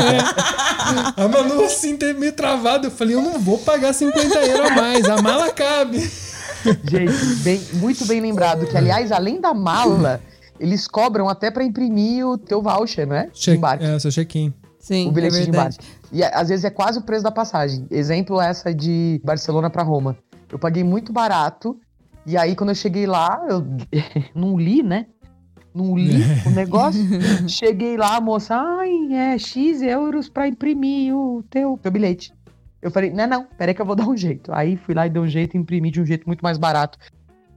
A 1.17 1.29
Manu 1.29 1.65
assim, 1.65 1.99
meio 2.19 2.33
travado. 2.33 2.87
Eu 2.87 2.91
falei, 2.91 3.15
eu 3.15 3.23
não 3.23 3.39
vou 3.39 3.59
pagar 3.59 3.93
50 3.93 4.39
euros 4.47 4.71
a 4.71 4.75
mais, 4.75 5.05
a 5.09 5.21
mala 5.21 5.51
cabe. 5.53 6.11
Gente, 6.85 7.13
bem- 7.43 7.61
muito 7.75 8.05
bem 8.07 8.21
lembrado 8.21 8.67
que, 8.67 8.77
aliás, 8.77 9.13
além 9.13 9.41
da 9.41 9.53
mala, 9.55 10.21
eles 10.59 10.87
cobram 10.89 11.29
até 11.29 11.51
pra 11.51 11.65
imprimir 11.65 12.27
o 12.27 12.37
teu 12.39 12.61
voucher, 12.63 13.07
não 13.07 13.17
é? 13.17 13.27
De 13.27 13.39
Check, 13.39 13.57
embarque. 13.57 13.85
é, 13.85 13.95
o 13.95 14.01
seu 14.01 14.11
check-in. 14.11 14.53
Sim, 14.79 15.09
o 15.09 15.13
bilhete 15.13 15.37
é 15.39 15.41
de 15.43 15.49
embarque. 15.51 15.79
E 16.13 16.23
às 16.25 16.49
vezes 16.49 16.65
é 16.65 16.71
quase 16.71 16.99
o 16.99 17.03
preço 17.03 17.23
da 17.23 17.31
passagem. 17.31 17.87
Exemplo 17.91 18.41
essa 18.41 18.73
de 18.75 19.21
Barcelona 19.25 19.69
pra 19.69 19.83
Roma. 19.83 20.17
Eu 20.51 20.59
paguei 20.59 20.83
muito 20.83 21.13
barato. 21.13 21.79
E 22.25 22.37
aí, 22.37 22.55
quando 22.57 22.71
eu 22.71 22.75
cheguei 22.75 23.07
lá, 23.07 23.41
eu 23.49 23.65
não 24.35 24.59
li, 24.59 24.83
né? 24.83 25.07
Não 25.75 25.97
li 25.97 26.23
o 26.47 26.51
negócio. 26.51 27.01
cheguei 27.49 27.97
lá, 27.97 28.17
a 28.17 28.21
moça, 28.21 28.55
ai, 28.57 29.13
é 29.13 29.39
X 29.39 29.81
euros 29.83 30.29
pra 30.29 30.49
imprimir 30.49 31.15
o 31.15 31.45
teu, 31.51 31.79
teu 31.83 31.93
bilhete. 31.93 32.33
Eu 32.81 32.91
falei, 32.91 33.11
não, 33.11 33.27
não, 33.27 33.47
peraí 33.57 33.75
que 33.75 33.83
eu 33.83 33.87
vou 33.87 33.97
dar 33.97 34.07
um 34.09 34.17
jeito. 34.17 34.53
Aí 34.53 34.77
fui 34.77 34.95
lá 34.95 35.07
e 35.07 35.11
dei 35.11 35.21
um 35.21 35.27
jeito 35.29 35.57
e 35.57 35.61
imprimi 35.61 35.91
de 35.91 36.01
um 36.01 36.07
jeito 36.07 36.27
muito 36.27 36.41
mais 36.43 36.59
barato. 36.59 36.99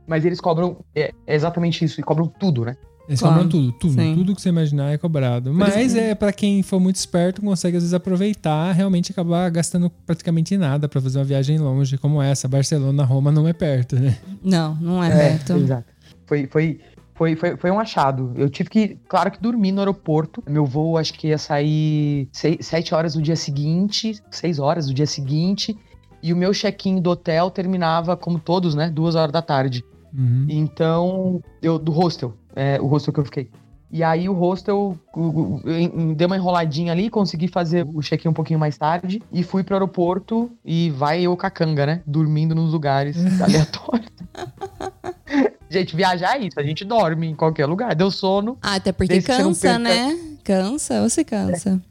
Mas 0.08 0.26
eles 0.26 0.42
cobram, 0.42 0.84
é, 0.96 1.12
é 1.28 1.36
exatamente 1.36 1.86
isso, 1.86 2.00
e 2.02 2.04
cobram 2.04 2.28
tudo, 2.28 2.66
né? 2.66 2.76
Eles 3.08 3.20
Claro. 3.20 3.36
cobram 3.36 3.50
tudo, 3.50 3.72
tudo, 3.74 3.94
Sim. 3.94 4.16
tudo 4.16 4.36
que 4.36 4.42
você 4.42 4.50
imaginar 4.50 4.92
é 4.92 4.98
cobrado. 4.98 5.54
Mas 5.54 5.96
é 5.96 6.16
para 6.16 6.32
quem 6.32 6.64
for 6.64 6.80
muito 6.80 6.96
esperto, 6.96 7.42
consegue 7.42 7.78
às 7.78 7.84
vezes 7.84 7.94
aproveitar, 7.94 8.72
realmente 8.72 9.12
acabar 9.12 9.50
gastando 9.50 9.90
praticamente 10.06 10.56
nada 10.58 10.88
pra 10.88 11.02
fazer 11.02 11.20
uma 11.20 11.26
viagem 11.26 11.58
longe 11.58 11.98
como 11.98 12.22
essa. 12.22 12.48
Barcelona, 12.48 13.04
Roma 13.04 13.32
não 13.32 13.48
é 13.48 13.54
perto, 13.54 13.96
né? 13.96 14.18
Não, 14.44 14.76
não 14.76 15.04
é, 15.04 15.08
É, 15.08 15.30
perto. 15.30 15.54
exato. 15.58 15.86
Foi, 16.26 16.48
foi, 16.48 16.80
foi, 17.22 17.36
foi, 17.36 17.56
foi 17.56 17.70
um 17.70 17.80
achado. 17.80 18.34
Eu 18.36 18.50
tive 18.50 18.68
que, 18.68 18.98
claro 19.08 19.30
que 19.30 19.40
dormir 19.40 19.72
no 19.72 19.80
aeroporto. 19.80 20.44
Meu 20.50 20.66
voo 20.66 20.98
acho 20.98 21.14
que 21.14 21.28
ia 21.28 21.38
sair 21.38 22.28
seis, 22.32 22.66
sete 22.66 22.96
horas 22.96 23.14
do 23.14 23.22
dia 23.22 23.36
seguinte, 23.36 24.20
seis 24.32 24.58
horas 24.58 24.88
do 24.88 24.94
dia 24.94 25.06
seguinte. 25.06 25.78
E 26.24 26.34
o 26.34 26.36
meu 26.36 26.52
check-in 26.52 27.00
do 27.00 27.12
hotel 27.12 27.52
terminava, 27.52 28.18
como 28.18 28.40
todos, 28.40 28.74
né? 28.74 28.90
Duas 28.90 29.14
horas 29.14 29.32
da 29.32 29.42
tarde. 29.42 29.86
Uhum. 30.12 30.48
Então, 30.50 31.44
eu, 31.62 31.78
do 31.78 31.92
hostel, 31.92 32.34
é, 32.56 32.82
o 32.82 32.88
hostel 32.88 33.14
que 33.14 33.20
eu 33.20 33.26
fiquei. 33.26 33.52
E 33.92 34.04
aí 34.04 34.28
o 34.28 34.34
hostel 34.34 34.98
deu 36.16 36.26
uma 36.26 36.38
enroladinha 36.38 36.92
ali, 36.92 37.08
consegui 37.08 37.48
fazer 37.48 37.86
o 37.94 38.02
check-in 38.02 38.30
um 38.30 38.34
pouquinho 38.34 38.60
mais 38.60 38.80
tarde 38.80 39.22
e 39.32 39.44
fui 39.44 39.64
pro 39.64 39.76
aeroporto 39.76 40.50
e 40.66 40.90
vai 40.90 41.22
eu 41.22 41.38
com 41.38 41.46
a 41.46 41.52
canga, 41.52 41.86
né? 41.86 42.02
Dormindo 42.08 42.56
nos 42.56 42.74
lugares 42.74 43.16
aleatórios. 43.40 44.10
Gente, 45.72 45.96
viajar 45.96 46.38
é 46.38 46.46
isso, 46.46 46.60
a 46.60 46.64
gente 46.64 46.84
dorme 46.84 47.28
em 47.28 47.36
qualquer 47.36 47.66
lugar, 47.66 47.96
deu 47.96 48.12
sono. 48.12 48.58
Ah, 48.62 48.76
até 48.76 48.92
porque 48.92 49.22
cansa, 49.22 49.80
né? 49.80 50.18
Cansa 50.44 51.02
ou 51.02 51.10
se 51.10 51.24
cansa. 51.24 51.82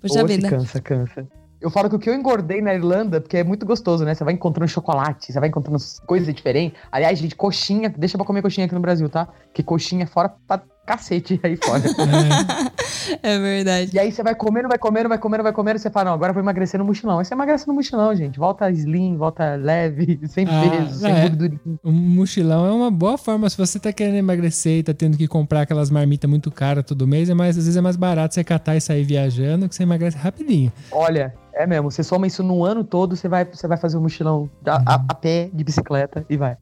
Puxa 0.00 0.22
Ou 0.22 0.28
se 0.28 0.36
vida. 0.36 0.48
cansa, 0.48 0.80
cansa. 0.80 1.26
Eu 1.60 1.70
falo 1.70 1.88
que 1.90 1.96
o 1.96 1.98
que 1.98 2.08
eu 2.08 2.14
engordei 2.14 2.62
na 2.62 2.72
Irlanda, 2.72 3.20
porque 3.20 3.36
é 3.36 3.42
muito 3.42 3.66
gostoso, 3.66 4.04
né? 4.04 4.14
Você 4.14 4.22
vai 4.22 4.32
encontrando 4.32 4.70
chocolate, 4.70 5.32
você 5.32 5.40
vai 5.40 5.48
encontrando 5.48 5.78
coisas 6.06 6.32
diferentes. 6.32 6.78
Aliás, 6.92 7.18
gente, 7.18 7.34
coxinha, 7.34 7.88
deixa 7.88 8.16
pra 8.16 8.24
comer 8.24 8.42
coxinha 8.42 8.66
aqui 8.66 8.74
no 8.74 8.80
Brasil, 8.80 9.08
tá? 9.08 9.26
Que 9.52 9.60
coxinha 9.62 10.04
é 10.04 10.06
fora 10.06 10.28
pra 10.46 10.62
cacete 10.88 11.38
aí 11.42 11.56
fora. 11.56 11.82
É 13.22 13.38
verdade. 13.38 13.90
E 13.94 13.98
aí 13.98 14.12
você 14.12 14.22
vai 14.22 14.34
comendo, 14.34 14.68
vai 14.68 14.78
comendo, 14.78 15.08
vai 15.08 15.18
comendo, 15.18 15.42
vai 15.42 15.52
comendo, 15.52 15.78
você 15.78 15.88
fala, 15.90 16.06
não, 16.06 16.12
agora 16.14 16.30
eu 16.30 16.34
vou 16.34 16.42
emagrecer 16.42 16.78
no 16.78 16.84
mochilão. 16.84 17.18
Aí 17.18 17.24
você 17.24 17.32
emagrece 17.34 17.66
no 17.66 17.72
mochilão, 17.74 18.14
gente. 18.14 18.38
Volta 18.38 18.70
slim, 18.70 19.16
volta 19.16 19.54
leve, 19.54 20.20
sem 20.28 20.46
Ah, 20.46 20.60
peso, 20.70 21.00
sem 21.00 21.10
é. 21.14 21.22
gordurinha. 21.22 21.60
O 21.82 21.90
mochilão 21.90 22.66
é 22.66 22.70
uma 22.72 22.90
boa 22.90 23.16
forma. 23.16 23.48
Se 23.48 23.56
você 23.56 23.78
tá 23.78 23.92
querendo 23.92 24.16
emagrecer 24.16 24.78
e 24.78 24.82
tá 24.82 24.92
tendo 24.92 25.16
que 25.16 25.26
comprar 25.26 25.62
aquelas 25.62 25.90
marmitas 25.90 26.28
muito 26.28 26.50
caras 26.50 26.84
todo 26.84 27.06
mês, 27.06 27.30
é 27.30 27.34
mais, 27.34 27.56
às 27.56 27.64
vezes 27.64 27.76
é 27.76 27.80
mais 27.80 27.96
barato 27.96 28.34
você 28.34 28.44
catar 28.44 28.76
e 28.76 28.80
sair 28.80 29.04
viajando 29.04 29.68
que 29.68 29.74
você 29.74 29.82
emagrece 29.84 30.16
rapidinho. 30.18 30.70
Olha, 30.92 31.32
é 31.54 31.66
mesmo, 31.66 31.90
você 31.90 32.02
soma 32.02 32.26
isso 32.26 32.42
no 32.42 32.64
ano 32.64 32.84
todo, 32.84 33.16
você 33.16 33.28
vai, 33.28 33.44
você 33.44 33.66
vai 33.66 33.78
fazer 33.78 33.96
um 33.96 34.02
mochilão 34.02 34.50
a, 34.66 34.76
a- 34.94 35.04
a 35.08 35.14
pé, 35.14 35.48
de 35.52 35.64
bicicleta, 35.64 36.24
e 36.28 36.36
vai. 36.36 36.56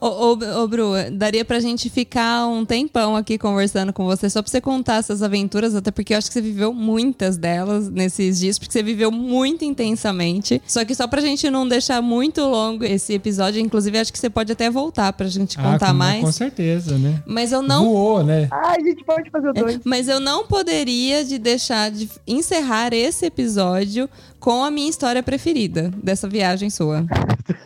Ô, 0.00 0.06
ô, 0.06 0.62
ô, 0.62 0.66
Bru, 0.66 0.92
daria 1.12 1.44
pra 1.44 1.60
gente 1.60 1.90
ficar 1.90 2.46
um 2.46 2.64
tempão 2.64 3.14
aqui 3.14 3.36
conversando 3.36 3.92
com 3.92 4.06
você, 4.06 4.30
só 4.30 4.40
pra 4.40 4.50
você 4.50 4.58
contar 4.58 4.96
essas 4.96 5.22
aventuras, 5.22 5.74
até 5.74 5.90
porque 5.90 6.14
eu 6.14 6.18
acho 6.18 6.28
que 6.28 6.32
você 6.32 6.40
viveu 6.40 6.72
muitas 6.72 7.36
delas 7.36 7.90
nesses 7.90 8.40
dias, 8.40 8.58
porque 8.58 8.72
você 8.72 8.82
viveu 8.82 9.12
muito 9.12 9.62
intensamente. 9.62 10.62
Só 10.66 10.86
que 10.86 10.94
só 10.94 11.06
pra 11.06 11.20
gente 11.20 11.50
não 11.50 11.68
deixar 11.68 12.00
muito 12.00 12.40
longo 12.40 12.82
esse 12.82 13.12
episódio, 13.12 13.60
inclusive 13.60 13.98
acho 13.98 14.10
que 14.10 14.18
você 14.18 14.30
pode 14.30 14.50
até 14.50 14.70
voltar 14.70 15.12
pra 15.12 15.26
gente 15.26 15.58
contar 15.58 15.88
ah, 15.88 15.88
com, 15.88 15.94
mais. 15.94 16.24
Com 16.24 16.32
certeza, 16.32 16.96
né? 16.96 17.22
Mas 17.26 17.52
eu 17.52 17.60
não 17.60 17.84
Voou, 17.84 18.24
né? 18.24 18.48
Ah, 18.50 18.76
a 18.78 18.80
gente 18.80 19.04
pode 19.04 19.28
fazer 19.28 19.52
dois. 19.52 19.80
Mas 19.84 20.08
eu 20.08 20.18
não 20.18 20.46
poderia 20.46 21.22
de 21.24 21.38
deixar 21.38 21.90
de 21.90 22.08
encerrar 22.26 22.94
esse 22.94 23.26
episódio 23.26 24.08
com 24.38 24.64
a 24.64 24.70
minha 24.70 24.88
história 24.88 25.22
preferida 25.22 25.90
dessa 26.02 26.26
viagem 26.26 26.70
sua. 26.70 27.04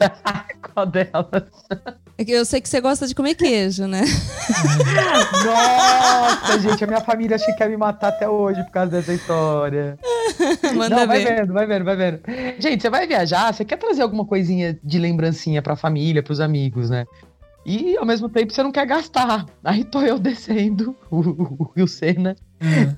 Qual 0.75 0.85
delas? 0.85 1.45
É 2.17 2.25
Eu 2.27 2.45
sei 2.45 2.61
que 2.61 2.69
você 2.69 2.81
gosta 2.81 3.07
de 3.09 3.15
comer 3.15 3.35
queijo, 3.35 3.87
né? 3.87 4.03
Nossa, 5.45 6.61
gente, 6.61 6.85
a 6.85 6.87
minha 6.87 7.01
família 7.01 7.35
acha 7.35 7.47
que 7.47 7.55
quer 7.55 7.69
me 7.69 7.77
matar 7.77 8.09
até 8.09 8.29
hoje 8.29 8.63
por 8.65 8.71
causa 8.71 8.91
dessa 8.93 9.13
história. 9.13 9.99
Manda 10.77 10.97
Não, 10.97 11.07
vai 11.07 11.25
ver. 11.25 11.37
vendo, 11.37 11.53
vai 11.53 11.67
vendo, 11.67 11.85
vai 11.85 11.97
vendo. 11.97 12.21
Gente, 12.59 12.83
você 12.83 12.91
vai 12.91 13.07
viajar, 13.07 13.53
você 13.53 13.65
quer 13.65 13.77
trazer 13.79 14.03
alguma 14.03 14.25
coisinha 14.25 14.79
de 14.83 14.99
lembrancinha 14.99 15.61
pra 15.61 15.75
família, 15.75 16.23
pros 16.23 16.41
amigos, 16.41 16.89
né? 16.89 17.05
E 17.67 17.97
ao 17.97 18.05
mesmo 18.05 18.29
tempo 18.29 18.53
você 18.53 18.63
não 18.63 18.71
quer 18.71 18.87
gastar. 18.87 19.47
Aí 19.65 19.85
tô 19.85 20.01
eu 20.03 20.19
descendo, 20.19 20.95
o, 21.11 21.19
o, 21.21 21.73
o 21.83 21.89
Senna, 21.89 22.37
Ah, 22.39 22.44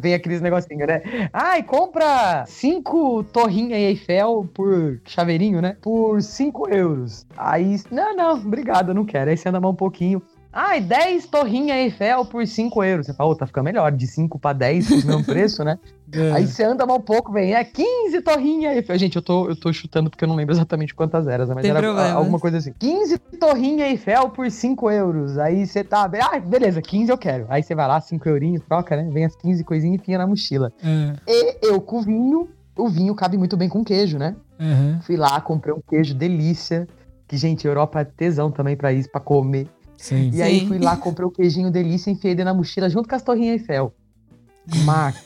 vem 0.00 0.14
aqueles 0.14 0.40
negocinhos, 0.40 0.86
né? 0.86 1.02
Ai, 1.32 1.62
compra 1.62 2.44
cinco 2.46 3.24
torrinhas 3.24 3.78
Eiffel 3.78 4.48
por 4.52 5.00
chaveirinho, 5.04 5.60
né? 5.60 5.76
Por 5.80 6.22
cinco 6.22 6.68
euros. 6.68 7.26
Aí, 7.36 7.76
não, 7.90 8.14
não, 8.14 8.34
obrigado, 8.34 8.90
eu 8.90 8.94
não 8.94 9.04
quero. 9.04 9.30
Aí 9.30 9.36
você 9.36 9.48
anda 9.48 9.60
mais 9.60 9.72
um 9.72 9.76
pouquinho. 9.76 10.22
Ai, 10.58 10.80
10 10.80 11.26
torrinhas 11.26 11.76
Eiffel 11.76 12.24
por 12.24 12.46
5 12.46 12.82
euros. 12.82 13.04
Você 13.04 13.12
fala, 13.12 13.28
ô, 13.30 13.36
tá 13.36 13.46
ficando 13.46 13.64
melhor, 13.66 13.92
de 13.92 14.06
5 14.06 14.38
pra 14.38 14.54
10 14.54 14.88
por 14.88 15.04
mesmo 15.04 15.22
preço, 15.26 15.62
né? 15.62 15.78
é. 16.10 16.32
Aí 16.32 16.46
você 16.46 16.64
anda 16.64 16.86
mais 16.86 16.98
um 16.98 17.02
pouco, 17.02 17.30
vem, 17.30 17.52
é 17.54 17.62
15 17.62 18.22
torrinhas 18.22 18.74
Eiffel. 18.74 18.98
Gente, 18.98 19.16
eu 19.16 19.22
tô, 19.22 19.50
eu 19.50 19.54
tô 19.60 19.70
chutando 19.70 20.08
porque 20.08 20.24
eu 20.24 20.28
não 20.28 20.34
lembro 20.34 20.54
exatamente 20.54 20.94
quantas 20.94 21.26
eras, 21.26 21.50
né? 21.50 21.54
mas 21.56 21.60
Tem 21.62 21.70
era 21.72 21.82
problema. 21.82 22.10
alguma 22.12 22.40
coisa 22.40 22.56
assim. 22.56 22.72
15 22.78 23.18
torrinhas 23.38 23.90
Eiffel 23.90 24.30
por 24.30 24.50
5 24.50 24.90
euros. 24.90 25.36
Aí 25.36 25.66
você 25.66 25.84
tá, 25.84 26.04
ah, 26.22 26.40
beleza, 26.40 26.80
15 26.80 27.10
eu 27.12 27.18
quero. 27.18 27.44
Aí 27.50 27.62
você 27.62 27.74
vai 27.74 27.86
lá, 27.86 28.00
5 28.00 28.26
eurinhos, 28.26 28.62
troca, 28.66 28.96
né? 28.96 29.10
Vem 29.12 29.26
as 29.26 29.36
15 29.36 29.62
coisinhas 29.62 29.98
e 29.98 30.02
enfia 30.02 30.16
na 30.16 30.26
mochila. 30.26 30.72
É, 30.82 31.16
E 31.30 31.58
eu 31.68 31.82
com 31.82 31.98
o 31.98 32.02
vinho, 32.02 32.48
o 32.78 32.88
vinho 32.88 33.14
cabe 33.14 33.36
muito 33.36 33.58
bem 33.58 33.68
com 33.68 33.84
queijo, 33.84 34.16
né? 34.16 34.34
aham, 34.58 35.00
Fui 35.02 35.18
lá, 35.18 35.38
comprei 35.38 35.74
um 35.74 35.82
queijo 35.86 36.14
delícia. 36.14 36.88
Que, 37.28 37.36
gente, 37.36 37.66
Europa 37.66 38.00
é 38.00 38.04
tesão 38.04 38.50
também 38.50 38.74
pra 38.74 38.90
isso, 38.90 39.10
pra 39.10 39.20
comer. 39.20 39.68
Sim. 39.96 40.30
E 40.32 40.42
aí 40.42 40.60
Sim. 40.60 40.68
fui 40.68 40.78
lá, 40.78 40.96
comprei 40.96 41.26
o 41.26 41.30
queijinho 41.30 41.70
delícia, 41.70 42.10
enfiei 42.10 42.34
dentro 42.34 42.52
da 42.52 42.56
mochila 42.56 42.88
junto 42.88 43.08
com 43.08 43.14
as 43.14 43.22
torrinhas 43.22 43.60
Eiffel. 43.60 43.92
Mac, 44.84 45.16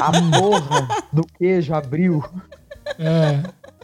a 0.00 0.12
porra 0.38 0.88
do 1.12 1.26
queijo 1.36 1.74
abriu, 1.74 2.24
É. 2.98 3.42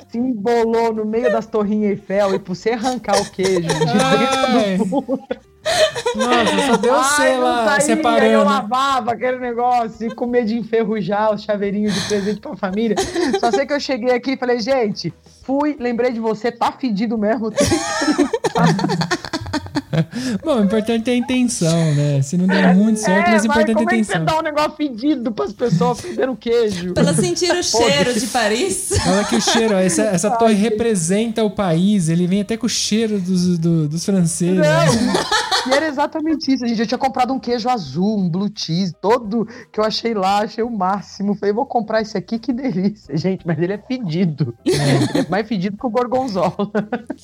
se 0.08 0.18
embolou 0.18 0.92
no 0.94 1.04
meio 1.04 1.32
das 1.32 1.46
torrinhas 1.46 1.90
Eiffel 1.90 2.34
e 2.36 2.38
pra 2.38 2.54
você 2.54 2.70
arrancar 2.70 3.20
o 3.20 3.30
queijo 3.30 3.62
de 3.62 3.74
Ai. 4.02 4.18
dentro 4.18 4.84
do 4.84 4.88
fundo. 5.02 5.20
Nossa, 6.14 6.66
só 6.66 6.76
deu 6.76 6.94
Ai, 6.94 7.38
lá 7.38 7.64
saía, 7.64 7.76
Eu 7.76 7.80
separando. 7.96 8.44
lavava 8.44 9.12
aquele 9.12 9.38
negócio 9.38 10.06
e 10.06 10.14
com 10.14 10.26
medo 10.26 10.46
de 10.48 10.58
enferrujar 10.58 11.34
os 11.34 11.42
chaveirinhos 11.42 11.92
de 11.94 12.06
presente 12.06 12.38
pra 12.40 12.54
família. 12.54 12.94
Só 13.40 13.50
sei 13.50 13.66
que 13.66 13.72
eu 13.72 13.80
cheguei 13.80 14.14
aqui 14.14 14.32
e 14.32 14.36
falei, 14.36 14.60
gente, 14.60 15.12
fui, 15.42 15.74
lembrei 15.80 16.12
de 16.12 16.20
você, 16.20 16.52
tá 16.52 16.70
fedido 16.70 17.16
mesmo. 17.18 17.50
Bom, 20.44 20.60
o 20.60 20.64
importante 20.64 21.10
é 21.10 21.12
a 21.14 21.16
intenção, 21.16 21.94
né? 21.94 22.22
Se 22.22 22.36
não 22.36 22.46
der 22.46 22.74
muito 22.74 22.98
certo, 23.00 23.30
mas 23.30 23.44
o 23.44 23.48
vai, 23.48 23.62
importante 23.62 23.68
é 23.68 23.72
a 23.72 23.84
como 23.84 23.90
é 23.90 23.96
que 23.98 24.04
você 24.04 24.12
intenção. 24.12 24.24
dá 24.24 24.38
um 24.38 24.42
negócio 24.42 24.72
fedido 24.76 25.32
pras 25.32 25.52
pessoas 25.52 26.00
fedendo 26.00 26.36
queijo? 26.36 26.94
Pra 26.94 27.02
ela 27.02 27.14
sentir 27.14 27.50
o 27.52 27.62
cheiro 27.62 28.12
de 28.18 28.26
Paris. 28.26 28.90
Olha 29.06 29.24
que 29.24 29.36
o 29.36 29.40
cheiro, 29.40 29.74
ó, 29.74 29.78
essa, 29.78 30.02
essa 30.14 30.30
torre 30.30 30.54
representa 30.54 31.44
o 31.44 31.50
país, 31.50 32.08
ele 32.08 32.26
vem 32.26 32.40
até 32.40 32.56
com 32.56 32.66
o 32.66 32.68
cheiro 32.68 33.18
dos, 33.20 33.58
do- 33.58 33.88
dos 33.88 34.04
franceses. 34.04 34.56
né? 34.56 34.86
Não! 34.86 35.72
E 35.72 35.74
era 35.74 35.86
exatamente 35.88 36.52
isso. 36.52 36.64
A 36.64 36.68
gente 36.68 36.76
já 36.76 36.84
tinha 36.86 36.98
comprado 36.98 37.32
um 37.32 37.38
queijo 37.38 37.68
azul, 37.70 38.18
um 38.18 38.28
blue 38.28 38.50
cheese, 38.54 38.94
todo 39.00 39.46
que 39.72 39.80
eu 39.80 39.84
achei 39.84 40.12
lá, 40.12 40.40
achei 40.40 40.62
o 40.62 40.70
máximo. 40.70 41.34
Falei, 41.34 41.54
vou 41.54 41.64
comprar 41.64 42.02
esse 42.02 42.18
aqui, 42.18 42.38
que 42.38 42.52
delícia, 42.52 43.16
gente. 43.16 43.46
Mas 43.46 43.58
ele 43.58 43.72
é 43.72 43.78
fedido. 43.78 44.54
Ele 44.64 44.76
é 44.76 45.26
mais 45.30 45.48
fedido 45.48 45.76
que 45.78 45.86
o 45.86 45.90
gorgonzola. 45.90 46.52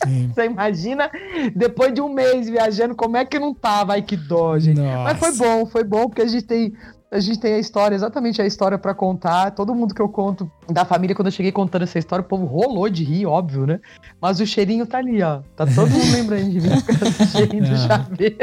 Sim. 0.04 0.30
Você 0.34 0.46
imagina, 0.46 1.10
depois 1.54 1.92
de 1.92 2.00
um 2.00 2.08
mês 2.12 2.48
viajando, 2.48 2.59
como 2.96 3.16
é 3.16 3.24
que 3.24 3.38
não 3.38 3.54
tava? 3.54 3.92
Ai, 3.94 4.02
que 4.02 4.16
dó, 4.16 4.58
gente. 4.58 4.80
Mas 4.80 5.18
foi 5.18 5.28
Nossa. 5.30 5.44
bom, 5.44 5.66
foi 5.66 5.84
bom, 5.84 6.08
porque 6.08 6.22
a 6.22 6.26
gente 6.26 6.44
tem. 6.44 6.72
A 7.12 7.18
gente 7.18 7.40
tem 7.40 7.54
a 7.54 7.58
história, 7.58 7.94
exatamente 7.94 8.40
a 8.40 8.46
história 8.46 8.78
pra 8.78 8.94
contar. 8.94 9.50
Todo 9.50 9.74
mundo 9.74 9.92
que 9.92 10.00
eu 10.00 10.08
conto 10.08 10.48
da 10.70 10.84
família, 10.84 11.14
quando 11.14 11.26
eu 11.26 11.32
cheguei 11.32 11.50
contando 11.50 11.82
essa 11.82 11.98
história, 11.98 12.24
o 12.24 12.28
povo 12.28 12.46
rolou 12.46 12.88
de 12.88 13.02
rir, 13.02 13.26
óbvio, 13.26 13.66
né? 13.66 13.80
Mas 14.20 14.38
o 14.38 14.46
cheirinho 14.46 14.86
tá 14.86 14.98
ali, 14.98 15.20
ó. 15.20 15.40
Tá 15.56 15.66
todo 15.66 15.90
mundo 15.90 16.12
lembrando 16.12 16.50
de 16.50 16.60
mim 16.60 16.68
do 16.68 17.26
cheirinho 17.26 17.64
do 17.64 17.76
chaveiro. 17.76 18.36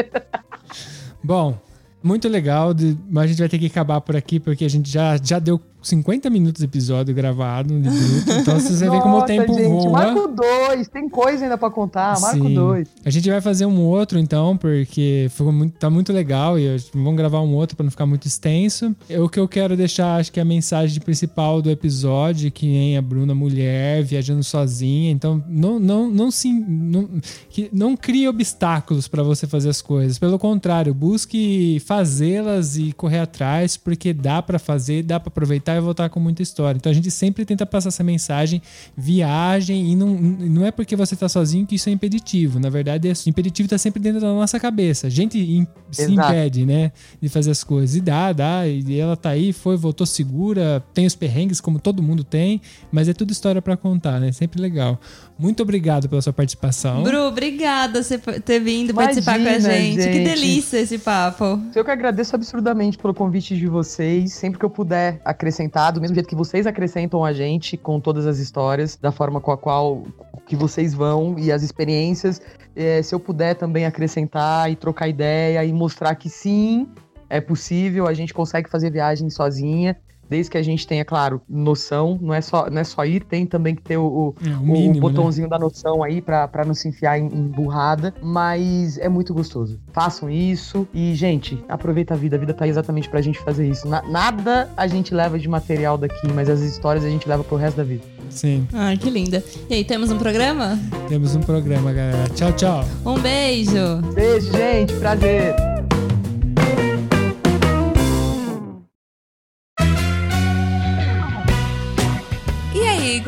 Bom, 1.24 1.58
muito 2.04 2.28
legal, 2.28 2.72
mas 3.10 3.24
a 3.24 3.28
gente 3.28 3.40
vai 3.40 3.48
ter 3.48 3.58
que 3.58 3.68
acabar 3.68 4.02
por 4.02 4.18
aqui, 4.18 4.38
porque 4.40 4.66
a 4.66 4.70
gente 4.70 4.92
já, 4.92 5.18
já 5.18 5.40
deu 5.40 5.62
50 5.82 6.30
minutos 6.30 6.60
de 6.60 6.66
episódio 6.66 7.14
gravado 7.16 7.70
de 7.80 7.90
bruto. 7.90 8.32
Então 8.42 8.60
vocês 8.60 8.80
vão 8.82 8.92
ver 8.92 9.02
como 9.02 9.18
o 9.20 9.26
tempo 9.26 9.54
gente, 9.54 9.68
voa. 9.68 9.92
Marco 9.92 10.28
2, 10.70 10.88
tem 10.90 11.08
coisa 11.10 11.44
ainda 11.46 11.58
pra 11.58 11.70
contar. 11.70 12.20
Marco 12.20 12.48
Sim. 12.48 12.54
2. 12.54 12.88
A 13.06 13.10
gente 13.10 13.30
vai 13.30 13.40
fazer 13.40 13.66
um 13.66 13.80
outro, 13.82 14.20
então, 14.20 14.58
porque 14.58 15.28
ficou 15.30 15.52
muito, 15.52 15.78
tá 15.78 15.90
muito 15.90 16.12
legal 16.12 16.60
e 16.60 16.76
vamos 16.94 17.16
gravar 17.16 17.42
um 17.42 17.54
outro 17.54 17.76
para 17.78 17.84
não 17.84 17.92
ficar 17.92 18.06
muito 18.06 18.28
extenso. 18.28 18.96
Eu- 19.10 19.26
O 19.26 19.30
que 19.30 19.40
eu 19.40 19.48
quero 19.48 19.76
deixar, 19.78 20.16
acho 20.18 20.32
que 20.32 20.40
é 20.40 20.42
a 20.42 20.46
mensagem 20.46 21.00
principal 21.02 21.62
do 21.62 21.70
episódio, 21.70 22.52
que 22.52 22.66
nem 22.66 22.98
a 22.98 23.02
Bruna 23.02 23.36
mulher, 23.36 24.04
viajando 24.04 24.44
sozinha. 24.44 25.12
Então, 25.12 25.44
não, 25.48 25.80
não, 25.80 26.10
não 26.10 26.32
se. 26.32 26.52
Não, 26.52 27.10
que 27.50 27.70
não 27.72 27.96
crie 27.96 28.28
obstáculos 28.28 29.08
para 29.08 29.22
você 29.24 29.46
fazer 29.48 29.70
as 29.70 29.82
coisas. 29.82 30.18
Pelo 30.18 30.40
contrário, 30.40 30.94
busque 30.94 31.82
fazê-las 31.86 32.78
e 32.78 32.92
correr 32.94 33.20
atrás, 33.20 33.76
porque 33.78 34.14
dá 34.14 34.42
para 34.42 34.58
fazer, 34.60 35.04
dá 35.04 35.20
para 35.20 35.30
aproveitar 35.30 35.67
e 35.76 35.80
voltar 35.82 36.10
com 36.10 36.20
muita 36.20 36.42
história. 36.42 36.78
Então 36.78 36.92
a 36.92 36.96
gente 36.96 37.12
sempre 37.12 37.44
tenta 37.46 37.66
passar 37.66 37.90
essa 37.90 38.04
mensagem, 38.04 38.62
viagem, 38.96 39.92
e 39.92 39.96
não, 39.96 40.08
não 40.16 40.66
é 40.66 40.72
porque 40.72 40.96
você 40.96 41.16
tá 41.16 41.28
sozinho 41.30 41.66
que 41.66 41.76
isso 41.76 41.90
é 41.90 41.92
impeditivo. 41.92 42.60
Na 42.60 42.70
verdade, 42.70 43.08
é, 43.10 43.14
impeditivo 43.28 43.68
tá 43.70 43.78
sempre 43.78 44.02
dentro 44.02 44.20
da 44.22 44.28
nossa 44.28 44.60
cabeça. 44.60 45.08
A 45.08 45.10
gente 45.10 45.38
im- 45.38 45.68
se 45.92 46.04
impede, 46.30 46.66
né, 46.66 46.92
de 47.22 47.30
fazer 47.30 47.52
as 47.52 47.64
coisas. 47.64 47.96
E 47.96 48.02
dá, 48.02 48.32
dá. 48.34 48.68
E 48.68 49.00
ela 49.00 49.16
tá 49.16 49.30
aí, 49.30 49.54
foi, 49.54 49.78
voltou 49.78 50.06
segura, 50.06 50.84
tem 50.94 51.06
os 51.06 51.16
perrengues, 51.16 51.62
como 51.62 51.80
todo 51.80 52.04
mundo 52.04 52.24
tem, 52.24 52.62
mas 52.92 53.08
é 53.08 53.14
tudo 53.14 53.32
história 53.32 53.62
para 53.62 53.78
contar, 53.78 54.20
né? 54.20 54.32
Sempre 54.32 54.62
legal. 54.62 55.00
Muito 55.38 55.62
obrigado 55.62 56.10
pela 56.10 56.22
sua 56.22 56.34
participação. 56.34 57.04
Bru, 57.04 57.28
obrigada 57.28 58.02
por 58.24 58.42
ter 58.42 58.60
vindo 58.60 58.94
participar 58.94 59.34
com 59.34 59.48
a 59.48 59.52
Imagina, 59.52 59.74
gente. 59.74 59.98
Que 59.98 60.14
gente. 60.14 60.24
delícia 60.24 60.78
esse 60.80 60.98
papo. 60.98 61.62
Eu 61.76 61.86
que 61.86 61.92
agradeço 61.92 62.36
absurdamente 62.36 62.98
pelo 62.98 63.14
convite 63.14 63.56
de 63.56 63.68
vocês. 63.68 64.34
Sempre 64.34 64.60
que 64.60 64.66
eu 64.66 64.70
puder 64.70 65.22
acrescentar, 65.24 65.94
do 65.94 66.02
mesmo 66.02 66.16
jeito 66.16 66.28
que 66.28 66.36
vocês 66.36 66.66
acrescentam 66.66 67.24
a 67.24 67.34
gente 67.34 67.78
com 67.78 68.00
todas 68.00 68.26
as 68.26 68.40
histórias, 68.40 68.96
da 68.96 69.12
forma 69.12 69.40
com 69.40 69.52
a 69.52 69.58
qual 69.58 70.04
que 70.48 70.56
vocês 70.56 70.94
vão 70.94 71.38
e 71.38 71.52
as 71.52 71.62
experiências, 71.62 72.42
eh, 72.76 73.02
se 73.04 73.14
eu 73.14 73.20
puder 73.20 73.56
também 73.56 73.86
acrescentar 73.86 74.72
e 74.72 74.76
trocar 74.76 75.08
ideia 75.08 75.64
e 75.64 75.74
mostrar 75.74 76.16
que 76.16 76.30
sim, 76.30 76.88
é 77.30 77.42
possível, 77.42 78.08
a 78.08 78.14
gente 78.14 78.34
consegue 78.34 78.70
fazer 78.70 78.90
viagem 78.90 79.30
sozinha. 79.30 79.98
Desde 80.30 80.52
que 80.52 80.58
a 80.58 80.64
gente 80.64 80.86
tenha, 80.86 81.04
claro, 81.06 81.42
noção, 81.50 82.18
não 82.22 82.34
é 82.34 82.42
só, 82.42 82.70
não 82.70 82.80
é 82.80 82.84
só 82.84 83.06
ir, 83.06 83.24
tem 83.24 83.46
também 83.46 83.76
que 83.76 83.82
ter 83.82 83.98
o, 83.98 84.06
o- 84.06 84.36
É, 84.46 84.50
o 84.50 84.58
o 84.58 84.66
mínimo, 84.66 84.94
né? 84.96 85.00
botãozinho 85.00 85.48
da 85.50 85.58
noção 85.58 86.04
aí 86.04 86.22
pra, 86.22 86.48
pra 86.48 86.66
não 86.66 86.74
se 86.74 86.88
enfiar 86.88 87.18
em, 87.18 87.26
em 87.28 87.44
burrada, 87.48 88.14
mas 88.22 88.98
é 88.98 89.08
muito 89.10 89.34
gostoso. 89.34 89.80
Façam 89.94 90.30
isso 90.30 90.88
e, 90.94 91.14
gente, 91.16 91.64
aproveita 91.70 92.14
a 92.14 92.18
vida. 92.18 92.36
A 92.36 92.40
vida 92.40 92.54
tá 92.54 92.66
aí 92.66 92.70
exatamente 92.70 93.10
pra 93.10 93.22
gente 93.22 93.40
fazer 93.40 93.68
isso. 93.70 93.88
Na- 93.88 94.02
nada 94.04 94.70
a 94.76 94.88
gente 94.88 95.14
leva 95.14 95.40
de 95.40 95.48
material 95.48 95.98
daqui, 95.98 96.28
mas 96.34 96.50
as 96.50 96.60
histórias 96.62 97.04
a 97.06 97.10
gente 97.10 97.28
leva 97.28 97.44
pro 97.44 97.56
resto 97.58 97.78
da 97.78 97.84
vida. 97.84 98.04
Sim, 98.30 98.68
Ai, 98.74 98.98
que 98.98 99.10
linda. 99.10 99.42
E 99.70 99.74
aí, 99.76 99.86
temos 99.86 100.12
um 100.12 100.18
programa? 100.18 100.78
temos 101.08 101.34
um 101.36 101.40
programa, 101.40 101.94
galera. 101.94 102.28
Tchau, 102.36 102.52
tchau. 102.52 102.84
Um 103.06 103.18
beijo. 103.18 104.02
Beijo, 104.14 104.52
gente. 104.52 104.94
Prazer. 104.96 105.77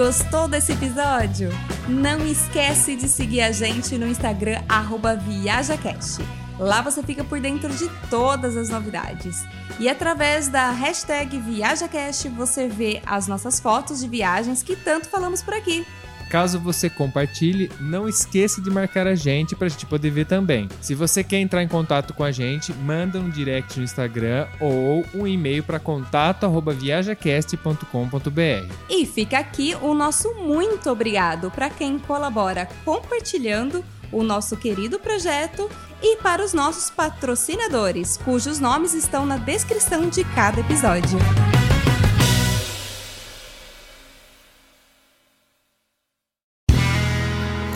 Gostou 0.09 0.47
desse 0.47 0.71
episódio? 0.71 1.51
Não 1.87 2.25
esquece 2.25 2.95
de 2.95 3.07
seguir 3.07 3.41
a 3.41 3.51
gente 3.51 3.95
no 3.95 4.07
Instagram 4.07 4.59
ViajaCast. 5.23 6.25
Lá 6.57 6.81
você 6.81 7.03
fica 7.03 7.23
por 7.23 7.39
dentro 7.39 7.69
de 7.69 7.87
todas 8.09 8.57
as 8.57 8.69
novidades. 8.69 9.45
E 9.79 9.87
através 9.87 10.47
da 10.47 10.71
hashtag 10.71 11.37
ViajaCast 11.37 12.27
você 12.29 12.67
vê 12.67 13.03
as 13.05 13.27
nossas 13.27 13.59
fotos 13.59 13.99
de 13.99 14.07
viagens 14.07 14.63
que 14.63 14.75
tanto 14.75 15.07
falamos 15.07 15.43
por 15.43 15.53
aqui. 15.53 15.85
Caso 16.29 16.59
você 16.59 16.89
compartilhe, 16.89 17.71
não 17.79 18.07
esqueça 18.07 18.61
de 18.61 18.69
marcar 18.69 19.07
a 19.07 19.15
gente 19.15 19.55
para 19.55 19.67
a 19.67 19.69
gente 19.69 19.85
poder 19.85 20.11
ver 20.11 20.25
também. 20.25 20.67
Se 20.79 20.93
você 20.93 21.23
quer 21.23 21.39
entrar 21.39 21.63
em 21.63 21.67
contato 21.67 22.13
com 22.13 22.23
a 22.23 22.31
gente, 22.31 22.73
manda 22.73 23.19
um 23.19 23.29
direct 23.29 23.77
no 23.77 23.83
Instagram 23.83 24.47
ou 24.59 25.05
um 25.13 25.25
e-mail 25.25 25.63
para 25.63 25.79
contato@viajacast.com.br. 25.79 28.73
E 28.89 29.05
fica 29.05 29.39
aqui 29.39 29.75
o 29.81 29.93
nosso 29.93 30.33
muito 30.35 30.89
obrigado 30.89 31.49
para 31.51 31.69
quem 31.69 31.97
colabora 31.97 32.67
compartilhando 32.85 33.83
o 34.11 34.23
nosso 34.23 34.57
querido 34.57 34.99
projeto 34.99 35.69
e 36.01 36.17
para 36.17 36.43
os 36.43 36.53
nossos 36.53 36.89
patrocinadores, 36.89 38.17
cujos 38.17 38.59
nomes 38.59 38.93
estão 38.93 39.25
na 39.25 39.37
descrição 39.37 40.09
de 40.09 40.23
cada 40.23 40.61
episódio. 40.61 41.19